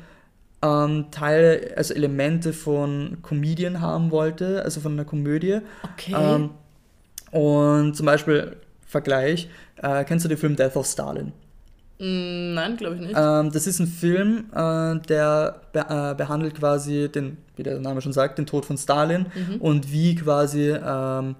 ähm, 0.62 1.06
Teile, 1.10 1.72
also 1.76 1.94
Elemente 1.94 2.52
von 2.52 3.18
Comedian 3.22 3.80
haben 3.80 4.10
wollte, 4.10 4.62
also 4.62 4.80
von 4.80 4.92
einer 4.92 5.04
Komödie. 5.04 5.60
Okay. 5.94 6.14
Ähm, 6.14 6.50
und 7.30 7.94
zum 7.94 8.06
Beispiel 8.06 8.56
Vergleich, 8.86 9.50
äh, 9.82 10.04
kennst 10.04 10.24
du 10.24 10.28
den 10.28 10.38
Film 10.38 10.56
Death 10.56 10.76
of 10.76 10.86
Stalin? 10.86 11.32
Mm, 11.98 12.54
nein, 12.54 12.76
glaube 12.76 12.96
ich 12.96 13.00
nicht. 13.00 13.14
Ähm, 13.16 13.50
das 13.50 13.66
ist 13.66 13.80
ein 13.80 13.86
Film, 13.86 14.46
äh, 14.54 14.98
der 15.08 15.60
be 15.72 15.80
äh, 15.80 16.14
behandelt 16.14 16.54
quasi 16.54 17.08
den, 17.08 17.38
wie 17.56 17.64
der 17.64 17.80
Name 17.80 18.00
schon 18.00 18.12
sagt, 18.12 18.38
den 18.38 18.46
Tod 18.46 18.64
von 18.64 18.78
Stalin 18.78 19.26
mhm. 19.34 19.56
und 19.56 19.90
wie 19.90 20.14
quasi 20.14 20.70
ähm, 20.70 21.34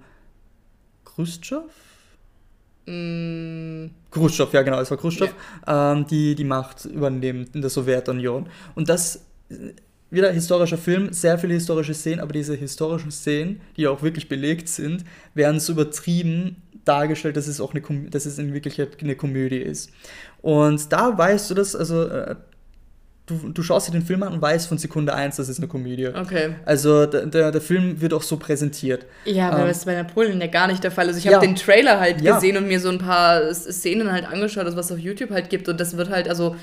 Khrushchev? 1.05 1.63
Mm. 2.85 3.91
Khrushchev, 4.11 4.51
ja 4.53 4.63
genau, 4.63 4.81
es 4.81 4.89
war 4.91 4.97
Khrushchev, 4.97 5.33
yeah. 5.67 5.93
ähm, 5.93 6.07
die 6.07 6.35
die 6.35 6.43
Macht 6.43 6.85
übernimmt 6.85 7.55
in 7.55 7.61
der 7.61 7.69
Sowjetunion. 7.69 8.47
Und 8.75 8.89
das 8.89 9.21
wieder 10.11 10.31
historischer 10.31 10.77
Film, 10.77 11.13
sehr 11.13 11.37
viele 11.37 11.53
historische 11.53 11.93
Szenen, 11.93 12.19
aber 12.19 12.33
diese 12.33 12.55
historischen 12.55 13.11
Szenen, 13.11 13.61
die 13.77 13.87
auch 13.87 14.01
wirklich 14.01 14.27
belegt 14.27 14.67
sind, 14.67 15.05
werden 15.35 15.59
so 15.59 15.73
übertrieben 15.73 16.57
dargestellt, 16.85 17.37
dass 17.37 17.47
es 17.47 17.61
auch 17.61 17.73
eine, 17.73 17.81
dass 18.09 18.25
es 18.25 18.37
in 18.39 18.53
Wirklichkeit 18.53 18.97
eine 19.01 19.15
Komödie 19.15 19.57
ist. 19.57 19.91
Und 20.41 20.91
da 20.91 21.17
weißt 21.17 21.49
du 21.49 21.53
das, 21.53 21.75
also 21.75 22.07
äh, 22.07 22.35
du, 23.29 23.49
du 23.49 23.63
schaust 23.63 23.87
dir 23.87 23.91
den 23.91 24.01
Film 24.01 24.23
an 24.23 24.33
und 24.33 24.41
weißt 24.41 24.67
von 24.67 24.77
Sekunde 24.77 25.13
1, 25.13 25.35
das 25.35 25.49
ist 25.49 25.59
eine 25.59 25.67
Komödie. 25.67 26.07
Okay. 26.07 26.55
Also 26.65 27.05
der, 27.05 27.25
der, 27.27 27.51
der 27.51 27.61
Film 27.61 28.01
wird 28.01 28.13
auch 28.13 28.23
so 28.23 28.37
präsentiert. 28.37 29.05
Ja, 29.25 29.49
aber 29.49 29.61
ähm, 29.61 29.67
das 29.67 29.77
ist 29.77 29.85
bei 29.85 29.95
Napoleon 29.95 30.39
ja 30.39 30.47
gar 30.47 30.67
nicht 30.67 30.83
der 30.83 30.91
Fall. 30.91 31.07
Also 31.07 31.19
ich 31.19 31.27
habe 31.27 31.35
ja. 31.35 31.41
den 31.41 31.55
Trailer 31.55 31.99
halt 31.99 32.21
ja. 32.21 32.35
gesehen 32.35 32.57
und 32.57 32.67
mir 32.67 32.79
so 32.79 32.89
ein 32.89 32.99
paar 32.99 33.53
Szenen 33.53 34.11
halt 34.11 34.25
angeschaut, 34.25 34.65
was 34.65 34.85
es 34.85 34.91
auf 34.91 34.99
YouTube 34.99 35.31
halt 35.31 35.49
gibt 35.49 35.67
und 35.69 35.79
das 35.79 35.97
wird 35.97 36.09
halt, 36.09 36.27
also 36.27 36.55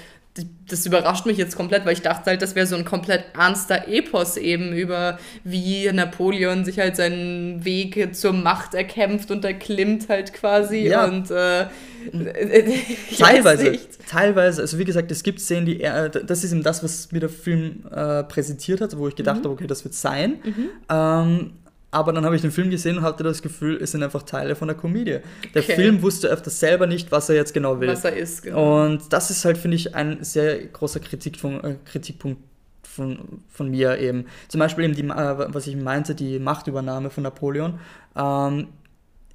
das 0.69 0.85
überrascht 0.85 1.27
mich 1.27 1.39
jetzt 1.39 1.57
komplett, 1.57 1.85
weil 1.87 1.93
ich 1.93 2.03
dachte 2.03 2.31
halt, 2.31 2.43
das 2.43 2.55
wäre 2.55 2.67
so 2.67 2.77
ein 2.77 2.85
komplett 2.85 3.25
ernster 3.35 3.89
Epos 3.89 4.37
eben 4.37 4.73
über 4.73 5.19
wie 5.45 5.91
Napoleon 5.93 6.65
sich 6.65 6.79
halt 6.79 6.97
seinen 6.97 7.65
Weg 7.65 8.15
zur 8.15 8.33
Macht 8.33 8.75
erkämpft 8.75 9.31
und 9.31 9.45
erklimmt 9.45 10.09
halt 10.09 10.33
quasi 10.33 10.89
ja. 10.89 11.05
und 11.05 11.31
äh, 11.31 11.67
teilweise, 13.19 13.79
teilweise, 14.09 14.63
also 14.63 14.79
wie 14.79 14.85
gesagt, 14.85 15.11
es 15.11 15.23
gibt 15.23 15.41
Szenen, 15.41 15.67
die 15.67 15.81
er, 15.81 16.09
das 16.09 16.45
ist 16.45 16.53
eben 16.53 16.63
das, 16.63 16.83
was 16.83 17.11
mir 17.13 17.21
der 17.21 17.29
Film 17.29 17.85
äh, 17.91 18.23
präsentiert 18.25 18.81
hat, 18.81 18.97
wo 18.97 19.09
ich 19.09 19.17
gedacht 19.17 19.39
mhm. 19.39 19.45
habe, 19.45 19.55
okay, 19.55 19.67
das 19.67 19.85
wird 19.85 19.95
sein. 19.95 20.39
Mhm. 20.45 20.69
Ähm, 20.89 21.53
aber 21.91 22.13
dann 22.13 22.25
habe 22.25 22.37
ich 22.37 22.43
den 22.43 22.51
Film 22.51 22.71
gesehen 22.71 22.99
und 22.99 23.03
hatte 23.03 23.23
das 23.23 23.43
Gefühl, 23.43 23.79
es 23.81 23.93
sind 23.93 24.03
einfach 24.03 24.23
Teile 24.23 24.57
von 24.57 24.69
der 24.69 24.77
Komödie. 24.77 25.21
Der 25.55 25.63
okay. 25.63 25.77
Film 25.77 26.03
wusste 26.03 26.29
öfters 26.29 26.61
selber 26.61 26.87
nicht, 26.87 27.13
was 27.13 27.29
er 27.29 27.37
jetzt 27.37 27.55
genau 27.55 27.81
will. 27.81 27.89
Was 27.89 28.05
er 28.05 28.17
ist, 28.17 28.43
genau. 28.43 28.85
Und 28.85 29.13
das 29.13 29.31
ist 29.31 29.45
halt, 29.45 29.57
finde 29.57 29.77
ich, 29.77 29.95
ein 29.95 30.23
sehr 30.23 30.67
großer 30.67 31.01
Kritikpunkt, 31.01 31.65
äh, 31.65 31.77
Kritikpunkt 31.85 32.43
von, 32.83 33.41
von 33.49 33.71
mir 33.71 33.99
eben. 33.99 34.27
Zum 34.49 34.59
Beispiel 34.59 34.85
eben 34.85 34.95
die, 34.95 35.03
äh, 35.03 35.55
was 35.55 35.67
ich 35.67 35.77
meinte, 35.77 36.15
die 36.15 36.39
Machtübernahme 36.39 37.11
von 37.11 37.23
Napoleon. 37.23 37.79
Ähm, 38.17 38.69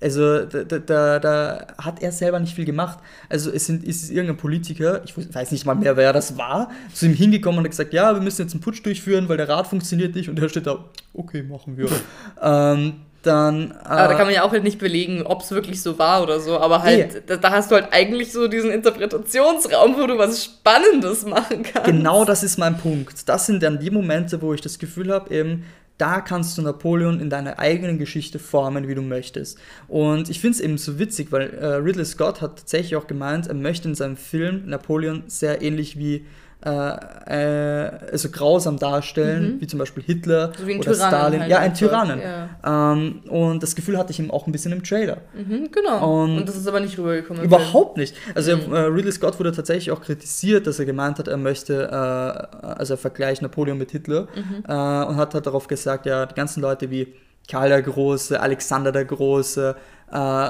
also 0.01 0.45
da, 0.45 0.63
da, 0.63 1.19
da, 1.19 1.67
hat 1.77 2.01
er 2.01 2.11
selber 2.11 2.39
nicht 2.39 2.55
viel 2.55 2.65
gemacht. 2.65 2.99
Also 3.29 3.51
es 3.51 3.67
sind, 3.67 3.83
ist 3.83 4.09
irgendein 4.09 4.37
Politiker, 4.37 5.01
ich 5.05 5.15
weiß 5.15 5.51
nicht 5.51 5.65
mal 5.65 5.75
mehr, 5.75 5.95
wer 5.95 6.11
das 6.11 6.37
war, 6.37 6.71
zu 6.93 7.05
ihm 7.05 7.13
hingekommen 7.13 7.59
und 7.59 7.65
hat 7.65 7.71
gesagt, 7.71 7.93
ja, 7.93 8.13
wir 8.13 8.21
müssen 8.21 8.41
jetzt 8.41 8.53
einen 8.53 8.61
Putsch 8.61 8.83
durchführen, 8.83 9.29
weil 9.29 9.37
der 9.37 9.47
Rat 9.47 9.67
funktioniert 9.67 10.15
nicht. 10.15 10.29
Und 10.29 10.39
er 10.39 10.49
steht 10.49 10.65
da, 10.65 10.85
okay, 11.13 11.43
machen 11.43 11.77
wir. 11.77 11.87
ähm, 12.41 12.93
dann. 13.23 13.71
Äh, 13.71 13.75
aber 13.83 14.07
da 14.07 14.13
kann 14.15 14.25
man 14.25 14.33
ja 14.33 14.43
auch 14.43 14.51
halt 14.51 14.63
nicht 14.63 14.79
belegen, 14.79 15.23
ob 15.23 15.41
es 15.41 15.51
wirklich 15.51 15.81
so 15.81 15.97
war 15.99 16.23
oder 16.23 16.39
so. 16.39 16.59
Aber 16.59 16.81
halt, 16.83 17.13
nee. 17.13 17.21
da, 17.27 17.37
da, 17.37 17.51
hast 17.51 17.71
du 17.71 17.75
halt 17.75 17.89
eigentlich 17.91 18.31
so 18.31 18.47
diesen 18.47 18.71
Interpretationsraum, 18.71 19.95
wo 19.97 20.07
du 20.07 20.17
was 20.17 20.43
Spannendes 20.43 21.25
machen 21.25 21.63
kannst. 21.63 21.85
Genau 21.85 22.25
das 22.25 22.43
ist 22.43 22.57
mein 22.57 22.77
Punkt. 22.77 23.27
Das 23.29 23.45
sind 23.45 23.61
dann 23.63 23.79
die 23.79 23.91
Momente, 23.91 24.41
wo 24.41 24.53
ich 24.53 24.61
das 24.61 24.79
Gefühl 24.79 25.11
habe, 25.13 25.33
eben, 25.33 25.63
da 26.01 26.19
kannst 26.19 26.57
du 26.57 26.63
Napoleon 26.63 27.19
in 27.19 27.29
deiner 27.29 27.59
eigenen 27.59 27.99
Geschichte 27.99 28.39
formen, 28.39 28.87
wie 28.87 28.95
du 28.95 29.03
möchtest. 29.03 29.59
Und 29.87 30.29
ich 30.31 30.41
finde 30.41 30.55
es 30.55 30.61
eben 30.61 30.79
so 30.79 30.97
witzig, 30.97 31.31
weil 31.31 31.51
äh, 31.51 31.65
Ridley 31.75 32.05
Scott 32.05 32.41
hat 32.41 32.57
tatsächlich 32.57 32.95
auch 32.95 33.05
gemeint, 33.05 33.45
er 33.45 33.53
möchte 33.53 33.87
in 33.87 33.93
seinem 33.93 34.17
Film 34.17 34.63
Napoleon 34.65 35.23
sehr 35.27 35.61
ähnlich 35.61 35.99
wie 35.99 36.25
also 36.63 38.29
grausam 38.29 38.77
darstellen, 38.77 39.55
mhm. 39.55 39.61
wie 39.61 39.67
zum 39.67 39.79
Beispiel 39.79 40.03
Hitler 40.03 40.51
so 40.57 40.63
oder 40.63 40.79
Tyrannen 40.79 40.95
Stalin. 40.95 41.39
Halt 41.41 41.51
ja, 41.51 41.57
ein 41.59 41.73
Tyrannen. 41.73 42.21
Ja. 42.21 42.93
Ähm, 42.93 43.21
und 43.29 43.63
das 43.63 43.75
Gefühl 43.75 43.97
hatte 43.97 44.11
ich 44.11 44.19
eben 44.19 44.31
auch 44.31 44.45
ein 44.45 44.51
bisschen 44.51 44.71
im 44.71 44.83
Trailer. 44.83 45.17
Mhm, 45.33 45.69
genau. 45.71 46.23
Und, 46.23 46.37
und, 46.37 46.49
das 46.49 46.55
ist 46.55 46.67
aber 46.67 46.79
nicht 46.79 46.97
rübergekommen. 46.97 47.43
Überhaupt 47.43 47.97
nicht. 47.97 48.15
Also 48.35 48.57
mhm. 48.57 48.73
äh, 48.73 48.79
Ridley 48.79 49.11
Scott 49.11 49.39
wurde 49.39 49.51
tatsächlich 49.51 49.91
auch 49.91 50.01
kritisiert, 50.01 50.67
dass 50.67 50.77
er 50.79 50.85
gemeint 50.85 51.19
hat, 51.19 51.27
er 51.27 51.37
möchte, 51.37 51.85
äh, 51.85 52.67
also 52.67 52.93
er 52.93 52.97
vergleicht 52.97 53.41
Napoleon 53.41 53.77
mit 53.77 53.91
Hitler 53.91 54.27
mhm. 54.35 54.63
äh, 54.67 54.71
und 54.71 55.17
hat 55.17 55.33
halt 55.33 55.45
darauf 55.45 55.67
gesagt, 55.67 56.05
ja, 56.05 56.25
die 56.25 56.35
ganzen 56.35 56.61
Leute 56.61 56.91
wie 56.91 57.13
Karl 57.49 57.69
der 57.69 57.81
Große, 57.81 58.39
Alexander 58.39 58.91
der 58.91 59.05
Große, 59.05 59.75
äh, 60.11 60.49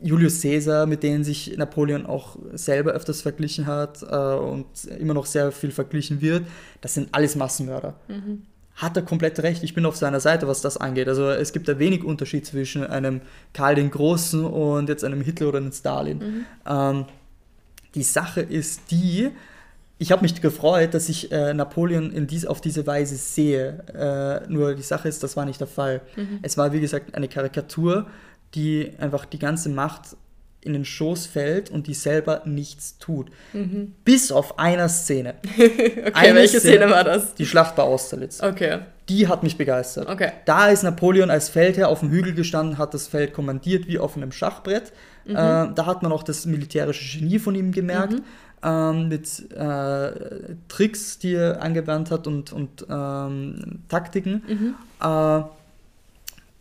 Julius 0.00 0.42
Caesar, 0.42 0.86
mit 0.86 1.02
denen 1.02 1.24
sich 1.24 1.56
Napoleon 1.56 2.06
auch 2.06 2.36
selber 2.52 2.92
öfters 2.92 3.22
verglichen 3.22 3.66
hat 3.66 4.02
äh, 4.02 4.16
und 4.16 4.66
immer 4.98 5.14
noch 5.14 5.26
sehr 5.26 5.52
viel 5.52 5.70
verglichen 5.70 6.20
wird, 6.20 6.44
das 6.80 6.94
sind 6.94 7.08
alles 7.12 7.34
Massenmörder. 7.34 7.94
Mhm. 8.08 8.42
Hat 8.74 8.94
er 8.94 9.02
komplett 9.02 9.38
recht, 9.40 9.62
ich 9.62 9.74
bin 9.74 9.86
auf 9.86 9.96
seiner 9.96 10.20
Seite, 10.20 10.46
was 10.48 10.60
das 10.60 10.76
angeht. 10.76 11.08
Also 11.08 11.30
es 11.30 11.54
gibt 11.54 11.66
da 11.66 11.78
wenig 11.78 12.04
Unterschied 12.04 12.44
zwischen 12.44 12.86
einem 12.86 13.22
Karl 13.54 13.74
den 13.74 13.90
Großen 13.90 14.44
und 14.44 14.90
jetzt 14.90 15.02
einem 15.02 15.22
Hitler 15.22 15.48
oder 15.48 15.58
einem 15.58 15.72
Stalin. 15.72 16.18
Mhm. 16.18 16.44
Ähm, 16.66 17.04
die 17.94 18.02
Sache 18.02 18.42
ist 18.42 18.90
die, 18.90 19.30
ich 19.96 20.12
habe 20.12 20.20
mich 20.20 20.38
gefreut, 20.42 20.92
dass 20.92 21.08
ich 21.08 21.32
äh, 21.32 21.54
Napoleon 21.54 22.12
in 22.12 22.26
dies, 22.26 22.44
auf 22.44 22.60
diese 22.60 22.86
Weise 22.86 23.16
sehe. 23.16 24.42
Äh, 24.46 24.52
nur 24.52 24.74
die 24.74 24.82
Sache 24.82 25.08
ist, 25.08 25.22
das 25.22 25.38
war 25.38 25.46
nicht 25.46 25.60
der 25.60 25.66
Fall. 25.66 26.02
Mhm. 26.14 26.40
Es 26.42 26.58
war, 26.58 26.74
wie 26.74 26.80
gesagt, 26.80 27.14
eine 27.14 27.28
Karikatur 27.28 28.06
die 28.54 28.92
einfach 28.98 29.24
die 29.24 29.38
ganze 29.38 29.68
Macht 29.68 30.16
in 30.66 30.72
den 30.72 30.84
Schoß 30.84 31.26
fällt 31.26 31.70
und 31.70 31.86
die 31.86 31.94
selber 31.94 32.42
nichts 32.44 32.98
tut. 32.98 33.30
Mhm. 33.52 33.92
Bis 34.04 34.32
auf 34.32 34.58
einer 34.58 34.88
Szene. 34.88 35.34
okay, 35.56 36.10
eine 36.12 36.34
welche 36.34 36.58
Szene, 36.58 36.78
Szene, 36.78 36.90
war 36.90 37.04
das? 37.04 37.34
Die 37.34 37.46
Schlacht 37.46 37.76
bei 37.76 37.84
Austerlitz. 37.84 38.42
Okay. 38.42 38.80
Die 39.08 39.28
hat 39.28 39.44
mich 39.44 39.56
begeistert. 39.56 40.08
Okay. 40.08 40.32
Da 40.44 40.68
ist 40.68 40.82
Napoleon 40.82 41.30
als 41.30 41.48
Feldherr 41.48 41.88
auf 41.88 42.00
dem 42.00 42.10
Hügel 42.10 42.34
gestanden, 42.34 42.78
hat 42.78 42.94
das 42.94 43.06
Feld 43.06 43.32
kommandiert 43.32 43.86
wie 43.86 44.00
auf 44.00 44.16
einem 44.16 44.32
Schachbrett. 44.32 44.92
Mhm. 45.24 45.36
Äh, 45.36 45.36
da 45.36 45.86
hat 45.86 46.02
man 46.02 46.10
auch 46.10 46.24
das 46.24 46.46
militärische 46.46 47.18
Genie 47.18 47.38
von 47.38 47.54
ihm 47.54 47.70
gemerkt. 47.70 48.14
Mhm. 48.14 48.24
Ähm, 48.64 49.08
mit 49.08 49.52
äh, 49.52 50.10
Tricks, 50.66 51.20
die 51.20 51.34
er 51.34 51.62
angewandt 51.62 52.10
hat 52.10 52.26
und, 52.26 52.52
und 52.52 52.84
ähm, 52.90 53.82
Taktiken. 53.88 54.42
Mhm. 54.48 54.74
Äh, 55.00 55.42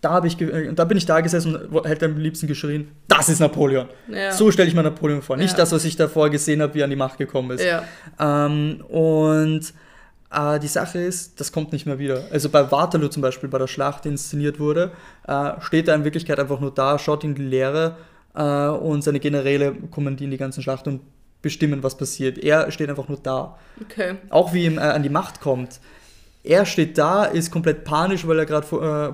da, 0.06 0.24
ich, 0.24 0.40
äh, 0.40 0.72
da 0.74 0.86
bin 0.86 0.98
ich 0.98 1.06
da 1.06 1.20
gesessen 1.22 1.56
und 1.56 1.88
hätte 1.88 2.06
am 2.06 2.18
liebsten 2.18 2.46
geschrien, 2.46 2.92
das 3.08 3.28
ist 3.28 3.40
Napoleon. 3.40 3.88
Ja. 4.08 4.32
So 4.32 4.52
stelle 4.52 4.68
ich 4.68 4.76
mir 4.76 4.84
Napoleon 4.84 5.24
vor. 5.24 5.36
Nicht 5.36 5.52
ja. 5.52 5.58
das, 5.58 5.72
was 5.72 5.84
ich 5.84 5.96
davor 5.96 6.30
gesehen 6.30 6.62
habe, 6.62 6.76
wie 6.76 6.82
er 6.82 6.84
an 6.84 6.92
die 6.92 6.96
Macht 6.96 7.18
gekommen 7.18 7.52
ist. 7.52 7.64
Ja. 7.64 7.84
Ähm, 8.20 8.82
und 8.88 9.74
äh, 10.32 10.60
die 10.60 10.68
Sache 10.68 11.00
ist, 11.00 11.40
das 11.40 11.52
kommt 11.52 11.74
nicht 11.74 11.88
mehr 11.88 11.98
wieder. 11.98 12.26
Also 12.32 12.50
bei 12.50 12.72
Waterloo 12.72 13.08
zum 13.08 13.24
Beispiel, 13.24 13.50
bei 13.50 13.58
der 13.58 13.68
Schlacht, 13.68 14.06
die 14.06 14.10
inszeniert 14.10 14.60
wurde, 14.60 14.92
äh, 15.28 15.52
steht 15.60 15.88
er 15.88 15.96
in 15.96 16.04
Wirklichkeit 16.04 16.40
einfach 16.40 16.60
nur 16.60 16.72
da, 16.72 17.00
schaut 17.00 17.24
in 17.24 17.34
die 17.34 17.42
Leere 17.42 17.98
äh, 18.36 18.68
und 18.68 19.04
seine 19.04 19.20
Generäle 19.20 19.74
kommandieren 19.90 20.30
die 20.30 20.38
ganzen 20.38 20.62
Schlacht 20.62 20.88
und 20.88 21.02
bestimmen, 21.42 21.82
was 21.82 21.98
passiert. 21.98 22.38
Er 22.38 22.72
steht 22.72 22.90
einfach 22.90 23.08
nur 23.08 23.20
da. 23.22 23.58
Okay. 23.82 24.16
Auch 24.30 24.54
wie 24.54 24.66
ihm 24.66 24.78
äh, 24.78 24.82
an 24.82 25.02
die 25.02 25.10
Macht 25.10 25.42
kommt. 25.42 25.80
Er 26.46 26.66
steht 26.66 26.98
da, 26.98 27.26
ist 27.26 27.50
komplett 27.50 27.84
panisch, 27.84 28.28
weil 28.28 28.38
er 28.38 28.46
gerade 28.46 28.68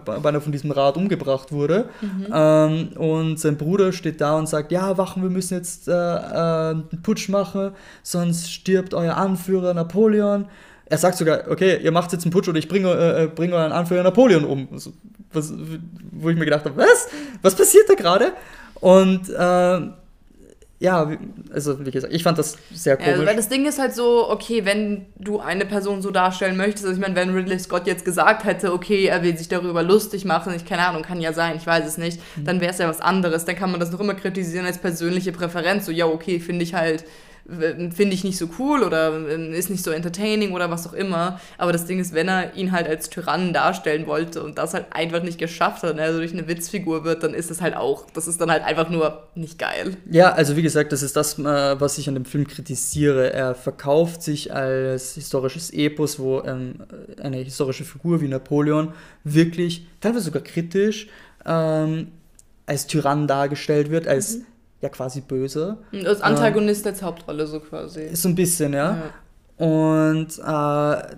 äh, 0.05 0.19
beinahe 0.19 0.41
von 0.41 0.51
diesem 0.51 0.71
Rad 0.71 0.97
umgebracht 0.97 1.51
wurde. 1.51 1.85
Mhm. 2.01 2.27
Ähm, 2.33 2.89
und 2.97 3.39
sein 3.39 3.57
Bruder 3.57 3.93
steht 3.93 4.19
da 4.19 4.37
und 4.37 4.49
sagt, 4.49 4.71
ja, 4.71 4.97
Wachen, 4.97 5.23
wir 5.23 5.29
müssen 5.29 5.53
jetzt 5.53 5.87
äh, 5.87 5.91
äh, 5.91 6.71
einen 6.71 6.99
Putsch 7.03 7.29
machen, 7.29 7.71
sonst 8.03 8.51
stirbt 8.51 8.93
euer 8.93 9.15
Anführer 9.15 9.73
Napoleon. 9.73 10.45
Er 10.85 10.97
sagt 10.97 11.17
sogar, 11.17 11.49
okay, 11.49 11.79
ihr 11.81 11.91
macht 11.93 12.11
jetzt 12.11 12.25
einen 12.25 12.33
Putsch 12.33 12.49
oder 12.49 12.59
ich 12.59 12.67
bringe, 12.67 12.91
äh, 12.91 13.27
bringe 13.27 13.55
euren 13.55 13.71
Anführer 13.71 14.03
Napoleon 14.03 14.43
um. 14.43 14.67
Was, 15.31 15.53
wo 16.11 16.29
ich 16.29 16.37
mir 16.37 16.43
gedacht 16.43 16.65
habe, 16.65 16.75
was? 16.75 17.07
Was 17.41 17.55
passiert 17.55 17.87
da 17.87 17.93
gerade? 17.93 18.33
Und 18.81 19.29
äh, 19.29 19.91
ja, 20.81 21.11
also 21.53 21.85
wie 21.85 21.91
gesagt, 21.91 22.11
ich 22.11 22.23
fand 22.23 22.39
das 22.39 22.57
sehr 22.73 22.97
komisch. 22.97 23.19
Ja, 23.19 23.25
weil 23.27 23.35
das 23.35 23.49
Ding 23.49 23.67
ist 23.67 23.77
halt 23.77 23.93
so, 23.93 24.27
okay, 24.31 24.65
wenn 24.65 25.05
du 25.19 25.39
eine 25.39 25.67
Person 25.67 26.01
so 26.01 26.09
darstellen 26.09 26.57
möchtest, 26.57 26.85
also 26.85 26.95
ich 26.95 26.99
meine, 26.99 27.15
wenn 27.15 27.35
Ridley 27.35 27.59
Scott 27.59 27.85
jetzt 27.85 28.03
gesagt 28.03 28.45
hätte, 28.45 28.73
okay, 28.73 29.05
er 29.05 29.21
will 29.21 29.37
sich 29.37 29.47
darüber 29.47 29.83
lustig 29.83 30.25
machen, 30.25 30.55
ich 30.55 30.65
keine 30.65 30.87
Ahnung, 30.87 31.03
kann 31.03 31.21
ja 31.21 31.33
sein, 31.33 31.55
ich 31.55 31.67
weiß 31.67 31.85
es 31.85 31.99
nicht, 31.99 32.19
mhm. 32.35 32.45
dann 32.45 32.61
wäre 32.61 32.71
es 32.71 32.79
ja 32.79 32.89
was 32.89 32.99
anderes. 32.99 33.45
Dann 33.45 33.55
kann 33.55 33.69
man 33.69 33.79
das 33.79 33.91
noch 33.91 33.99
immer 33.99 34.15
kritisieren 34.15 34.65
als 34.65 34.79
persönliche 34.79 35.31
Präferenz, 35.31 35.85
so 35.85 35.91
ja, 35.91 36.07
okay, 36.07 36.39
finde 36.39 36.63
ich 36.63 36.73
halt 36.73 37.05
finde 37.47 38.13
ich 38.13 38.23
nicht 38.23 38.37
so 38.37 38.47
cool 38.59 38.83
oder 38.83 39.13
ähm, 39.15 39.53
ist 39.53 39.69
nicht 39.69 39.83
so 39.83 39.91
entertaining 39.91 40.51
oder 40.51 40.69
was 40.69 40.87
auch 40.87 40.93
immer. 40.93 41.39
Aber 41.57 41.71
das 41.71 41.85
Ding 41.85 41.99
ist, 41.99 42.13
wenn 42.13 42.27
er 42.27 42.55
ihn 42.55 42.71
halt 42.71 42.87
als 42.87 43.09
Tyrannen 43.09 43.53
darstellen 43.53 44.07
wollte 44.07 44.43
und 44.43 44.57
das 44.57 44.73
halt 44.73 44.87
einfach 44.91 45.23
nicht 45.23 45.37
geschafft 45.37 45.83
hat 45.83 45.91
und 45.91 45.99
er 45.99 46.13
so 46.13 46.19
durch 46.19 46.33
eine 46.33 46.47
Witzfigur 46.47 47.03
wird, 47.03 47.23
dann 47.23 47.33
ist 47.33 47.51
es 47.51 47.61
halt 47.61 47.75
auch, 47.75 48.05
das 48.13 48.27
ist 48.27 48.39
dann 48.39 48.51
halt 48.51 48.63
einfach 48.63 48.89
nur 48.89 49.27
nicht 49.35 49.57
geil. 49.57 49.97
Ja, 50.09 50.31
also 50.31 50.55
wie 50.55 50.61
gesagt, 50.61 50.91
das 50.91 51.01
ist 51.01 51.15
das, 51.15 51.39
äh, 51.39 51.79
was 51.79 51.97
ich 51.97 52.07
an 52.07 52.13
dem 52.15 52.25
Film 52.25 52.47
kritisiere. 52.47 53.33
Er 53.33 53.55
verkauft 53.55 54.21
sich 54.21 54.53
als 54.53 55.15
historisches 55.15 55.71
Epos, 55.71 56.19
wo 56.19 56.41
ähm, 56.41 56.75
eine 57.21 57.37
historische 57.37 57.83
Figur 57.83 58.21
wie 58.21 58.27
Napoleon 58.27 58.93
wirklich, 59.23 59.87
teilweise 59.99 60.25
sogar 60.25 60.43
kritisch, 60.43 61.07
ähm, 61.45 62.07
als 62.67 62.87
Tyrann 62.87 63.27
dargestellt 63.27 63.89
wird, 63.89 64.07
als 64.07 64.37
mhm 64.37 64.45
ja 64.81 64.89
quasi 64.89 65.21
böse. 65.21 65.77
Als 66.05 66.21
Antagonist 66.21 66.85
ähm, 66.85 66.91
als 66.91 67.01
Hauptrolle 67.01 67.47
so 67.47 67.59
quasi. 67.59 68.15
So 68.15 68.29
ein 68.29 68.35
bisschen, 68.35 68.73
ja. 68.73 68.97
ja. 68.97 69.65
Und 69.65 70.39
äh, 70.39 71.15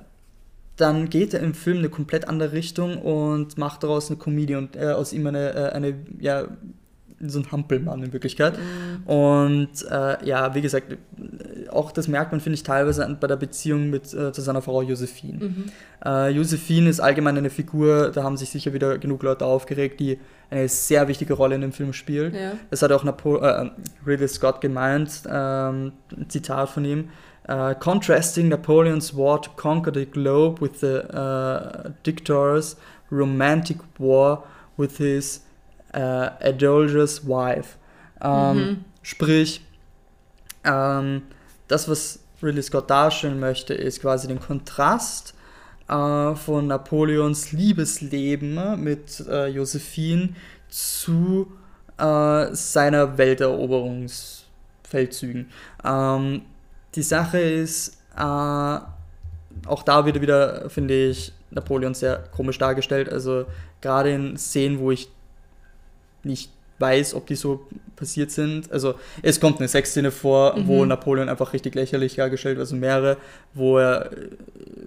dann 0.76 1.10
geht 1.10 1.34
er 1.34 1.40
im 1.40 1.54
Film 1.54 1.78
eine 1.78 1.90
komplett 1.90 2.28
andere 2.28 2.52
Richtung 2.52 3.02
und 3.02 3.58
macht 3.58 3.84
daraus 3.84 4.10
eine 4.10 4.20
Comedy 4.20 4.56
und 4.56 4.76
äh, 4.76 4.92
aus 4.92 5.14
ihm 5.14 5.28
eine, 5.28 5.54
äh, 5.54 5.70
eine 5.72 5.96
ja, 6.20 6.46
so 7.30 7.40
ein 7.40 7.52
Hampelmann 7.52 8.04
in 8.04 8.14
Wirklichkeit. 8.14 8.58
Mhm. 8.58 9.08
Und 9.08 9.70
äh, 9.90 10.26
ja, 10.26 10.54
wie 10.56 10.62
gesagt, 10.62 10.98
auch 11.70 11.92
das 11.92 12.08
merkt 12.08 12.32
man, 12.32 12.42
finde 12.42 12.56
ich, 12.56 12.64
teilweise 12.64 13.18
bei 13.20 13.28
der 13.28 13.36
Beziehung 13.36 13.90
mit, 13.90 14.14
äh, 14.14 14.32
zu 14.32 14.42
seiner 14.42 14.62
Frau 14.62 14.82
Josephine. 14.82 15.46
Mhm. 15.46 15.66
Äh, 16.06 16.30
Josephine 16.30 16.90
ist 16.90 17.00
allgemein 17.00 17.38
eine 17.38 17.50
Figur, 17.50 18.12
da 18.12 18.24
haben 18.24 18.38
sich 18.38 18.50
sicher 18.50 18.74
wieder 18.74 18.98
genug 18.98 19.24
Leute 19.24 19.46
aufgeregt, 19.46 20.00
die 20.00 20.20
eine 20.50 20.68
sehr 20.68 21.08
wichtige 21.08 21.34
Rolle 21.34 21.56
in 21.56 21.62
dem 21.62 21.72
Film 21.72 21.94
spielt. 21.94 22.34
Ja. 22.34 22.54
Das 22.70 22.82
hat 22.82 22.92
auch 22.92 23.04
Napo 23.04 23.38
äh, 23.38 23.70
Ridley 24.06 24.28
Scott 24.28 24.62
gemeint, 24.62 25.24
ähm, 25.28 25.94
ein 26.16 26.30
Zitat 26.30 26.70
von 26.70 26.86
ihm. 26.86 27.10
Uh, 27.46 27.74
contrasting 27.74 28.48
Napoleon's 28.48 29.18
war 29.18 29.42
to 29.42 29.52
conquer 29.58 29.92
the 29.92 30.06
globe 30.06 30.62
with 30.62 30.80
the 30.80 31.04
uh, 31.14 31.90
dictator's 32.04 32.78
romantic 33.12 33.80
war 34.00 34.46
with 34.78 34.98
his 34.98 35.42
uh, 35.96 36.30
adulterous 36.40 37.28
wife. 37.28 37.78
Ähm, 38.22 38.58
mhm. 38.58 38.86
Sprich, 39.02 39.66
ähm, 40.64 41.24
das, 41.68 41.90
was 41.90 42.20
Ridley 42.42 42.64
Scott 42.64 42.90
darstellen 42.90 43.40
möchte, 43.40 43.74
ist 43.74 44.02
quasi 44.02 44.28
den 44.28 44.40
Kontrast 44.40 45.34
äh, 45.88 46.36
von 46.36 46.68
Napoleons 46.68 47.52
Liebesleben 47.52 48.84
mit 48.84 49.20
äh, 49.28 49.48
Josephine 49.48 50.30
zu 50.70 51.52
äh, 51.98 52.54
seiner 52.54 53.18
Welteroberungsfeldzügen. 53.18 55.50
Ähm, 55.84 56.44
die 56.96 57.04
Sache 57.04 57.40
ist, 57.40 57.98
äh, 58.18 58.80
auch 59.68 59.84
da 59.84 60.06
wird 60.06 60.22
wieder, 60.22 60.70
finde 60.70 61.10
ich, 61.10 61.34
Napoleon 61.52 61.94
sehr 61.94 62.24
komisch 62.36 62.58
dargestellt. 62.58 63.10
Also 63.10 63.46
gerade 63.82 64.12
in 64.12 64.38
Szenen, 64.38 64.80
wo 64.80 64.92
ich 64.92 65.10
nicht 66.24 66.50
weiß, 66.80 67.14
ob 67.14 67.28
die 67.28 67.36
so 67.36 67.66
passiert 67.96 68.32
sind. 68.32 68.72
Also 68.72 68.96
es 69.22 69.40
kommt 69.40 69.60
eine 69.60 69.68
Sexszene 69.68 70.12
vor, 70.12 70.58
mhm. 70.58 70.68
wo 70.68 70.86
Napoleon 70.86 71.30
einfach 71.30 71.54
richtig 71.54 71.76
lächerlich 71.76 72.16
dargestellt 72.16 72.58
wird, 72.58 72.66
also 72.66 72.76
mehrere, 72.76 73.18
wo 73.54 73.78
er 73.78 74.12
äh, 74.12 74.30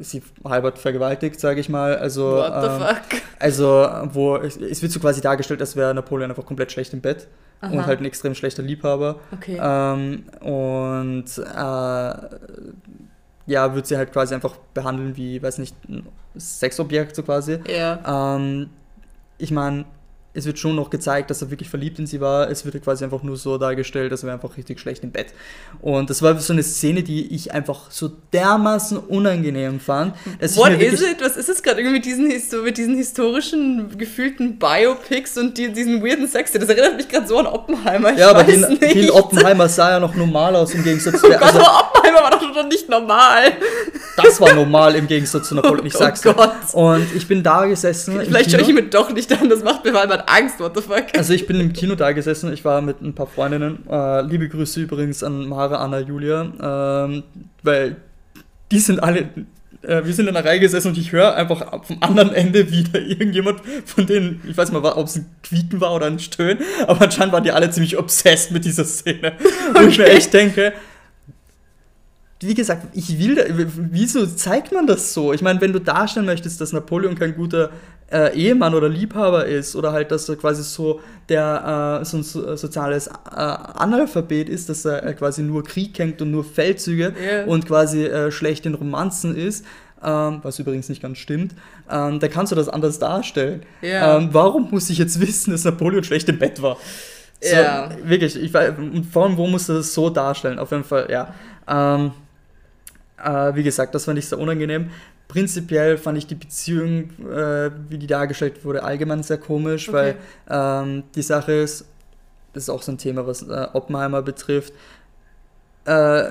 sie 0.00 0.22
halbert 0.44 0.78
vergewaltigt, 0.78 1.40
sage 1.40 1.60
ich 1.60 1.68
mal. 1.68 1.96
Also, 1.96 2.32
What 2.32 2.62
the 2.62 2.68
ähm, 2.68 2.80
fuck? 2.80 3.22
Also 3.38 3.88
wo 4.12 4.36
es, 4.36 4.56
es, 4.56 4.82
wird 4.82 4.92
so 4.92 5.00
quasi 5.00 5.20
dargestellt, 5.20 5.60
als 5.60 5.76
wäre 5.76 5.94
Napoleon 5.94 6.30
einfach 6.30 6.44
komplett 6.44 6.72
schlecht 6.72 6.92
im 6.92 7.00
Bett. 7.00 7.26
Aha. 7.60 7.72
Und 7.72 7.86
halt 7.86 8.00
ein 8.00 8.04
extrem 8.04 8.34
schlechter 8.34 8.62
Liebhaber. 8.62 9.16
Okay. 9.32 9.58
Ähm, 9.58 10.24
und 10.40 11.24
äh, 11.38 12.14
ja, 13.46 13.74
wird 13.74 13.86
sie 13.86 13.96
halt 13.96 14.12
quasi 14.12 14.34
einfach 14.34 14.56
behandeln 14.74 15.16
wie, 15.16 15.42
weiß 15.42 15.58
nicht, 15.58 15.74
ein 15.88 16.06
Sexobjekt 16.36 17.16
so 17.16 17.22
quasi. 17.22 17.58
Ja. 17.66 18.36
Ähm, 18.36 18.68
ich 19.38 19.50
meine, 19.50 19.86
es 20.36 20.44
wird 20.44 20.58
schon 20.58 20.76
noch 20.76 20.90
gezeigt, 20.90 21.30
dass 21.30 21.40
er 21.40 21.50
wirklich 21.50 21.70
verliebt 21.70 21.98
in 21.98 22.06
sie 22.06 22.20
war. 22.20 22.50
Es 22.50 22.64
wird 22.66 22.82
quasi 22.84 23.04
einfach 23.04 23.22
nur 23.22 23.38
so 23.38 23.56
dargestellt, 23.56 24.12
dass 24.12 24.22
er 24.22 24.34
einfach 24.34 24.56
richtig 24.56 24.78
schlecht 24.78 25.02
im 25.02 25.10
Bett. 25.10 25.28
Und 25.80 26.10
das 26.10 26.20
war 26.20 26.38
so 26.38 26.52
eine 26.52 26.62
Szene, 26.62 27.02
die 27.02 27.34
ich 27.34 27.52
einfach 27.52 27.90
so 27.90 28.10
dermaßen 28.32 28.98
unangenehm 28.98 29.80
fand. 29.80 30.14
What 30.54 30.72
is 30.80 31.00
it? 31.00 31.22
Was 31.22 31.38
ist 31.38 31.48
es 31.48 31.62
gerade 31.62 31.80
irgendwie 31.80 31.96
mit 31.96 32.04
diesen, 32.04 32.28
mit 32.64 32.76
diesen 32.76 32.96
historischen 32.96 33.96
gefühlten 33.96 34.58
Biopics 34.58 35.38
und 35.38 35.56
die, 35.56 35.72
diesen 35.72 36.04
weirden 36.04 36.28
Sex? 36.28 36.52
Das 36.52 36.68
erinnert 36.68 36.96
mich 36.96 37.08
gerade 37.08 37.26
so 37.26 37.38
an 37.38 37.46
Oppenheimer. 37.46 38.12
Ich 38.12 38.18
ja, 38.18 38.30
aber 38.30 38.44
den, 38.44 39.10
Oppenheimer 39.10 39.68
sah 39.68 39.92
ja 39.92 40.00
noch 40.00 40.14
normal 40.14 40.54
aus 40.54 40.74
im 40.74 40.84
Gegensatz 40.84 41.20
zu 41.20 41.26
oh 41.26 41.30
Gott, 41.30 41.42
also, 41.42 41.60
Oppenheimer 41.60 42.22
war 42.22 42.30
doch 42.30 42.54
schon 42.54 42.68
nicht 42.68 42.88
normal. 42.90 43.52
Das 44.16 44.40
war 44.40 44.54
normal 44.54 44.94
im 44.96 45.06
Gegensatz 45.06 45.48
zu 45.48 45.54
Napoleon, 45.54 45.80
oh, 45.82 45.86
ich 45.86 45.94
sag's 45.94 46.26
oh 46.26 46.32
Gott. 46.32 46.52
Und 46.72 47.06
ich 47.14 47.26
bin 47.26 47.42
da 47.42 47.64
gesessen. 47.64 48.20
Vielleicht 48.22 48.50
schaue 48.50 48.60
ich 48.60 48.72
mir 48.72 48.82
doch 48.82 49.10
nicht 49.10 49.32
an, 49.32 49.48
das 49.48 49.62
macht 49.62 49.84
mir 49.84 49.92
mal 49.92 50.06
Angst, 50.26 50.60
what 50.60 50.76
the 50.76 50.82
fuck. 50.82 51.06
Also 51.16 51.32
ich 51.32 51.46
bin 51.46 51.60
im 51.60 51.72
Kino 51.72 51.94
da 51.94 52.12
gesessen, 52.12 52.52
ich 52.52 52.64
war 52.64 52.80
mit 52.80 53.00
ein 53.00 53.14
paar 53.14 53.26
Freundinnen. 53.26 53.86
Äh, 53.88 54.22
liebe 54.22 54.48
Grüße 54.48 54.80
übrigens 54.80 55.22
an 55.22 55.48
Mara, 55.48 55.76
Anna, 55.76 56.00
Julia, 56.00 57.04
ähm, 57.06 57.22
weil 57.62 57.96
die 58.70 58.78
sind 58.78 59.02
alle 59.02 59.28
äh, 59.82 60.04
wir 60.04 60.12
sind 60.12 60.26
in 60.26 60.34
der 60.34 60.44
Reihe 60.44 60.60
gesessen 60.60 60.88
und 60.88 60.98
ich 60.98 61.12
höre 61.12 61.34
einfach 61.34 61.84
vom 61.84 61.98
anderen 62.00 62.32
Ende 62.32 62.70
wieder 62.70 63.00
irgendjemand 63.00 63.60
von 63.84 64.06
denen, 64.06 64.42
ich 64.48 64.56
weiß 64.56 64.72
mal, 64.72 64.82
ob 64.82 65.06
es 65.06 65.16
ein 65.16 65.26
Quieten 65.42 65.80
war 65.80 65.94
oder 65.94 66.06
ein 66.06 66.18
Stöhnen, 66.18 66.58
aber 66.86 67.02
anscheinend 67.02 67.32
waren 67.32 67.44
die 67.44 67.52
alle 67.52 67.70
ziemlich 67.70 67.98
obsessed 67.98 68.50
mit 68.50 68.64
dieser 68.64 68.84
Szene. 68.84 69.34
Okay. 69.70 69.84
Und 69.84 69.90
ich 69.90 69.98
mir 69.98 70.08
echt 70.08 70.32
denke, 70.32 70.72
wie 72.40 72.54
gesagt, 72.54 72.88
ich 72.92 73.18
will, 73.18 73.34
da, 73.34 73.44
wieso 73.48 74.26
zeigt 74.26 74.72
man 74.72 74.86
das 74.86 75.14
so? 75.14 75.32
Ich 75.32 75.40
meine, 75.40 75.60
wenn 75.60 75.72
du 75.72 75.80
darstellen 75.80 76.26
möchtest, 76.26 76.60
dass 76.60 76.72
Napoleon 76.72 77.14
kein 77.14 77.34
guter 77.34 77.70
äh, 78.12 78.36
Ehemann 78.36 78.74
oder 78.74 78.88
Liebhaber 78.88 79.46
ist 79.46 79.74
oder 79.74 79.92
halt, 79.92 80.10
dass 80.10 80.28
er 80.28 80.36
quasi 80.36 80.62
so 80.62 81.00
der 81.28 82.00
äh, 82.00 82.04
so 82.04 82.18
ein 82.18 82.22
so, 82.22 82.54
soziales 82.56 83.08
äh, 83.08 83.10
Analphabet 83.34 84.48
ist, 84.48 84.68
dass 84.68 84.84
er 84.84 85.04
äh, 85.04 85.14
quasi 85.14 85.42
nur 85.42 85.64
Krieg 85.64 85.94
kennt 85.94 86.20
und 86.22 86.30
nur 86.30 86.44
Feldzüge 86.44 87.14
yeah. 87.20 87.44
und 87.46 87.66
quasi 87.66 88.04
äh, 88.04 88.30
schlecht 88.30 88.66
in 88.66 88.74
Romanzen 88.74 89.34
ist, 89.34 89.64
ähm, 90.04 90.40
was 90.42 90.58
übrigens 90.58 90.88
nicht 90.88 91.02
ganz 91.02 91.18
stimmt, 91.18 91.54
ähm, 91.90 92.20
dann 92.20 92.30
kannst 92.30 92.52
du 92.52 92.56
das 92.56 92.68
anders 92.68 92.98
darstellen. 92.98 93.62
Yeah. 93.82 94.18
Ähm, 94.18 94.28
warum 94.32 94.70
muss 94.70 94.90
ich 94.90 94.98
jetzt 94.98 95.20
wissen, 95.26 95.50
dass 95.52 95.64
Napoleon 95.64 96.04
schlecht 96.04 96.28
im 96.28 96.38
Bett 96.38 96.60
war? 96.62 96.76
So, 97.40 97.54
yeah. 97.54 97.90
Wirklich, 98.04 98.36
ich, 98.36 98.54
und 98.54 99.04
vor 99.06 99.24
allem, 99.24 99.36
wo 99.36 99.46
musst 99.46 99.68
du 99.68 99.74
das 99.74 99.92
so 99.92 100.10
darstellen? 100.10 100.58
Auf 100.58 100.70
jeden 100.70 100.84
Fall, 100.84 101.08
ja. 101.10 101.34
Äh, 103.22 103.54
wie 103.54 103.62
gesagt, 103.62 103.94
das 103.94 104.04
fand 104.04 104.18
ich 104.18 104.28
sehr 104.28 104.38
unangenehm. 104.38 104.90
Prinzipiell 105.28 105.98
fand 105.98 106.18
ich 106.18 106.26
die 106.26 106.34
Beziehung, 106.34 107.10
äh, 107.30 107.70
wie 107.88 107.98
die 107.98 108.06
dargestellt 108.06 108.64
wurde, 108.64 108.82
allgemein 108.82 109.22
sehr 109.22 109.38
komisch, 109.38 109.88
okay. 109.88 110.14
weil 110.48 110.84
ähm, 110.84 111.04
die 111.14 111.22
Sache 111.22 111.52
ist, 111.52 111.86
das 112.52 112.64
ist 112.64 112.70
auch 112.70 112.82
so 112.82 112.92
ein 112.92 112.98
Thema, 112.98 113.26
was 113.26 113.42
äh, 113.42 113.66
Oppenheimer 113.72 114.22
betrifft, 114.22 114.72
äh, 115.84 116.30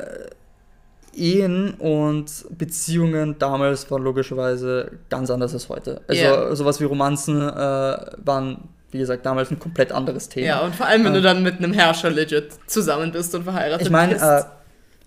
Ehen 1.16 1.74
und 1.76 2.46
Beziehungen 2.58 3.40
damals 3.40 3.90
waren 3.90 4.04
logischerweise 4.04 4.92
ganz 5.10 5.30
anders 5.30 5.54
als 5.54 5.70
heute. 5.70 6.02
Also 6.08 6.22
yeah. 6.22 6.56
sowas 6.56 6.80
wie 6.82 6.84
Romanzen 6.84 7.42
äh, 7.42 7.54
waren, 7.54 8.70
wie 8.92 8.98
gesagt, 8.98 9.26
damals 9.26 9.50
ein 9.50 9.60
komplett 9.60 9.92
anderes 9.92 10.30
Thema. 10.30 10.48
Ja, 10.48 10.60
und 10.62 10.76
vor 10.76 10.86
allem, 10.86 11.06
wenn 11.06 11.14
du 11.14 11.20
äh, 11.20 11.24
dann 11.24 11.42
mit 11.42 11.58
einem 11.58 11.74
Herrscher 11.74 12.10
legit 12.10 12.50
zusammen 12.68 13.12
bist 13.12 13.34
und 13.34 13.44
verheiratet 13.44 13.88
ich 13.88 13.92
mein, 13.92 14.10
bist. 14.10 14.24
Äh, 14.24 14.44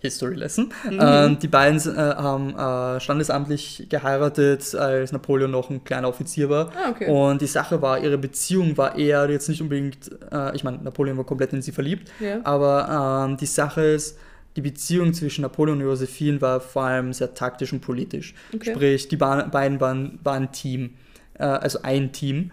History 0.01 0.35
Lesson. 0.37 0.73
Mhm. 0.89 0.99
Ähm, 1.01 1.39
die 1.39 1.49
beiden 1.49 1.79
äh, 1.79 1.97
haben 1.97 2.57
äh, 2.57 3.01
standesamtlich 3.01 3.87
geheiratet, 3.89 4.75
als 4.75 5.13
Napoleon 5.13 5.51
noch 5.51 5.71
ein 5.71 5.83
kleiner 5.85 6.09
Offizier 6.09 6.49
war. 6.49 6.71
Ah, 6.77 6.91
okay. 6.91 7.11
Und 7.11 7.43
die 7.43 7.47
Sache 7.47 7.83
war, 7.83 7.99
ihre 7.99 8.19
Beziehung 8.19 8.77
war 8.77 8.97
eher 8.97 9.29
jetzt 9.29 9.49
nicht 9.49 9.61
unbedingt, 9.61 10.11
äh, 10.31 10.55
ich 10.55 10.63
meine, 10.63 10.79
Napoleon 10.79 11.17
war 11.17 11.25
komplett 11.25 11.53
in 11.53 11.63
sie 11.63 11.73
verliebt, 11.73 12.11
ja. 12.21 12.41
aber 12.45 13.27
ähm, 13.27 13.37
die 13.37 13.47
Sache 13.47 13.83
ist, 13.83 14.19
die 14.57 14.63
Beziehung 14.63 15.15
zwischen 15.15 15.43
Napoleon 15.43 15.79
und 15.79 15.85
Josephine 15.85 16.41
war 16.41 16.61
vor 16.61 16.83
allem 16.83 17.13
sehr 17.13 17.35
taktisch 17.35 17.73
und 17.73 17.81
politisch. 17.81 18.35
Okay. 18.55 18.73
Sprich, 18.73 19.09
die 19.09 19.17
beiden 19.17 19.81
waren, 19.81 20.19
waren 20.23 20.43
ein 20.45 20.53
Team, 20.53 20.95
äh, 21.35 21.45
also 21.45 21.81
ein 21.83 22.13
Team. 22.13 22.51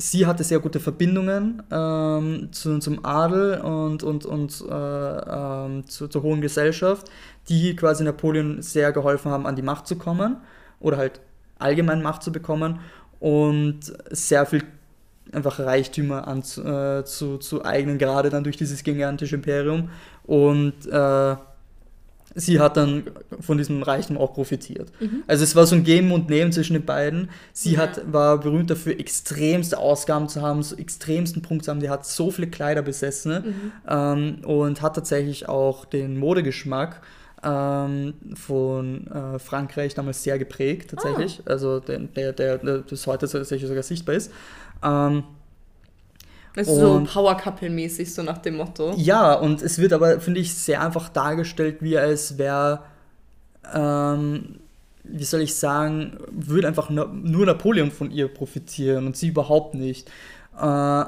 Sie 0.00 0.24
hatte 0.26 0.44
sehr 0.44 0.60
gute 0.60 0.80
Verbindungen 0.80 1.62
ähm, 1.70 2.48
zu, 2.52 2.78
zum 2.78 3.04
Adel 3.04 3.60
und, 3.60 4.02
und, 4.02 4.24
und 4.24 4.64
äh, 4.66 4.72
ähm, 4.72 5.86
zu, 5.86 6.08
zur 6.08 6.22
hohen 6.22 6.40
Gesellschaft, 6.40 7.10
die 7.50 7.76
quasi 7.76 8.02
Napoleon 8.02 8.62
sehr 8.62 8.92
geholfen 8.92 9.30
haben, 9.30 9.46
an 9.46 9.56
die 9.56 9.62
Macht 9.62 9.86
zu 9.86 9.96
kommen 9.96 10.38
oder 10.80 10.96
halt 10.96 11.20
allgemein 11.58 12.00
Macht 12.00 12.22
zu 12.22 12.32
bekommen 12.32 12.80
und 13.18 13.80
sehr 14.10 14.46
viel 14.46 14.62
einfach 15.32 15.58
Reichtümer 15.58 16.26
an, 16.26 16.38
äh, 16.38 17.04
zu, 17.04 17.36
zu 17.36 17.66
eignen, 17.66 17.98
gerade 17.98 18.30
dann 18.30 18.42
durch 18.42 18.56
dieses 18.56 18.82
gigantische 18.82 19.36
Imperium. 19.36 19.90
Und 20.24 20.86
äh, 20.86 21.36
sie 22.34 22.60
hat 22.60 22.76
dann 22.76 23.04
von 23.40 23.58
diesem 23.58 23.82
Reichtum 23.82 24.16
auch 24.18 24.34
profitiert. 24.34 24.90
Mhm. 25.00 25.24
Also 25.26 25.44
es 25.44 25.56
war 25.56 25.66
so 25.66 25.74
ein 25.76 25.84
Geben 25.84 26.12
und 26.12 26.28
Nehmen 26.28 26.52
zwischen 26.52 26.74
den 26.74 26.84
beiden. 26.84 27.30
Sie 27.52 27.72
ja. 27.74 27.80
hat, 27.80 28.12
war 28.12 28.38
berühmt 28.38 28.70
dafür, 28.70 28.98
extremste 28.98 29.78
Ausgaben 29.78 30.28
zu 30.28 30.42
haben, 30.42 30.62
so 30.62 30.76
extremsten 30.76 31.42
Punkt 31.42 31.64
zu 31.64 31.70
haben. 31.70 31.80
Die 31.80 31.90
hat 31.90 32.06
so 32.06 32.30
viele 32.30 32.48
Kleider 32.48 32.82
besessen 32.82 33.32
mhm. 33.32 33.72
ähm, 33.88 34.38
und 34.44 34.82
hat 34.82 34.94
tatsächlich 34.94 35.48
auch 35.48 35.84
den 35.84 36.18
Modegeschmack 36.18 37.00
ähm, 37.42 38.14
von 38.34 39.06
äh, 39.08 39.38
Frankreich 39.38 39.94
damals 39.94 40.22
sehr 40.22 40.38
geprägt, 40.38 40.90
tatsächlich. 40.90 41.42
Ah. 41.46 41.50
Also 41.50 41.80
der, 41.80 41.98
der, 41.98 42.32
der, 42.32 42.58
der 42.58 42.78
bis 42.78 43.06
heute 43.06 43.28
tatsächlich 43.28 43.68
sogar 43.68 43.82
sichtbar 43.82 44.14
ist. 44.14 44.30
Ähm, 44.82 45.24
also 46.56 46.74
so 46.74 47.04
Power 47.04 47.36
Couple-mäßig, 47.36 48.12
so 48.12 48.22
nach 48.22 48.38
dem 48.38 48.56
Motto. 48.56 48.94
Ja, 48.96 49.34
und 49.34 49.62
es 49.62 49.78
wird 49.78 49.92
aber, 49.92 50.20
finde 50.20 50.40
ich, 50.40 50.54
sehr 50.54 50.82
einfach 50.82 51.08
dargestellt, 51.08 51.78
wie 51.80 51.96
als 51.96 52.38
wäre, 52.38 52.80
ähm, 53.72 54.60
wie 55.04 55.24
soll 55.24 55.40
ich 55.40 55.54
sagen, 55.54 56.18
würde 56.30 56.68
einfach 56.68 56.90
nur 56.90 57.46
Napoleon 57.46 57.90
von 57.90 58.10
ihr 58.10 58.28
profitieren 58.28 59.06
und 59.06 59.16
sie 59.16 59.28
überhaupt 59.28 59.74
nicht. 59.74 60.10
Äh, 60.60 61.04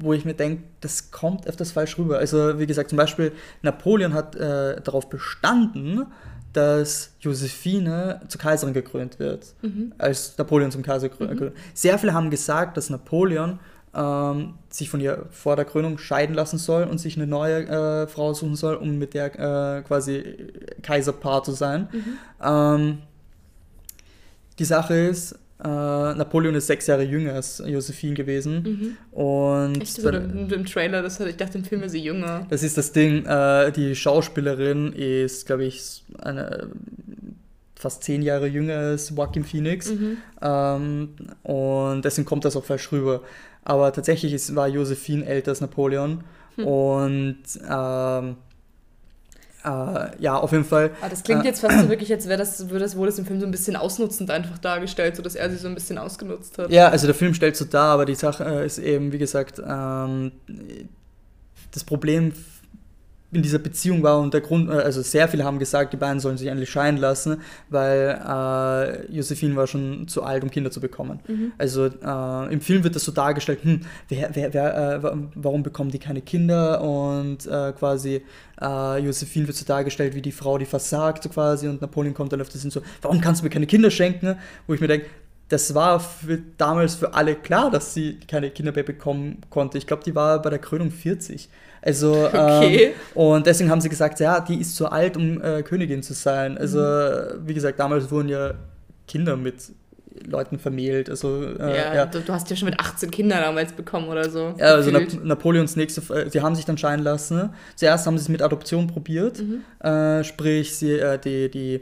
wo 0.00 0.12
ich 0.12 0.24
mir 0.24 0.34
denke, 0.34 0.62
das 0.80 1.10
kommt 1.10 1.46
öfters 1.46 1.72
falsch 1.72 1.98
rüber. 1.98 2.18
Also, 2.18 2.58
wie 2.58 2.66
gesagt, 2.66 2.90
zum 2.90 2.98
Beispiel, 2.98 3.32
Napoleon 3.62 4.14
hat 4.14 4.36
äh, 4.36 4.80
darauf 4.80 5.08
bestanden, 5.08 6.06
dass 6.52 7.12
Josephine 7.20 8.20
zur 8.28 8.40
Kaiserin 8.40 8.74
gekrönt 8.74 9.18
wird, 9.18 9.54
mhm. 9.62 9.92
als 9.98 10.36
Napoleon 10.38 10.70
zum 10.70 10.82
Kaiser 10.82 11.08
gekrönt 11.08 11.40
mhm. 11.40 11.52
Sehr 11.74 11.98
viele 11.98 12.14
haben 12.14 12.30
gesagt, 12.30 12.76
dass 12.76 12.90
Napoleon 12.90 13.58
ähm, 13.98 14.54
sich 14.70 14.88
von 14.88 15.00
ihr 15.00 15.26
vor 15.30 15.56
der 15.56 15.64
Krönung 15.64 15.98
scheiden 15.98 16.34
lassen 16.34 16.58
soll 16.58 16.84
und 16.84 16.98
sich 16.98 17.16
eine 17.16 17.26
neue 17.26 17.66
äh, 17.66 18.06
Frau 18.06 18.32
suchen 18.32 18.54
soll, 18.54 18.76
um 18.76 18.98
mit 18.98 19.14
der 19.14 19.26
äh, 19.34 19.82
quasi 19.82 20.22
Kaiserpaar 20.82 21.42
zu 21.42 21.52
sein. 21.52 21.88
Mhm. 21.92 22.18
Ähm, 22.42 22.98
die 24.58 24.64
Sache 24.64 24.94
ist, 24.94 25.32
äh, 25.62 25.66
Napoleon 25.66 26.54
ist 26.54 26.68
sechs 26.68 26.86
Jahre 26.86 27.02
jünger 27.02 27.34
als 27.34 27.62
Josephine 27.66 28.14
gewesen. 28.14 28.96
Mhm. 29.12 29.18
Und 29.18 29.82
Echt, 29.82 29.94
so 29.94 30.08
im, 30.08 30.52
im 30.52 30.66
Trailer, 30.66 31.02
das 31.02 31.18
ich 31.18 31.36
dachte, 31.36 31.58
im 31.58 31.64
Film 31.64 31.82
ist 31.82 31.92
sie 31.92 32.02
jünger. 32.02 32.46
Das 32.50 32.62
ist 32.62 32.78
das 32.78 32.92
Ding. 32.92 33.26
Äh, 33.26 33.72
die 33.72 33.96
Schauspielerin 33.96 34.92
ist, 34.92 35.46
glaube 35.46 35.64
ich, 35.64 36.04
eine 36.20 36.70
fast 37.74 38.02
zehn 38.02 38.22
Jahre 38.22 38.46
jünger 38.46 38.76
als 38.76 39.10
Joaquin 39.10 39.44
Phoenix. 39.44 39.90
Mhm. 39.90 40.16
Ähm, 40.42 41.08
und 41.42 42.04
deswegen 42.04 42.26
kommt 42.26 42.44
das 42.44 42.54
auch 42.54 42.64
falsch 42.64 42.92
rüber. 42.92 43.22
Aber 43.68 43.92
tatsächlich 43.92 44.32
ist, 44.32 44.54
war 44.54 44.66
Josephine 44.66 45.26
älter 45.26 45.50
als 45.50 45.60
Napoleon. 45.60 46.24
Hm. 46.56 46.66
Und 46.66 47.42
ähm, 47.70 48.36
äh, 49.62 50.22
ja, 50.22 50.36
auf 50.38 50.52
jeden 50.52 50.64
Fall. 50.64 50.86
Aber 50.86 51.06
ah, 51.06 51.08
das 51.10 51.22
klingt 51.22 51.44
äh, 51.44 51.48
jetzt 51.48 51.60
fast 51.60 51.80
so 51.80 51.88
wirklich, 51.90 52.10
als 52.10 52.26
wäre 52.26 52.38
das, 52.38 52.70
würde 52.70 52.80
das 52.80 52.96
wohl 52.96 53.06
das 53.06 53.18
im 53.18 53.26
Film 53.26 53.40
so 53.40 53.46
ein 53.46 53.50
bisschen 53.50 53.76
ausnutzend 53.76 54.30
einfach 54.30 54.56
dargestellt, 54.56 55.16
sodass 55.16 55.34
er 55.34 55.50
sie 55.50 55.56
so 55.56 55.68
ein 55.68 55.74
bisschen 55.74 55.98
ausgenutzt 55.98 56.56
hat. 56.56 56.70
Ja, 56.70 56.88
also 56.88 57.06
der 57.06 57.14
Film 57.14 57.34
stellt 57.34 57.56
so 57.56 57.66
dar, 57.66 57.92
aber 57.92 58.06
die 58.06 58.14
Sache 58.14 58.44
äh, 58.44 58.64
ist 58.64 58.78
eben, 58.78 59.12
wie 59.12 59.18
gesagt, 59.18 59.60
ähm, 59.64 60.32
das 61.72 61.84
Problem 61.84 62.32
in 63.30 63.42
dieser 63.42 63.58
Beziehung 63.58 64.02
war 64.02 64.20
und 64.20 64.32
der 64.32 64.40
Grund, 64.40 64.70
äh, 64.70 64.72
also 64.72 65.02
sehr 65.02 65.28
viele 65.28 65.44
haben 65.44 65.58
gesagt, 65.58 65.92
die 65.92 65.96
beiden 65.96 66.18
sollen 66.18 66.38
sich 66.38 66.48
endlich 66.48 66.70
scheiden 66.70 66.98
lassen, 66.98 67.42
weil 67.68 68.18
äh, 68.26 69.12
Josephine 69.12 69.54
war 69.54 69.66
schon 69.66 70.08
zu 70.08 70.22
alt, 70.22 70.42
um 70.42 70.50
Kinder 70.50 70.70
zu 70.70 70.80
bekommen. 70.80 71.20
Mhm. 71.28 71.52
Also 71.58 71.86
äh, 71.86 72.52
im 72.52 72.60
Film 72.60 72.84
wird 72.84 72.94
das 72.94 73.04
so 73.04 73.12
dargestellt, 73.12 73.60
hm, 73.62 73.80
wer, 74.08 74.30
wer, 74.32 74.54
wer, 74.54 75.02
äh, 75.04 75.12
warum 75.34 75.62
bekommen 75.62 75.90
die 75.90 75.98
keine 75.98 76.22
Kinder 76.22 76.80
und 76.80 77.46
äh, 77.46 77.72
quasi 77.72 78.22
äh, 78.60 78.98
Josephine 78.98 79.46
wird 79.46 79.56
so 79.56 79.66
dargestellt 79.66 80.14
wie 80.14 80.22
die 80.22 80.32
Frau, 80.32 80.56
die 80.56 80.64
versagt 80.64 81.22
so 81.22 81.28
quasi 81.28 81.68
und 81.68 81.82
Napoleon 81.82 82.14
kommt 82.14 82.32
dann 82.32 82.40
öfters 82.40 82.62
hin 82.62 82.70
so, 82.70 82.80
warum 83.02 83.20
kannst 83.20 83.42
du 83.42 83.44
mir 83.44 83.50
keine 83.50 83.66
Kinder 83.66 83.90
schenken? 83.90 84.36
Wo 84.66 84.74
ich 84.74 84.80
mir 84.80 84.88
denke, 84.88 85.06
das 85.48 85.74
war 85.74 86.00
für, 86.00 86.38
damals 86.58 86.94
für 86.94 87.14
alle 87.14 87.34
klar, 87.34 87.70
dass 87.70 87.94
sie 87.94 88.18
keine 88.28 88.50
Kinder 88.50 88.72
mehr 88.72 88.82
bekommen 88.82 89.40
konnte. 89.50 89.78
Ich 89.78 89.86
glaube, 89.86 90.04
die 90.04 90.14
war 90.14 90.40
bei 90.42 90.50
der 90.50 90.58
Krönung 90.58 90.90
40. 90.90 91.48
Also, 91.82 92.26
okay. 92.26 92.84
ähm, 92.84 92.92
und 93.14 93.46
deswegen 93.46 93.70
haben 93.70 93.80
sie 93.80 93.88
gesagt, 93.88 94.20
ja, 94.20 94.40
die 94.40 94.60
ist 94.60 94.76
zu 94.76 94.90
alt, 94.90 95.16
um 95.16 95.42
äh, 95.42 95.62
Königin 95.62 96.02
zu 96.02 96.14
sein. 96.14 96.58
Also, 96.58 96.78
mhm. 96.78 97.46
wie 97.46 97.54
gesagt, 97.54 97.78
damals 97.78 98.10
wurden 98.10 98.28
ja 98.28 98.54
Kinder 99.06 99.36
mit 99.36 99.72
Leuten 100.26 100.58
vermählt. 100.58 101.10
Also, 101.10 101.42
äh, 101.42 101.76
ja, 101.76 101.94
ja. 101.94 102.06
Du, 102.06 102.20
du, 102.20 102.32
hast 102.32 102.48
ja 102.50 102.56
schon 102.56 102.68
mit 102.68 102.78
18 102.78 103.10
Kindern 103.10 103.40
damals 103.40 103.72
bekommen 103.72 104.08
oder 104.08 104.28
so. 104.30 104.54
Ja, 104.58 104.74
also 104.74 104.90
Nap 104.90 105.06
Napoleons 105.22 105.76
nächste, 105.76 106.00
äh, 106.14 106.30
sie 106.30 106.40
haben 106.40 106.54
sich 106.54 106.64
dann 106.64 106.78
scheiden 106.78 107.04
lassen. 107.04 107.50
Zuerst 107.76 108.06
haben 108.06 108.18
sie 108.18 108.22
es 108.22 108.28
mit 108.28 108.42
Adoption 108.42 108.86
probiert. 108.86 109.40
Mhm. 109.40 109.86
Äh, 109.86 110.24
sprich, 110.24 110.76
sie, 110.76 110.92
äh, 110.92 111.18
die, 111.18 111.50
die, 111.50 111.80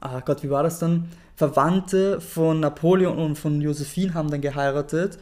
ah 0.00 0.20
Gott, 0.20 0.42
wie 0.42 0.50
war 0.50 0.62
das 0.62 0.78
dann? 0.78 1.08
Verwandte 1.36 2.18
von 2.20 2.60
Napoleon 2.60 3.18
und 3.18 3.36
von 3.36 3.60
Josephine 3.60 4.14
haben 4.14 4.30
dann 4.30 4.40
geheiratet 4.40 5.18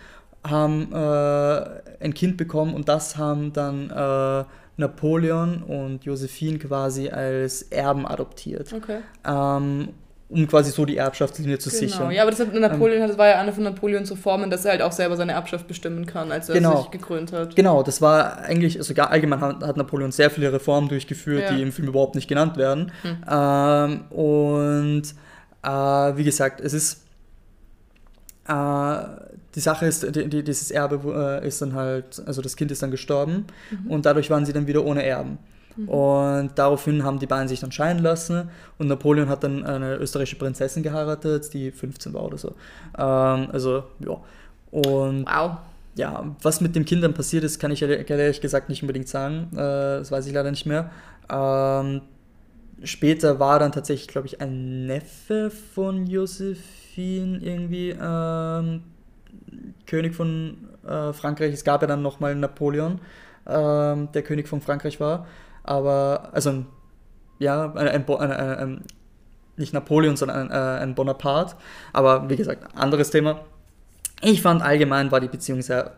haben 0.46 0.92
äh, 0.92 2.04
ein 2.04 2.14
Kind 2.14 2.36
bekommen 2.36 2.74
und 2.74 2.88
das 2.88 3.16
haben 3.16 3.52
dann 3.52 3.90
äh, 3.90 4.44
Napoleon 4.76 5.62
und 5.62 6.04
Josephine 6.04 6.58
quasi 6.58 7.08
als 7.08 7.62
Erben 7.62 8.06
adoptiert. 8.06 8.72
Okay. 8.72 8.98
Ähm, 9.24 9.88
um 10.28 10.48
quasi 10.48 10.70
so 10.72 10.84
die 10.84 10.96
Erbschaftslinie 10.96 11.58
zu 11.58 11.70
genau. 11.70 11.80
sichern. 11.80 12.10
Ja, 12.10 12.22
aber 12.22 12.30
das, 12.30 12.40
hat 12.40 12.52
Napoleon, 12.52 13.02
ähm, 13.02 13.08
das 13.08 13.18
war 13.18 13.28
ja 13.28 13.40
eine 13.40 13.52
von 13.52 13.62
Napoleons 13.62 14.10
Reformen, 14.10 14.50
dass 14.50 14.64
er 14.64 14.72
halt 14.72 14.82
auch 14.82 14.90
selber 14.90 15.16
seine 15.16 15.32
Erbschaft 15.32 15.68
bestimmen 15.68 16.06
kann, 16.06 16.32
als 16.32 16.48
er 16.48 16.56
genau, 16.56 16.82
sich 16.82 16.90
gekrönt 16.90 17.32
hat. 17.32 17.54
Genau, 17.54 17.82
das 17.82 18.00
war 18.00 18.38
eigentlich, 18.38 18.78
also 18.78 18.94
allgemein 18.94 19.40
hat, 19.40 19.62
hat 19.62 19.76
Napoleon 19.76 20.12
sehr 20.12 20.30
viele 20.30 20.52
Reformen 20.52 20.88
durchgeführt, 20.88 21.50
ja. 21.50 21.54
die 21.54 21.62
im 21.62 21.72
Film 21.72 21.88
überhaupt 21.88 22.14
nicht 22.14 22.26
genannt 22.26 22.56
werden. 22.56 22.90
Hm. 23.02 23.16
Ähm, 23.30 24.04
und 24.10 25.02
äh, 25.62 26.16
wie 26.16 26.24
gesagt, 26.24 26.60
es 26.60 26.72
ist 26.72 27.04
äh, 28.48 28.94
die 29.54 29.60
Sache 29.60 29.86
ist, 29.86 30.02
die, 30.14 30.28
die, 30.28 30.42
dieses 30.42 30.70
Erbe 30.70 31.40
äh, 31.42 31.46
ist 31.46 31.62
dann 31.62 31.74
halt, 31.74 32.22
also 32.26 32.42
das 32.42 32.56
Kind 32.56 32.70
ist 32.70 32.82
dann 32.82 32.90
gestorben 32.90 33.46
mhm. 33.70 33.90
und 33.90 34.06
dadurch 34.06 34.30
waren 34.30 34.44
sie 34.44 34.52
dann 34.52 34.66
wieder 34.66 34.84
ohne 34.84 35.04
Erben. 35.04 35.38
Mhm. 35.76 35.88
Und 35.88 36.50
daraufhin 36.56 37.04
haben 37.04 37.18
die 37.18 37.26
beiden 37.26 37.48
sich 37.48 37.60
dann 37.60 37.72
scheiden 37.72 38.02
lassen 38.02 38.50
und 38.78 38.88
Napoleon 38.88 39.28
hat 39.28 39.44
dann 39.44 39.64
eine 39.64 39.96
österreichische 39.96 40.36
Prinzessin 40.36 40.82
geheiratet, 40.82 41.52
die 41.52 41.70
15 41.70 42.12
war 42.12 42.24
oder 42.24 42.38
so. 42.38 42.54
Ähm, 42.96 43.48
also, 43.52 43.84
ja. 44.00 44.16
Und 44.70 45.26
wow. 45.26 45.58
ja, 45.94 46.34
was 46.42 46.60
mit 46.60 46.74
den 46.74 46.84
Kindern 46.84 47.14
passiert 47.14 47.44
ist, 47.44 47.60
kann 47.60 47.70
ich 47.70 47.82
ehrlich 47.82 48.40
gesagt 48.40 48.68
nicht 48.68 48.82
unbedingt 48.82 49.08
sagen. 49.08 49.48
Äh, 49.52 49.56
das 49.56 50.10
weiß 50.10 50.26
ich 50.26 50.32
leider 50.32 50.50
nicht 50.50 50.66
mehr. 50.66 50.90
Ähm, 51.30 52.02
später 52.82 53.38
war 53.38 53.60
dann 53.60 53.70
tatsächlich, 53.70 54.08
glaube 54.08 54.26
ich, 54.26 54.40
ein 54.40 54.86
Neffe 54.86 55.50
von 55.50 56.06
Josephine 56.06 57.38
irgendwie 57.38 57.94
ähm, 58.00 58.82
König 59.86 60.14
von 60.14 60.68
äh, 60.86 61.12
Frankreich. 61.12 61.52
Es 61.52 61.64
gab 61.64 61.82
ja 61.82 61.88
dann 61.88 62.02
nochmal 62.02 62.34
Napoleon, 62.34 63.00
ähm, 63.46 64.08
der 64.12 64.22
König 64.22 64.48
von 64.48 64.60
Frankreich 64.60 65.00
war. 65.00 65.26
Aber, 65.62 66.30
also, 66.32 66.64
ja, 67.38 67.72
ein, 67.74 67.88
ein, 67.88 68.32
ein, 68.32 68.84
nicht 69.56 69.72
Napoleon, 69.72 70.16
sondern 70.16 70.50
ein, 70.50 70.94
Bonaparte. 70.94 71.56
Aber 71.92 72.28
wie 72.28 72.36
gesagt, 72.36 72.76
anderes 72.76 73.10
Thema. 73.10 73.40
Ich 74.22 74.42
fand 74.42 74.62
allgemein 74.62 75.10
war 75.10 75.20
die 75.20 75.28
Beziehung 75.28 75.62
sehr 75.62 75.92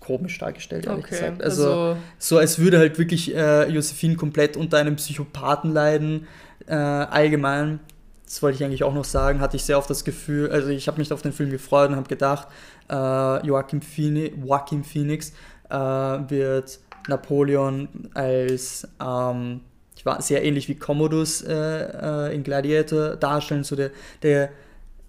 komisch 0.00 0.38
dargestellt, 0.38 0.86
ehrlich 0.86 1.04
okay, 1.04 1.14
gesagt. 1.14 1.42
Also, 1.42 1.62
also, 1.64 1.96
so 2.18 2.38
als 2.38 2.58
würde 2.58 2.78
halt 2.78 2.98
wirklich 2.98 3.34
äh, 3.34 3.68
Josephine 3.68 4.16
komplett 4.16 4.56
unter 4.56 4.78
einem 4.78 4.96
Psychopathen 4.96 5.72
leiden, 5.72 6.26
äh, 6.66 6.74
allgemein 6.74 7.80
das 8.28 8.42
wollte 8.42 8.56
ich 8.56 8.64
eigentlich 8.64 8.84
auch 8.84 8.92
noch 8.92 9.06
sagen, 9.06 9.40
hatte 9.40 9.56
ich 9.56 9.64
sehr 9.64 9.78
oft 9.78 9.88
das 9.88 10.04
Gefühl, 10.04 10.50
also 10.50 10.68
ich 10.68 10.86
habe 10.86 10.98
mich 10.98 11.10
auf 11.12 11.22
den 11.22 11.32
Film 11.32 11.50
gefreut 11.50 11.88
und 11.88 11.96
habe 11.96 12.08
gedacht, 12.08 12.48
äh, 12.90 13.46
Joachim, 13.46 13.80
Phoenix, 13.80 14.36
Joachim 14.44 14.84
Phoenix 14.84 15.32
äh, 15.70 15.74
wird 15.74 16.78
Napoleon 17.08 17.88
als 18.12 18.86
ähm, 19.02 19.60
ich 19.96 20.06
war 20.06 20.20
sehr 20.22 20.44
ähnlich 20.44 20.68
wie 20.68 20.76
Commodus 20.76 21.42
äh, 21.42 21.54
äh, 21.54 22.34
in 22.34 22.44
Gladiator 22.44 23.16
darstellen, 23.16 23.64
so 23.64 23.74
der, 23.74 23.90
der 24.22 24.50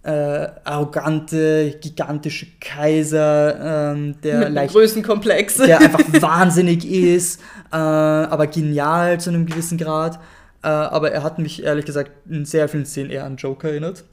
äh, 0.01 0.47
arrogante, 0.63 1.77
gigantische 1.81 2.47
Kaiser, 2.59 3.91
ähm, 3.91 4.15
der 4.21 4.39
Mit 4.39 4.53
leicht, 4.53 4.73
Größenkomplex. 4.73 5.57
der 5.57 5.79
einfach 5.79 5.99
wahnsinnig 6.21 6.89
ist, 6.89 7.41
äh, 7.71 7.75
aber 7.75 8.47
genial 8.47 9.19
zu 9.19 9.29
einem 9.29 9.45
gewissen 9.45 9.77
Grad. 9.77 10.19
Äh, 10.63 10.67
aber 10.67 11.11
er 11.11 11.23
hat 11.23 11.39
mich 11.39 11.63
ehrlich 11.63 11.85
gesagt 11.85 12.11
in 12.29 12.45
sehr 12.45 12.67
vielen 12.67 12.85
Szenen 12.85 13.11
eher 13.11 13.25
an 13.25 13.37
Joker 13.37 13.69
erinnert. 13.69 14.03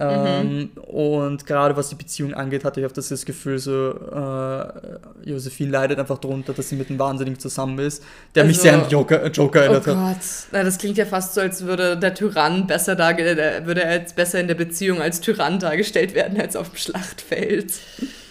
Ähm, 0.00 0.70
mhm. 0.74 0.82
Und 0.82 1.46
gerade 1.46 1.76
was 1.76 1.90
die 1.90 1.94
Beziehung 1.94 2.32
angeht, 2.32 2.64
hatte 2.64 2.80
ich 2.80 2.86
oft 2.86 2.96
das 2.96 3.26
Gefühl, 3.26 3.58
so 3.58 3.90
äh, 3.90 5.28
Josephine 5.28 5.70
leidet 5.70 5.98
einfach 5.98 6.16
darunter, 6.16 6.54
dass 6.54 6.70
sie 6.70 6.76
mit 6.76 6.88
einem 6.88 6.98
Wahnsinnigen 6.98 7.38
zusammen 7.38 7.78
ist, 7.80 8.02
der 8.34 8.44
also, 8.44 8.50
mich 8.50 8.60
sehr 8.60 8.82
an 8.82 8.88
Joker, 8.88 9.26
Joker 9.26 9.60
erinnert 9.60 9.86
oh 9.88 9.90
hat. 9.90 10.16
Gott, 10.16 10.26
Na, 10.52 10.64
das 10.64 10.78
klingt 10.78 10.96
ja 10.96 11.04
fast 11.04 11.34
so, 11.34 11.42
als 11.42 11.66
würde 11.66 11.98
der 11.98 12.14
Tyrann 12.14 12.66
besser 12.66 12.96
darge 12.96 13.24
würde 13.64 13.82
er 13.82 13.98
jetzt 13.98 14.16
besser 14.16 14.40
in 14.40 14.48
der 14.48 14.54
Beziehung 14.54 15.02
als 15.02 15.20
Tyrann 15.20 15.58
dargestellt 15.58 16.14
werden 16.14 16.40
als 16.40 16.56
auf 16.56 16.70
dem 16.70 16.78
Schlachtfeld. 16.78 17.74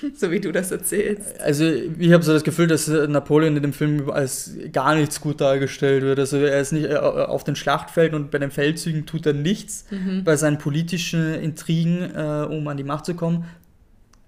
so 0.15 0.31
wie 0.31 0.39
du 0.39 0.51
das 0.51 0.71
erzählst. 0.71 1.39
Also 1.39 1.65
ich 1.65 2.11
habe 2.13 2.23
so 2.23 2.33
das 2.33 2.43
Gefühl, 2.43 2.67
dass 2.67 2.87
Napoleon 2.87 3.55
in 3.55 3.63
dem 3.63 3.73
Film 3.73 4.09
als 4.09 4.51
gar 4.71 4.95
nichts 4.95 5.21
gut 5.21 5.41
dargestellt 5.41 6.03
wird. 6.03 6.19
Also 6.19 6.37
er 6.37 6.59
ist 6.59 6.71
nicht 6.71 6.89
äh, 6.89 6.95
auf 6.95 7.43
den 7.43 7.55
Schlachtfelden 7.55 8.19
und 8.19 8.31
bei 8.31 8.39
den 8.39 8.51
Feldzügen 8.51 9.05
tut 9.05 9.25
er 9.25 9.33
nichts. 9.33 9.85
Mhm. 9.91 10.23
Bei 10.23 10.35
seinen 10.35 10.57
politischen 10.57 11.33
Intrigen, 11.35 12.13
äh, 12.15 12.47
um 12.49 12.67
an 12.67 12.77
die 12.77 12.83
Macht 12.83 13.05
zu 13.05 13.13
kommen, 13.13 13.45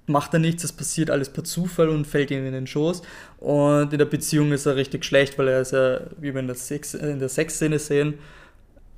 macht 0.07 0.33
er 0.33 0.39
nichts. 0.39 0.61
Das 0.61 0.73
passiert 0.73 1.09
alles 1.09 1.29
per 1.29 1.43
Zufall 1.43 1.89
und 1.89 2.05
fällt 2.05 2.31
ihm 2.31 2.45
in 2.45 2.53
den 2.53 2.67
Schoß. 2.67 3.01
Und 3.37 3.91
in 3.91 3.99
der 3.99 4.05
Beziehung 4.05 4.51
ist 4.51 4.65
er 4.65 4.75
richtig 4.75 5.05
schlecht, 5.05 5.37
weil 5.37 5.47
er 5.47 5.61
ist 5.61 5.71
ja, 5.71 6.01
wie 6.19 6.33
wir 6.33 6.41
in 6.41 6.47
der 6.47 7.29
Sex-Szene 7.29 7.79
sehen, 7.79 8.15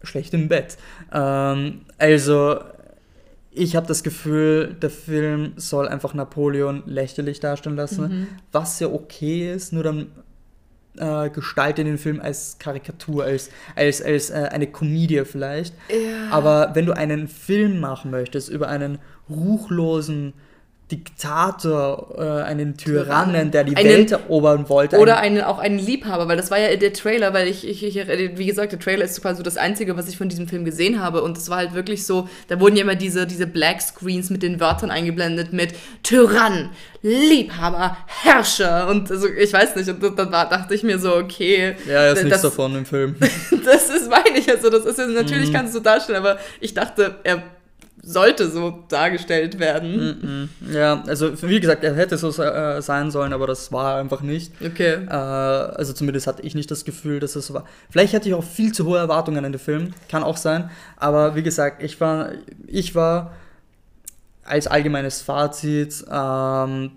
schlecht 0.04 0.34
im 0.34 0.48
Bett. 0.48 0.78
Ähm, 1.12 1.82
also 1.98 2.60
ich 3.56 3.76
habe 3.76 3.88
das 3.88 4.04
Gefühl, 4.04 4.76
der 4.82 4.90
Film 4.90 5.54
soll 5.58 5.88
einfach 5.88 6.14
Napoleon 6.14 6.84
lächerlich 6.86 7.40
darstellen 7.40 7.76
lassen, 7.76 8.02
mhm. 8.02 8.28
was 8.52 8.80
ja 8.80 8.88
okay 8.88 9.54
ist, 9.54 9.74
nur 9.74 9.84
dann 9.84 10.08
äh, 10.98 11.30
gestalte 11.30 11.84
den 11.84 11.98
Film 11.98 12.20
als 12.20 12.58
Karikatur, 12.60 13.24
als, 13.24 13.50
als, 13.76 14.02
als 14.02 14.30
äh, 14.30 14.50
eine 14.52 14.68
Komödie 14.68 15.24
vielleicht. 15.26 15.76
Ja. 15.90 16.30
Aber 16.32 16.72
wenn 16.74 16.86
du 16.86 16.96
einen 16.96 17.28
Film 17.28 17.80
machen 17.80 18.12
möchtest 18.12 18.50
über 18.50 18.68
einen 18.68 19.00
ruchlosen 19.30 20.34
Diktator, 20.92 22.16
äh, 22.18 22.44
einen 22.44 22.78
Tyrannen, 22.78 23.52
der 23.52 23.64
die 23.64 23.76
einen, 23.76 23.90
Welt 23.90 24.12
erobern 24.12 24.68
wollte. 24.70 25.00
Oder 25.00 25.18
einen, 25.18 25.42
auch 25.42 25.58
einen 25.58 25.80
Liebhaber, 25.80 26.28
weil 26.28 26.38
das 26.38 26.52
war 26.52 26.60
ja 26.60 26.76
der 26.76 26.94
Trailer, 26.94 27.34
weil 27.34 27.48
ich, 27.48 27.68
ich, 27.68 27.84
ich, 27.84 27.96
wie 28.38 28.46
gesagt, 28.46 28.74
der 28.74 28.80
Trailer 28.80 29.06
ist 29.06 29.22
quasi 29.22 29.38
so 29.38 29.44
das 29.44 29.58
Einzige, 29.58 29.96
was 29.96 30.10
ich 30.10 30.18
von 30.18 30.30
diesem 30.30 30.48
Film 30.48 30.66
gesehen 30.66 31.02
habe. 31.02 31.24
Und 31.24 31.38
es 31.38 31.50
war 31.50 31.58
halt 31.58 31.74
wirklich 31.74 32.06
so, 32.06 32.28
da 32.50 32.60
wurden 32.60 32.76
ja 32.76 32.84
immer 32.84 32.96
diese, 32.96 33.26
diese 33.26 33.48
Black 33.48 33.82
Screens 33.82 34.30
mit 34.30 34.44
den 34.44 34.60
Wörtern 34.60 34.92
eingeblendet 34.92 35.54
mit 35.54 35.74
Tyrann, 36.04 36.70
Liebhaber, 37.02 37.98
Herrscher. 38.06 38.88
Und 38.90 39.10
also 39.10 39.28
ich 39.28 39.54
weiß 39.54 39.76
nicht, 39.78 39.90
und 39.90 40.20
dann 40.20 40.32
dachte 40.32 40.76
ich 40.76 40.84
mir 40.84 41.00
so, 41.00 41.16
okay. 41.16 41.76
Ja, 41.88 41.94
er 41.94 42.12
ist 42.12 42.18
das, 42.18 42.24
nichts 42.26 42.42
davon 42.42 42.76
im 42.76 42.86
Film. 42.86 43.16
das 43.66 43.90
ist, 43.90 44.10
meine 44.10 44.38
ich, 44.38 44.50
also 44.50 44.70
das 44.70 44.86
ist 44.86 45.00
ja, 45.00 45.08
natürlich 45.08 45.50
mhm. 45.50 45.54
kannst 45.54 45.76
du 45.76 45.80
darstellen, 45.80 46.20
aber 46.20 46.38
ich 46.60 46.74
dachte, 46.74 47.16
er 47.24 47.42
sollte 48.06 48.50
so 48.50 48.84
dargestellt 48.90 49.60
werden. 49.60 49.96
Mm 49.96 50.70
-mm. 50.70 50.76
Ja, 50.76 51.02
also 51.08 51.42
wie 51.42 51.60
gesagt, 51.60 51.86
er 51.86 51.96
hätte 51.96 52.18
so 52.18 52.30
äh, 52.44 52.82
sein 52.82 53.12
sollen, 53.12 53.32
aber 53.32 53.48
das 53.48 53.72
war 53.72 53.98
einfach 53.98 54.22
nicht. 54.22 54.52
Okay. 54.62 55.06
Äh, 55.08 55.10
also 55.10 55.94
zumindest 55.94 56.28
hatte 56.28 56.42
ich 56.42 56.54
nicht 56.54 56.70
das 56.70 56.84
Gefühl, 56.84 57.22
dass 57.22 57.38
es 57.38 57.48
so 57.48 57.54
war. 57.54 57.66
Vielleicht 57.90 58.14
hatte 58.14 58.28
ich 58.28 58.36
auch 58.36 58.44
viel 58.44 58.74
zu 58.74 58.86
hohe 58.86 58.98
Erwartungen 58.98 59.44
an 59.46 59.54
den 59.54 59.60
Film, 59.60 59.94
kann 60.10 60.24
auch 60.24 60.38
sein. 60.38 60.70
Aber 60.98 61.36
wie 61.36 61.44
gesagt, 61.44 61.82
ich 61.82 62.00
war, 62.02 62.32
ich 62.68 62.94
war 62.94 63.34
als 64.44 64.68
allgemeines 64.68 65.22
Fazit, 65.22 66.04
ähm, 66.12 66.92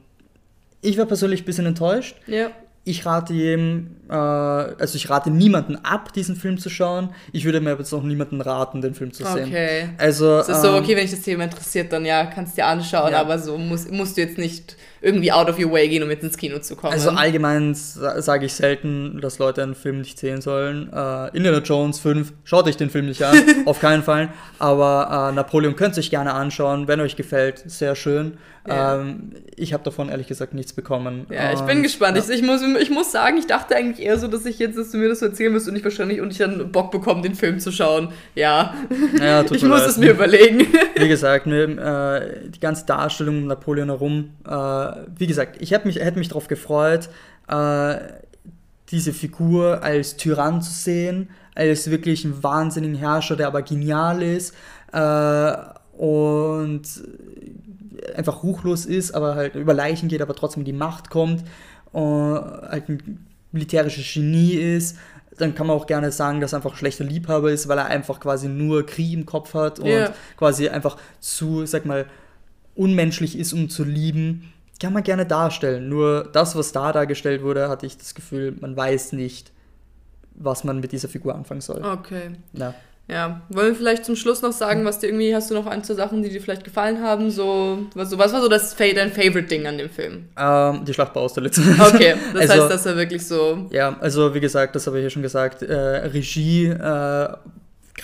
ich 0.82 0.98
war 0.98 1.06
persönlich 1.06 1.42
ein 1.42 1.46
bisschen 1.46 1.66
enttäuscht. 1.66 2.16
Ja 2.26 2.50
ich 2.88 3.04
rate 3.04 3.34
jedem, 3.34 3.96
äh, 4.08 4.14
also 4.14 4.94
ich 4.94 5.10
rate 5.10 5.28
niemanden 5.28 5.76
ab, 5.82 6.12
diesen 6.12 6.36
Film 6.36 6.56
zu 6.56 6.70
schauen. 6.70 7.10
Ich 7.32 7.44
würde 7.44 7.60
mir 7.60 7.76
jetzt 7.76 7.92
auch 7.92 8.02
niemanden 8.04 8.40
raten, 8.40 8.80
den 8.80 8.94
Film 8.94 9.12
zu 9.12 9.24
sehen. 9.24 9.48
Okay. 9.48 9.88
Also, 9.98 10.38
es 10.38 10.48
ist 10.48 10.62
so, 10.62 10.68
ähm, 10.68 10.74
okay, 10.76 10.94
wenn 10.94 11.02
dich 11.02 11.10
das 11.10 11.22
Thema 11.22 11.44
interessiert, 11.44 11.92
dann 11.92 12.04
ja, 12.04 12.26
kannst 12.26 12.52
du 12.52 12.62
dir 12.62 12.66
anschauen, 12.66 13.10
ja. 13.10 13.20
aber 13.20 13.40
so 13.40 13.58
musst, 13.58 13.90
musst 13.90 14.16
du 14.16 14.20
jetzt 14.20 14.38
nicht 14.38 14.76
irgendwie 15.00 15.32
out 15.32 15.50
of 15.50 15.58
your 15.58 15.72
way 15.72 15.88
gehen, 15.88 16.04
um 16.04 16.10
jetzt 16.10 16.22
ins 16.22 16.36
Kino 16.36 16.60
zu 16.60 16.76
kommen. 16.76 16.92
Also 16.92 17.10
allgemein 17.10 17.74
sage 17.74 18.46
ich 18.46 18.54
selten, 18.54 19.20
dass 19.20 19.40
Leute 19.40 19.64
einen 19.64 19.74
Film 19.74 19.98
nicht 19.98 20.16
sehen 20.18 20.40
sollen. 20.40 20.92
Äh, 20.92 21.36
Indiana 21.36 21.58
Jones 21.58 21.98
5, 21.98 22.34
schaut 22.44 22.68
euch 22.68 22.76
den 22.76 22.90
Film 22.90 23.06
nicht 23.06 23.24
an, 23.24 23.36
auf 23.66 23.80
keinen 23.80 24.04
Fall. 24.04 24.28
Aber 24.60 25.30
äh, 25.30 25.34
Napoleon 25.34 25.74
könnt 25.74 25.96
ihr 25.96 26.00
euch 26.00 26.10
gerne 26.10 26.34
anschauen, 26.34 26.86
wenn 26.86 27.00
euch 27.00 27.16
gefällt, 27.16 27.68
sehr 27.68 27.96
schön. 27.96 28.38
Ja. 28.68 29.00
Ähm, 29.00 29.32
ich 29.56 29.72
habe 29.72 29.82
davon 29.84 30.08
ehrlich 30.08 30.26
gesagt 30.26 30.54
nichts 30.54 30.72
bekommen. 30.72 31.26
Ja, 31.30 31.52
ich 31.52 31.60
bin 31.60 31.82
gespannt. 31.82 32.16
Ja. 32.16 32.22
Ich, 32.24 32.30
ich, 32.30 32.42
muss, 32.42 32.62
ich 32.62 32.90
muss 32.90 33.12
sagen, 33.12 33.38
ich 33.38 33.46
dachte 33.46 33.76
eigentlich 33.76 34.04
eher 34.04 34.18
so, 34.18 34.28
dass 34.28 34.44
ich 34.44 34.58
jetzt, 34.58 34.76
dass 34.76 34.90
du 34.90 34.98
mir 34.98 35.08
das 35.08 35.20
so 35.20 35.26
erzählen 35.26 35.52
wirst 35.54 35.68
und 35.68 35.76
ich 35.76 35.84
wahrscheinlich 35.84 36.20
und 36.20 36.30
ich 36.30 36.38
dann 36.38 36.70
Bock 36.72 36.90
bekomme, 36.90 37.22
den 37.22 37.34
Film 37.34 37.60
zu 37.60 37.70
schauen. 37.72 38.08
Ja, 38.34 38.74
ja 39.18 39.42
ich 39.50 39.62
muss 39.62 39.80
leid. 39.80 39.88
es 39.88 39.96
mir 39.98 40.10
überlegen. 40.10 40.66
Wie 40.96 41.08
gesagt, 41.08 41.46
mir, 41.46 41.64
äh, 41.64 42.50
die 42.50 42.60
ganze 42.60 42.86
Darstellung 42.86 43.38
um 43.38 43.46
Napoleon 43.46 43.88
herum, 43.88 44.30
äh, 44.46 44.50
wie 45.16 45.26
gesagt, 45.26 45.56
ich 45.60 45.70
hätte 45.70 45.86
mich, 45.86 45.96
hätt 45.96 46.16
mich 46.16 46.28
darauf 46.28 46.48
gefreut, 46.48 47.08
äh, 47.48 47.96
diese 48.90 49.12
Figur 49.12 49.82
als 49.82 50.16
Tyrann 50.16 50.62
zu 50.62 50.70
sehen, 50.70 51.28
als 51.54 51.90
wirklich 51.90 52.24
einen 52.24 52.42
wahnsinnigen 52.42 52.96
Herrscher, 52.96 53.36
der 53.36 53.48
aber 53.48 53.62
genial 53.62 54.22
ist. 54.22 54.54
Äh, 54.92 55.52
und 55.96 56.82
einfach 58.14 58.42
ruchlos 58.42 58.86
ist, 58.86 59.12
aber 59.12 59.34
halt 59.34 59.54
über 59.54 59.74
Leichen 59.74 60.08
geht, 60.08 60.22
aber 60.22 60.34
trotzdem 60.34 60.64
die 60.64 60.72
Macht 60.72 61.10
kommt, 61.10 61.44
und 61.92 62.34
halt 62.34 62.88
ein 62.88 63.26
militärisches 63.52 64.12
Genie 64.12 64.52
ist, 64.52 64.98
dann 65.38 65.54
kann 65.54 65.66
man 65.66 65.76
auch 65.76 65.86
gerne 65.86 66.12
sagen, 66.12 66.40
dass 66.40 66.52
er 66.52 66.58
einfach 66.58 66.72
ein 66.72 66.76
schlechter 66.76 67.04
Liebhaber 67.04 67.50
ist, 67.50 67.68
weil 67.68 67.78
er 67.78 67.86
einfach 67.86 68.20
quasi 68.20 68.48
nur 68.48 68.84
Krieg 68.84 69.12
im 69.12 69.26
Kopf 69.26 69.54
hat 69.54 69.78
und 69.78 69.86
yeah. 69.86 70.12
quasi 70.36 70.68
einfach 70.68 70.96
zu, 71.20 71.66
sag 71.66 71.86
mal, 71.86 72.06
unmenschlich 72.74 73.38
ist, 73.38 73.52
um 73.52 73.70
zu 73.70 73.84
lieben. 73.84 74.52
Kann 74.80 74.92
man 74.92 75.02
gerne 75.02 75.24
darstellen. 75.24 75.88
Nur 75.88 76.28
das, 76.32 76.54
was 76.54 76.72
da 76.72 76.92
dargestellt 76.92 77.42
wurde, 77.42 77.68
hatte 77.68 77.86
ich 77.86 77.96
das 77.96 78.14
Gefühl, 78.14 78.54
man 78.60 78.76
weiß 78.76 79.12
nicht, 79.12 79.52
was 80.34 80.64
man 80.64 80.80
mit 80.80 80.92
dieser 80.92 81.08
Figur 81.08 81.34
anfangen 81.34 81.62
soll. 81.62 81.82
Okay. 81.82 82.32
Ja. 82.52 82.74
Ja, 83.08 83.42
wollen 83.50 83.68
wir 83.68 83.74
vielleicht 83.76 84.04
zum 84.04 84.16
Schluss 84.16 84.42
noch 84.42 84.52
sagen, 84.52 84.84
was 84.84 84.98
dir 84.98 85.06
irgendwie, 85.06 85.32
hast 85.32 85.50
du 85.50 85.54
noch 85.54 85.66
ein, 85.66 85.84
zwei 85.84 85.94
Sachen, 85.94 86.22
die 86.22 86.28
dir 86.28 86.40
vielleicht 86.40 86.64
gefallen 86.64 87.00
haben? 87.00 87.30
So, 87.30 87.86
was, 87.94 88.16
was 88.18 88.32
war 88.32 88.42
so 88.42 88.48
das, 88.48 88.74
dein 88.74 89.12
Favorite-Ding 89.12 89.66
an 89.66 89.78
dem 89.78 89.90
Film? 89.90 90.28
Ähm, 90.36 90.84
die 90.84 90.92
Schlacht 90.92 91.12
bei 91.12 91.20
Austerlitz. 91.20 91.58
Okay, 91.58 92.16
das 92.34 92.50
also, 92.50 92.62
heißt, 92.62 92.72
dass 92.72 92.86
er 92.86 92.96
wirklich 92.96 93.24
so... 93.24 93.68
Ja, 93.70 93.96
also 94.00 94.34
wie 94.34 94.40
gesagt, 94.40 94.74
das 94.74 94.88
habe 94.88 94.98
ich 94.98 95.04
ja 95.04 95.10
schon 95.10 95.22
gesagt, 95.22 95.62
äh, 95.62 95.74
Regie, 95.74 96.66
äh, 96.66 97.28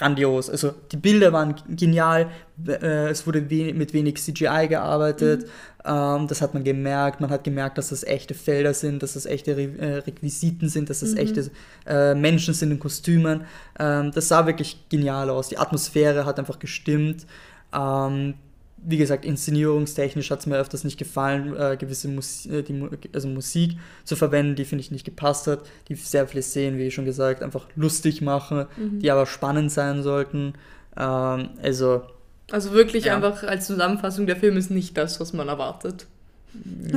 grandios. 0.03 0.51
Also 0.51 0.75
die 0.91 0.97
Bilder 0.97 1.33
waren 1.33 1.55
genial, 1.69 2.29
äh, 2.67 3.09
es 3.09 3.27
wurde 3.27 3.51
we 3.51 3.73
mit 3.73 3.95
wenig 3.95 4.17
CGI 4.17 4.67
gearbeitet, 4.69 5.43
mhm. 5.43 5.47
ähm, 5.85 6.29
das 6.29 6.43
hat 6.43 6.55
man 6.55 6.65
gemerkt. 6.65 7.21
Man 7.21 7.31
hat 7.31 7.45
gemerkt, 7.45 7.79
dass 7.79 7.91
das 7.91 8.03
echte 8.05 8.35
Felder 8.35 8.75
sind, 8.75 9.03
dass 9.03 9.15
das 9.15 9.27
echte 9.27 9.57
Re 9.57 9.69
äh, 9.79 9.95
Requisiten 9.99 10.69
sind, 10.69 10.91
dass 10.91 11.01
das 11.01 11.13
mhm. 11.13 11.19
echte 11.19 11.51
äh, 11.87 12.15
Menschen 12.15 12.55
sind 12.55 12.73
in 12.73 12.79
Kostümen. 12.79 13.45
Ähm, 13.79 14.11
das 14.13 14.29
sah 14.29 14.47
wirklich 14.47 14.89
genial 14.89 15.31
aus. 15.31 15.49
Die 15.49 15.59
Atmosphäre 15.59 16.27
hat 16.27 16.39
einfach 16.39 16.59
gestimmt. 16.59 17.27
Ähm, 17.73 18.35
wie 18.85 18.97
gesagt, 18.97 19.25
inszenierungstechnisch 19.25 20.31
hat 20.31 20.41
es 20.41 20.47
mir 20.47 20.57
öfters 20.57 20.85
nicht 20.85 20.99
gefallen, 20.99 21.55
äh, 21.57 21.77
gewisse 21.77 22.09
Mus 22.09 22.47
äh, 22.47 22.63
die, 22.63 22.89
also 23.13 23.29
Musik 23.29 23.77
zu 24.05 24.17
verwenden, 24.17 24.57
die 24.57 24.65
finde 24.65 24.83
ich 24.83 24.91
nicht 24.91 25.05
gepasst 25.05 25.47
hat, 25.47 25.61
die 25.89 25.95
sehr 25.95 26.27
viele 26.27 26.43
Szenen, 26.43 26.79
wie 26.79 26.91
schon 26.91 27.05
gesagt, 27.05 27.43
einfach 27.43 27.67
lustig 27.77 28.23
machen, 28.23 28.67
mhm. 28.77 28.99
die 28.99 29.11
aber 29.11 29.27
spannend 29.27 29.71
sein 29.71 30.03
sollten. 30.03 30.55
Ähm, 30.97 31.51
also. 31.63 32.03
Also 32.51 32.73
wirklich 32.73 33.05
ja. 33.05 33.17
einfach 33.17 33.45
als 33.45 33.67
Zusammenfassung, 33.67 34.27
der 34.27 34.37
Film 34.37 34.57
ist 34.57 34.71
nicht 34.71 34.97
das, 34.97 35.21
was 35.21 35.33
man 35.33 35.49
erwartet. 35.49 36.07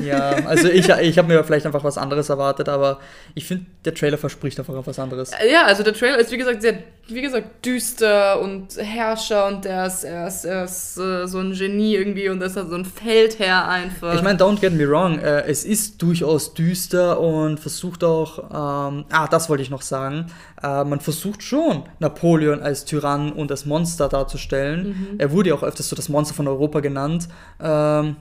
Ja, 0.02 0.32
also 0.46 0.68
ich, 0.68 0.90
ich 0.90 1.18
habe 1.18 1.28
mir 1.28 1.44
vielleicht 1.44 1.66
einfach 1.66 1.84
was 1.84 1.98
anderes 1.98 2.30
erwartet, 2.30 2.68
aber 2.68 3.00
ich 3.36 3.46
finde, 3.46 3.66
der 3.86 3.94
Trailer 3.94 4.18
verspricht 4.18 4.60
einfach 4.60 4.76
was 4.86 5.00
anderes. 5.00 5.32
Ja, 5.50 5.64
also 5.66 5.84
der 5.84 5.94
Trailer 5.94 6.20
ist 6.20 6.32
wie 6.32 6.38
gesagt 6.38 6.62
sehr, 6.62 6.80
wie 7.08 7.22
gesagt, 7.22 7.66
düster 7.66 8.42
und 8.42 8.76
Herrscher 8.78 9.48
und 9.48 9.64
der 9.64 9.86
ist, 9.86 10.04
er 10.04 10.28
ist, 10.28 10.44
er 10.44 10.66
ist 10.66 10.98
äh, 10.98 11.28
so 11.28 11.40
ein 11.40 11.54
Genie 11.54 11.96
irgendwie 11.96 12.28
und 12.30 12.42
er 12.42 12.48
ist 12.48 12.58
halt 12.58 12.70
so 12.70 12.76
ein 12.76 12.84
Feldherr 12.84 13.68
einfach. 13.68 14.16
Ich 14.16 14.24
meine, 14.24 14.38
don't 14.38 14.60
get 14.60 14.74
me 14.74 14.90
wrong, 14.90 15.20
äh, 15.20 15.44
es 15.44 15.64
ist 15.64 16.02
durchaus 16.02 16.54
düster 16.54 17.20
und 17.20 17.60
versucht 17.60 18.04
auch, 18.04 18.40
ähm, 18.40 19.06
ah, 19.10 19.28
das 19.30 19.50
wollte 19.50 19.64
ich 19.64 19.70
noch 19.70 19.84
sagen, 19.84 20.28
äh, 20.62 20.84
man 20.84 21.00
versucht 21.00 21.44
schon, 21.44 21.84
Napoleon 22.00 22.62
als 22.62 22.86
Tyrann 22.86 23.32
und 23.32 23.52
als 23.52 23.66
Monster 23.66 24.10
darzustellen. 24.10 24.88
Mhm. 24.88 25.08
Er 25.20 25.32
wurde 25.32 25.50
ja 25.50 25.56
auch 25.56 25.64
öfters 25.64 25.88
so 25.88 25.96
das 25.96 26.10
Monster 26.10 26.34
von 26.34 26.48
Europa 26.48 26.82
genannt. 26.82 27.30
Ähm, 27.62 28.18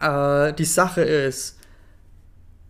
äh, 0.00 0.52
die 0.52 0.64
Sache 0.64 1.02
ist, 1.02 1.58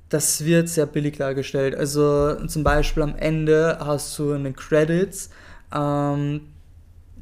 das 0.09 0.45
wird 0.45 0.69
sehr 0.69 0.87
billig 0.87 1.17
dargestellt. 1.19 1.75
Also 1.75 2.47
zum 2.47 2.63
Beispiel 2.63 3.03
am 3.03 3.17
Ende 3.17 3.79
hast 3.81 4.19
du 4.19 4.33
in 4.33 4.45
den 4.45 4.55
Credits 4.55 5.31
ähm, 5.75 6.43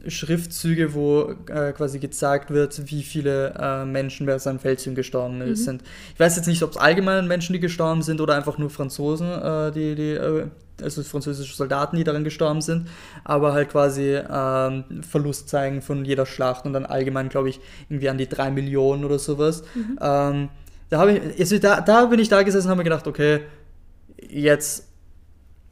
Schriftzüge, 0.09 0.95
wo 0.95 1.35
äh, 1.49 1.73
quasi 1.73 1.99
gezeigt 1.99 2.51
wird, 2.51 2.91
wie 2.91 3.03
viele 3.03 3.55
äh, 3.59 3.85
Menschen 3.85 4.27
bei 4.27 4.39
seinem 4.39 4.59
Feldzug 4.59 4.95
gestorben 4.95 5.39
mhm. 5.39 5.57
sind. 5.57 5.83
Ich 6.13 6.21
weiß 6.21 6.37
jetzt 6.37 6.47
nicht, 6.47 6.63
ob 6.63 6.73
es 6.73 6.77
allgemein 6.77 7.27
Menschen, 7.27 7.53
die 7.53 7.61
gestorben 7.61 8.03
sind 8.03 8.21
oder 8.21 8.35
einfach 8.35 8.59
nur 8.59 8.71
Franzosen, 8.71 9.31
äh, 9.31 9.73
die, 9.73 9.95
die 9.95 10.11
äh, 10.13 10.47
also 10.83 11.03
französische 11.03 11.55
Soldaten, 11.55 11.97
die 11.97 12.05
daran 12.05 12.25
gestorben 12.25 12.61
sind, 12.61 12.89
aber 13.23 13.53
halt 13.53 13.71
quasi 13.71 14.19
ähm, 14.29 15.03
Verlust 15.09 15.49
zeigen 15.49 15.83
von 15.83 16.05
jeder 16.05 16.27
Schlacht 16.27 16.67
und 16.67 16.73
dann 16.73 16.85
allgemein, 16.85 17.29
glaube 17.29 17.49
ich, 17.49 17.61
irgendwie 17.89 18.09
an 18.09 18.19
die 18.19 18.29
drei 18.29 18.51
Millionen 18.51 19.05
oder 19.05 19.19
sowas. 19.19 19.63
Mhm. 19.75 19.99
Ähm, 20.01 20.49
da, 20.91 21.09
ich, 21.09 21.41
also 21.41 21.59
da, 21.59 21.81
da 21.81 22.07
bin 22.07 22.19
ich 22.19 22.29
da 22.29 22.43
gesessen 22.43 22.67
und 22.67 22.71
habe 22.71 22.79
mir 22.79 22.85
gedacht, 22.85 23.07
okay, 23.07 23.41
jetzt 24.29 24.89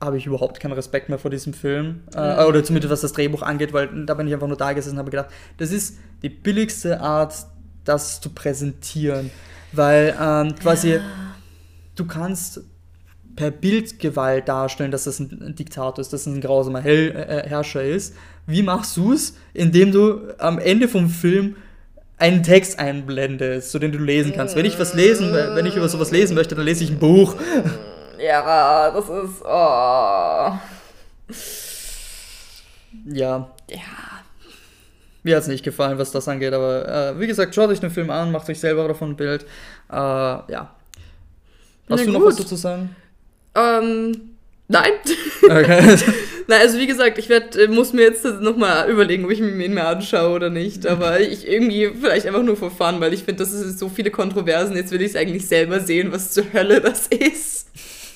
habe 0.02 0.18
ich 0.18 0.26
überhaupt 0.26 0.58
keinen 0.58 0.72
Respekt 0.72 1.08
mehr 1.08 1.18
vor 1.18 1.30
diesem 1.30 1.54
Film. 1.54 2.00
Äh, 2.14 2.44
oder 2.44 2.64
zumindest 2.64 2.90
was 2.90 3.02
das 3.02 3.12
Drehbuch 3.12 3.42
angeht, 3.42 3.72
weil 3.72 3.88
da 4.04 4.14
bin 4.14 4.26
ich 4.26 4.34
einfach 4.34 4.48
nur 4.48 4.56
da 4.56 4.72
gesessen 4.72 4.94
und 4.94 4.98
habe 4.98 5.10
gedacht, 5.10 5.30
das 5.58 5.70
ist 5.70 5.98
die 6.22 6.28
billigste 6.28 7.00
Art, 7.00 7.34
das 7.84 8.20
zu 8.20 8.30
präsentieren. 8.30 9.30
Weil 9.70 10.14
ähm, 10.20 10.54
quasi 10.56 10.94
ja. 10.94 11.00
du 11.94 12.04
kannst 12.04 12.62
per 13.36 13.50
Bildgewalt 13.50 14.48
darstellen, 14.48 14.90
dass 14.90 15.04
das 15.04 15.20
ein 15.20 15.54
Diktator 15.56 16.00
ist, 16.00 16.12
dass 16.12 16.24
das 16.24 16.34
ein 16.34 16.40
grausamer 16.40 16.80
Hell 16.80 17.10
äh, 17.12 17.48
Herrscher 17.48 17.82
ist. 17.82 18.14
Wie 18.46 18.62
machst 18.62 18.96
du 18.96 19.12
es? 19.12 19.36
Indem 19.54 19.92
du 19.92 20.20
am 20.38 20.58
Ende 20.58 20.88
vom 20.88 21.08
Film 21.08 21.56
einen 22.18 22.42
Text 22.42 22.78
einblendest, 22.78 23.70
so 23.70 23.78
den 23.78 23.92
du 23.92 23.98
lesen 23.98 24.32
kannst. 24.34 24.54
Wenn 24.56 24.66
ich 24.66 24.78
was 24.78 24.94
lesen, 24.94 25.32
wenn 25.32 25.66
ich 25.66 25.76
über 25.76 25.88
sowas 25.88 26.10
lesen 26.10 26.34
möchte, 26.34 26.54
dann 26.54 26.64
lese 26.64 26.84
ich 26.84 26.90
ein 26.90 26.98
Buch. 26.98 27.36
Ja, 28.22 28.90
das 28.90 29.08
ist. 29.08 29.42
Oh. 29.44 30.58
Ja. 33.06 33.50
Ja. 33.68 33.80
Mir 35.24 35.36
hat 35.36 35.42
es 35.42 35.48
nicht 35.48 35.64
gefallen, 35.64 35.98
was 35.98 36.10
das 36.10 36.28
angeht, 36.28 36.52
aber 36.52 36.88
äh, 36.88 37.20
wie 37.20 37.26
gesagt, 37.26 37.54
schaut 37.54 37.70
euch 37.70 37.80
den 37.80 37.90
Film 37.90 38.10
an, 38.10 38.32
macht 38.32 38.48
euch 38.48 38.58
selber 38.58 38.86
davon 38.88 39.10
ein 39.10 39.16
Bild. 39.16 39.42
Äh, 39.90 39.94
ja. 39.94 40.46
Hast 40.50 40.74
Na 41.88 41.96
du 41.96 42.10
noch 42.10 42.24
was 42.24 42.36
dazu 42.36 42.56
sagen? 42.56 42.94
Ähm, 43.54 44.36
nein. 44.68 44.92
Okay. 45.44 45.96
Na, 46.48 46.56
also 46.56 46.78
wie 46.78 46.86
gesagt, 46.88 47.18
ich 47.18 47.28
werd, 47.28 47.56
äh, 47.56 47.68
muss 47.68 47.92
mir 47.92 48.02
jetzt 48.02 48.24
nochmal 48.24 48.90
überlegen, 48.90 49.24
ob 49.24 49.30
ich 49.30 49.40
mir 49.40 49.64
ihn 49.64 49.74
mehr 49.74 49.88
anschaue 49.88 50.34
oder 50.34 50.50
nicht. 50.50 50.86
Aber 50.86 51.20
ich 51.20 51.46
irgendwie 51.46 51.92
vielleicht 52.00 52.26
einfach 52.26 52.42
nur 52.42 52.56
Fun, 52.56 53.00
weil 53.00 53.14
ich 53.14 53.22
finde, 53.22 53.44
das 53.44 53.52
ist 53.52 53.78
so 53.78 53.88
viele 53.88 54.10
Kontroversen. 54.10 54.74
Jetzt 54.76 54.90
will 54.90 55.02
ich 55.02 55.10
es 55.10 55.16
eigentlich 55.16 55.46
selber 55.46 55.80
sehen, 55.80 56.10
was 56.10 56.32
zur 56.32 56.52
Hölle 56.52 56.80
das 56.80 57.06
ist. 57.06 57.68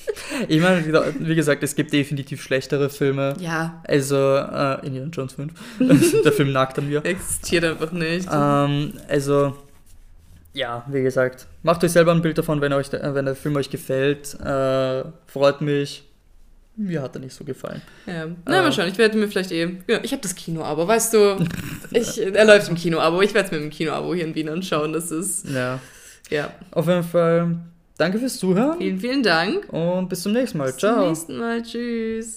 Ich 0.47 0.61
meine, 0.61 1.13
wie 1.19 1.35
gesagt, 1.35 1.63
es 1.63 1.75
gibt 1.75 1.93
definitiv 1.93 2.41
schlechtere 2.41 2.89
Filme. 2.89 3.33
Ja. 3.39 3.81
Also, 3.87 4.15
äh, 4.15 4.85
Indiana 4.85 5.09
Jones 5.11 5.33
5. 5.33 5.53
der 6.23 6.31
Film 6.31 6.51
nagt 6.51 6.77
an 6.77 6.87
mir. 6.87 7.03
Existiert 7.05 7.63
einfach 7.63 7.91
nicht. 7.91 8.27
Ähm, 8.31 8.93
also, 9.07 9.55
ja, 10.53 10.85
wie 10.87 11.01
gesagt, 11.01 11.47
macht 11.63 11.83
euch 11.83 11.91
selber 11.91 12.11
ein 12.11 12.21
Bild 12.21 12.37
davon, 12.37 12.61
wenn, 12.61 12.73
euch, 12.73 12.91
wenn 12.91 13.25
der 13.25 13.35
Film 13.35 13.55
euch 13.55 13.69
gefällt. 13.69 14.39
Äh, 14.39 15.03
freut 15.27 15.61
mich 15.61 16.03
mir 16.77 17.01
hat 17.01 17.15
er 17.15 17.19
nicht 17.19 17.33
so 17.33 17.43
gefallen. 17.43 17.81
Ja, 18.05 18.27
na, 18.45 18.59
äh, 18.59 18.61
mal 18.61 18.71
schauen. 18.71 18.87
Ich 18.87 18.97
werde 18.97 19.17
mir 19.17 19.27
vielleicht 19.27 19.51
eh. 19.51 19.77
Ja, 19.87 19.99
ich 20.03 20.11
habe 20.11 20.21
das 20.21 20.35
Kino-Abo, 20.35 20.87
weißt 20.87 21.13
du? 21.13 21.47
Ich, 21.91 22.21
er 22.35 22.45
läuft 22.45 22.69
im 22.69 22.75
Kino-Abo. 22.75 23.21
Ich 23.21 23.33
werde 23.33 23.47
es 23.47 23.51
mir 23.51 23.57
im 23.57 23.71
Kino-Abo 23.71 24.13
hier 24.13 24.25
in 24.25 24.35
Wien 24.35 24.47
anschauen. 24.47 24.93
Das 24.93 25.09
ist. 25.11 25.49
Ja. 25.49 25.79
Ja. 26.29 26.51
Auf 26.71 26.87
jeden 26.87 27.03
Fall, 27.03 27.57
danke 27.97 28.19
fürs 28.19 28.37
Zuhören. 28.37 28.77
Vielen, 28.77 28.99
vielen 28.99 29.23
Dank. 29.23 29.71
Und 29.71 30.09
bis 30.09 30.23
zum 30.23 30.33
nächsten 30.33 30.57
Mal. 30.57 30.67
Bis 30.67 30.77
Ciao. 30.77 31.09
Bis 31.09 31.25
zum 31.25 31.37
nächsten 31.37 31.37
Mal. 31.37 31.63
Tschüss. 31.63 32.35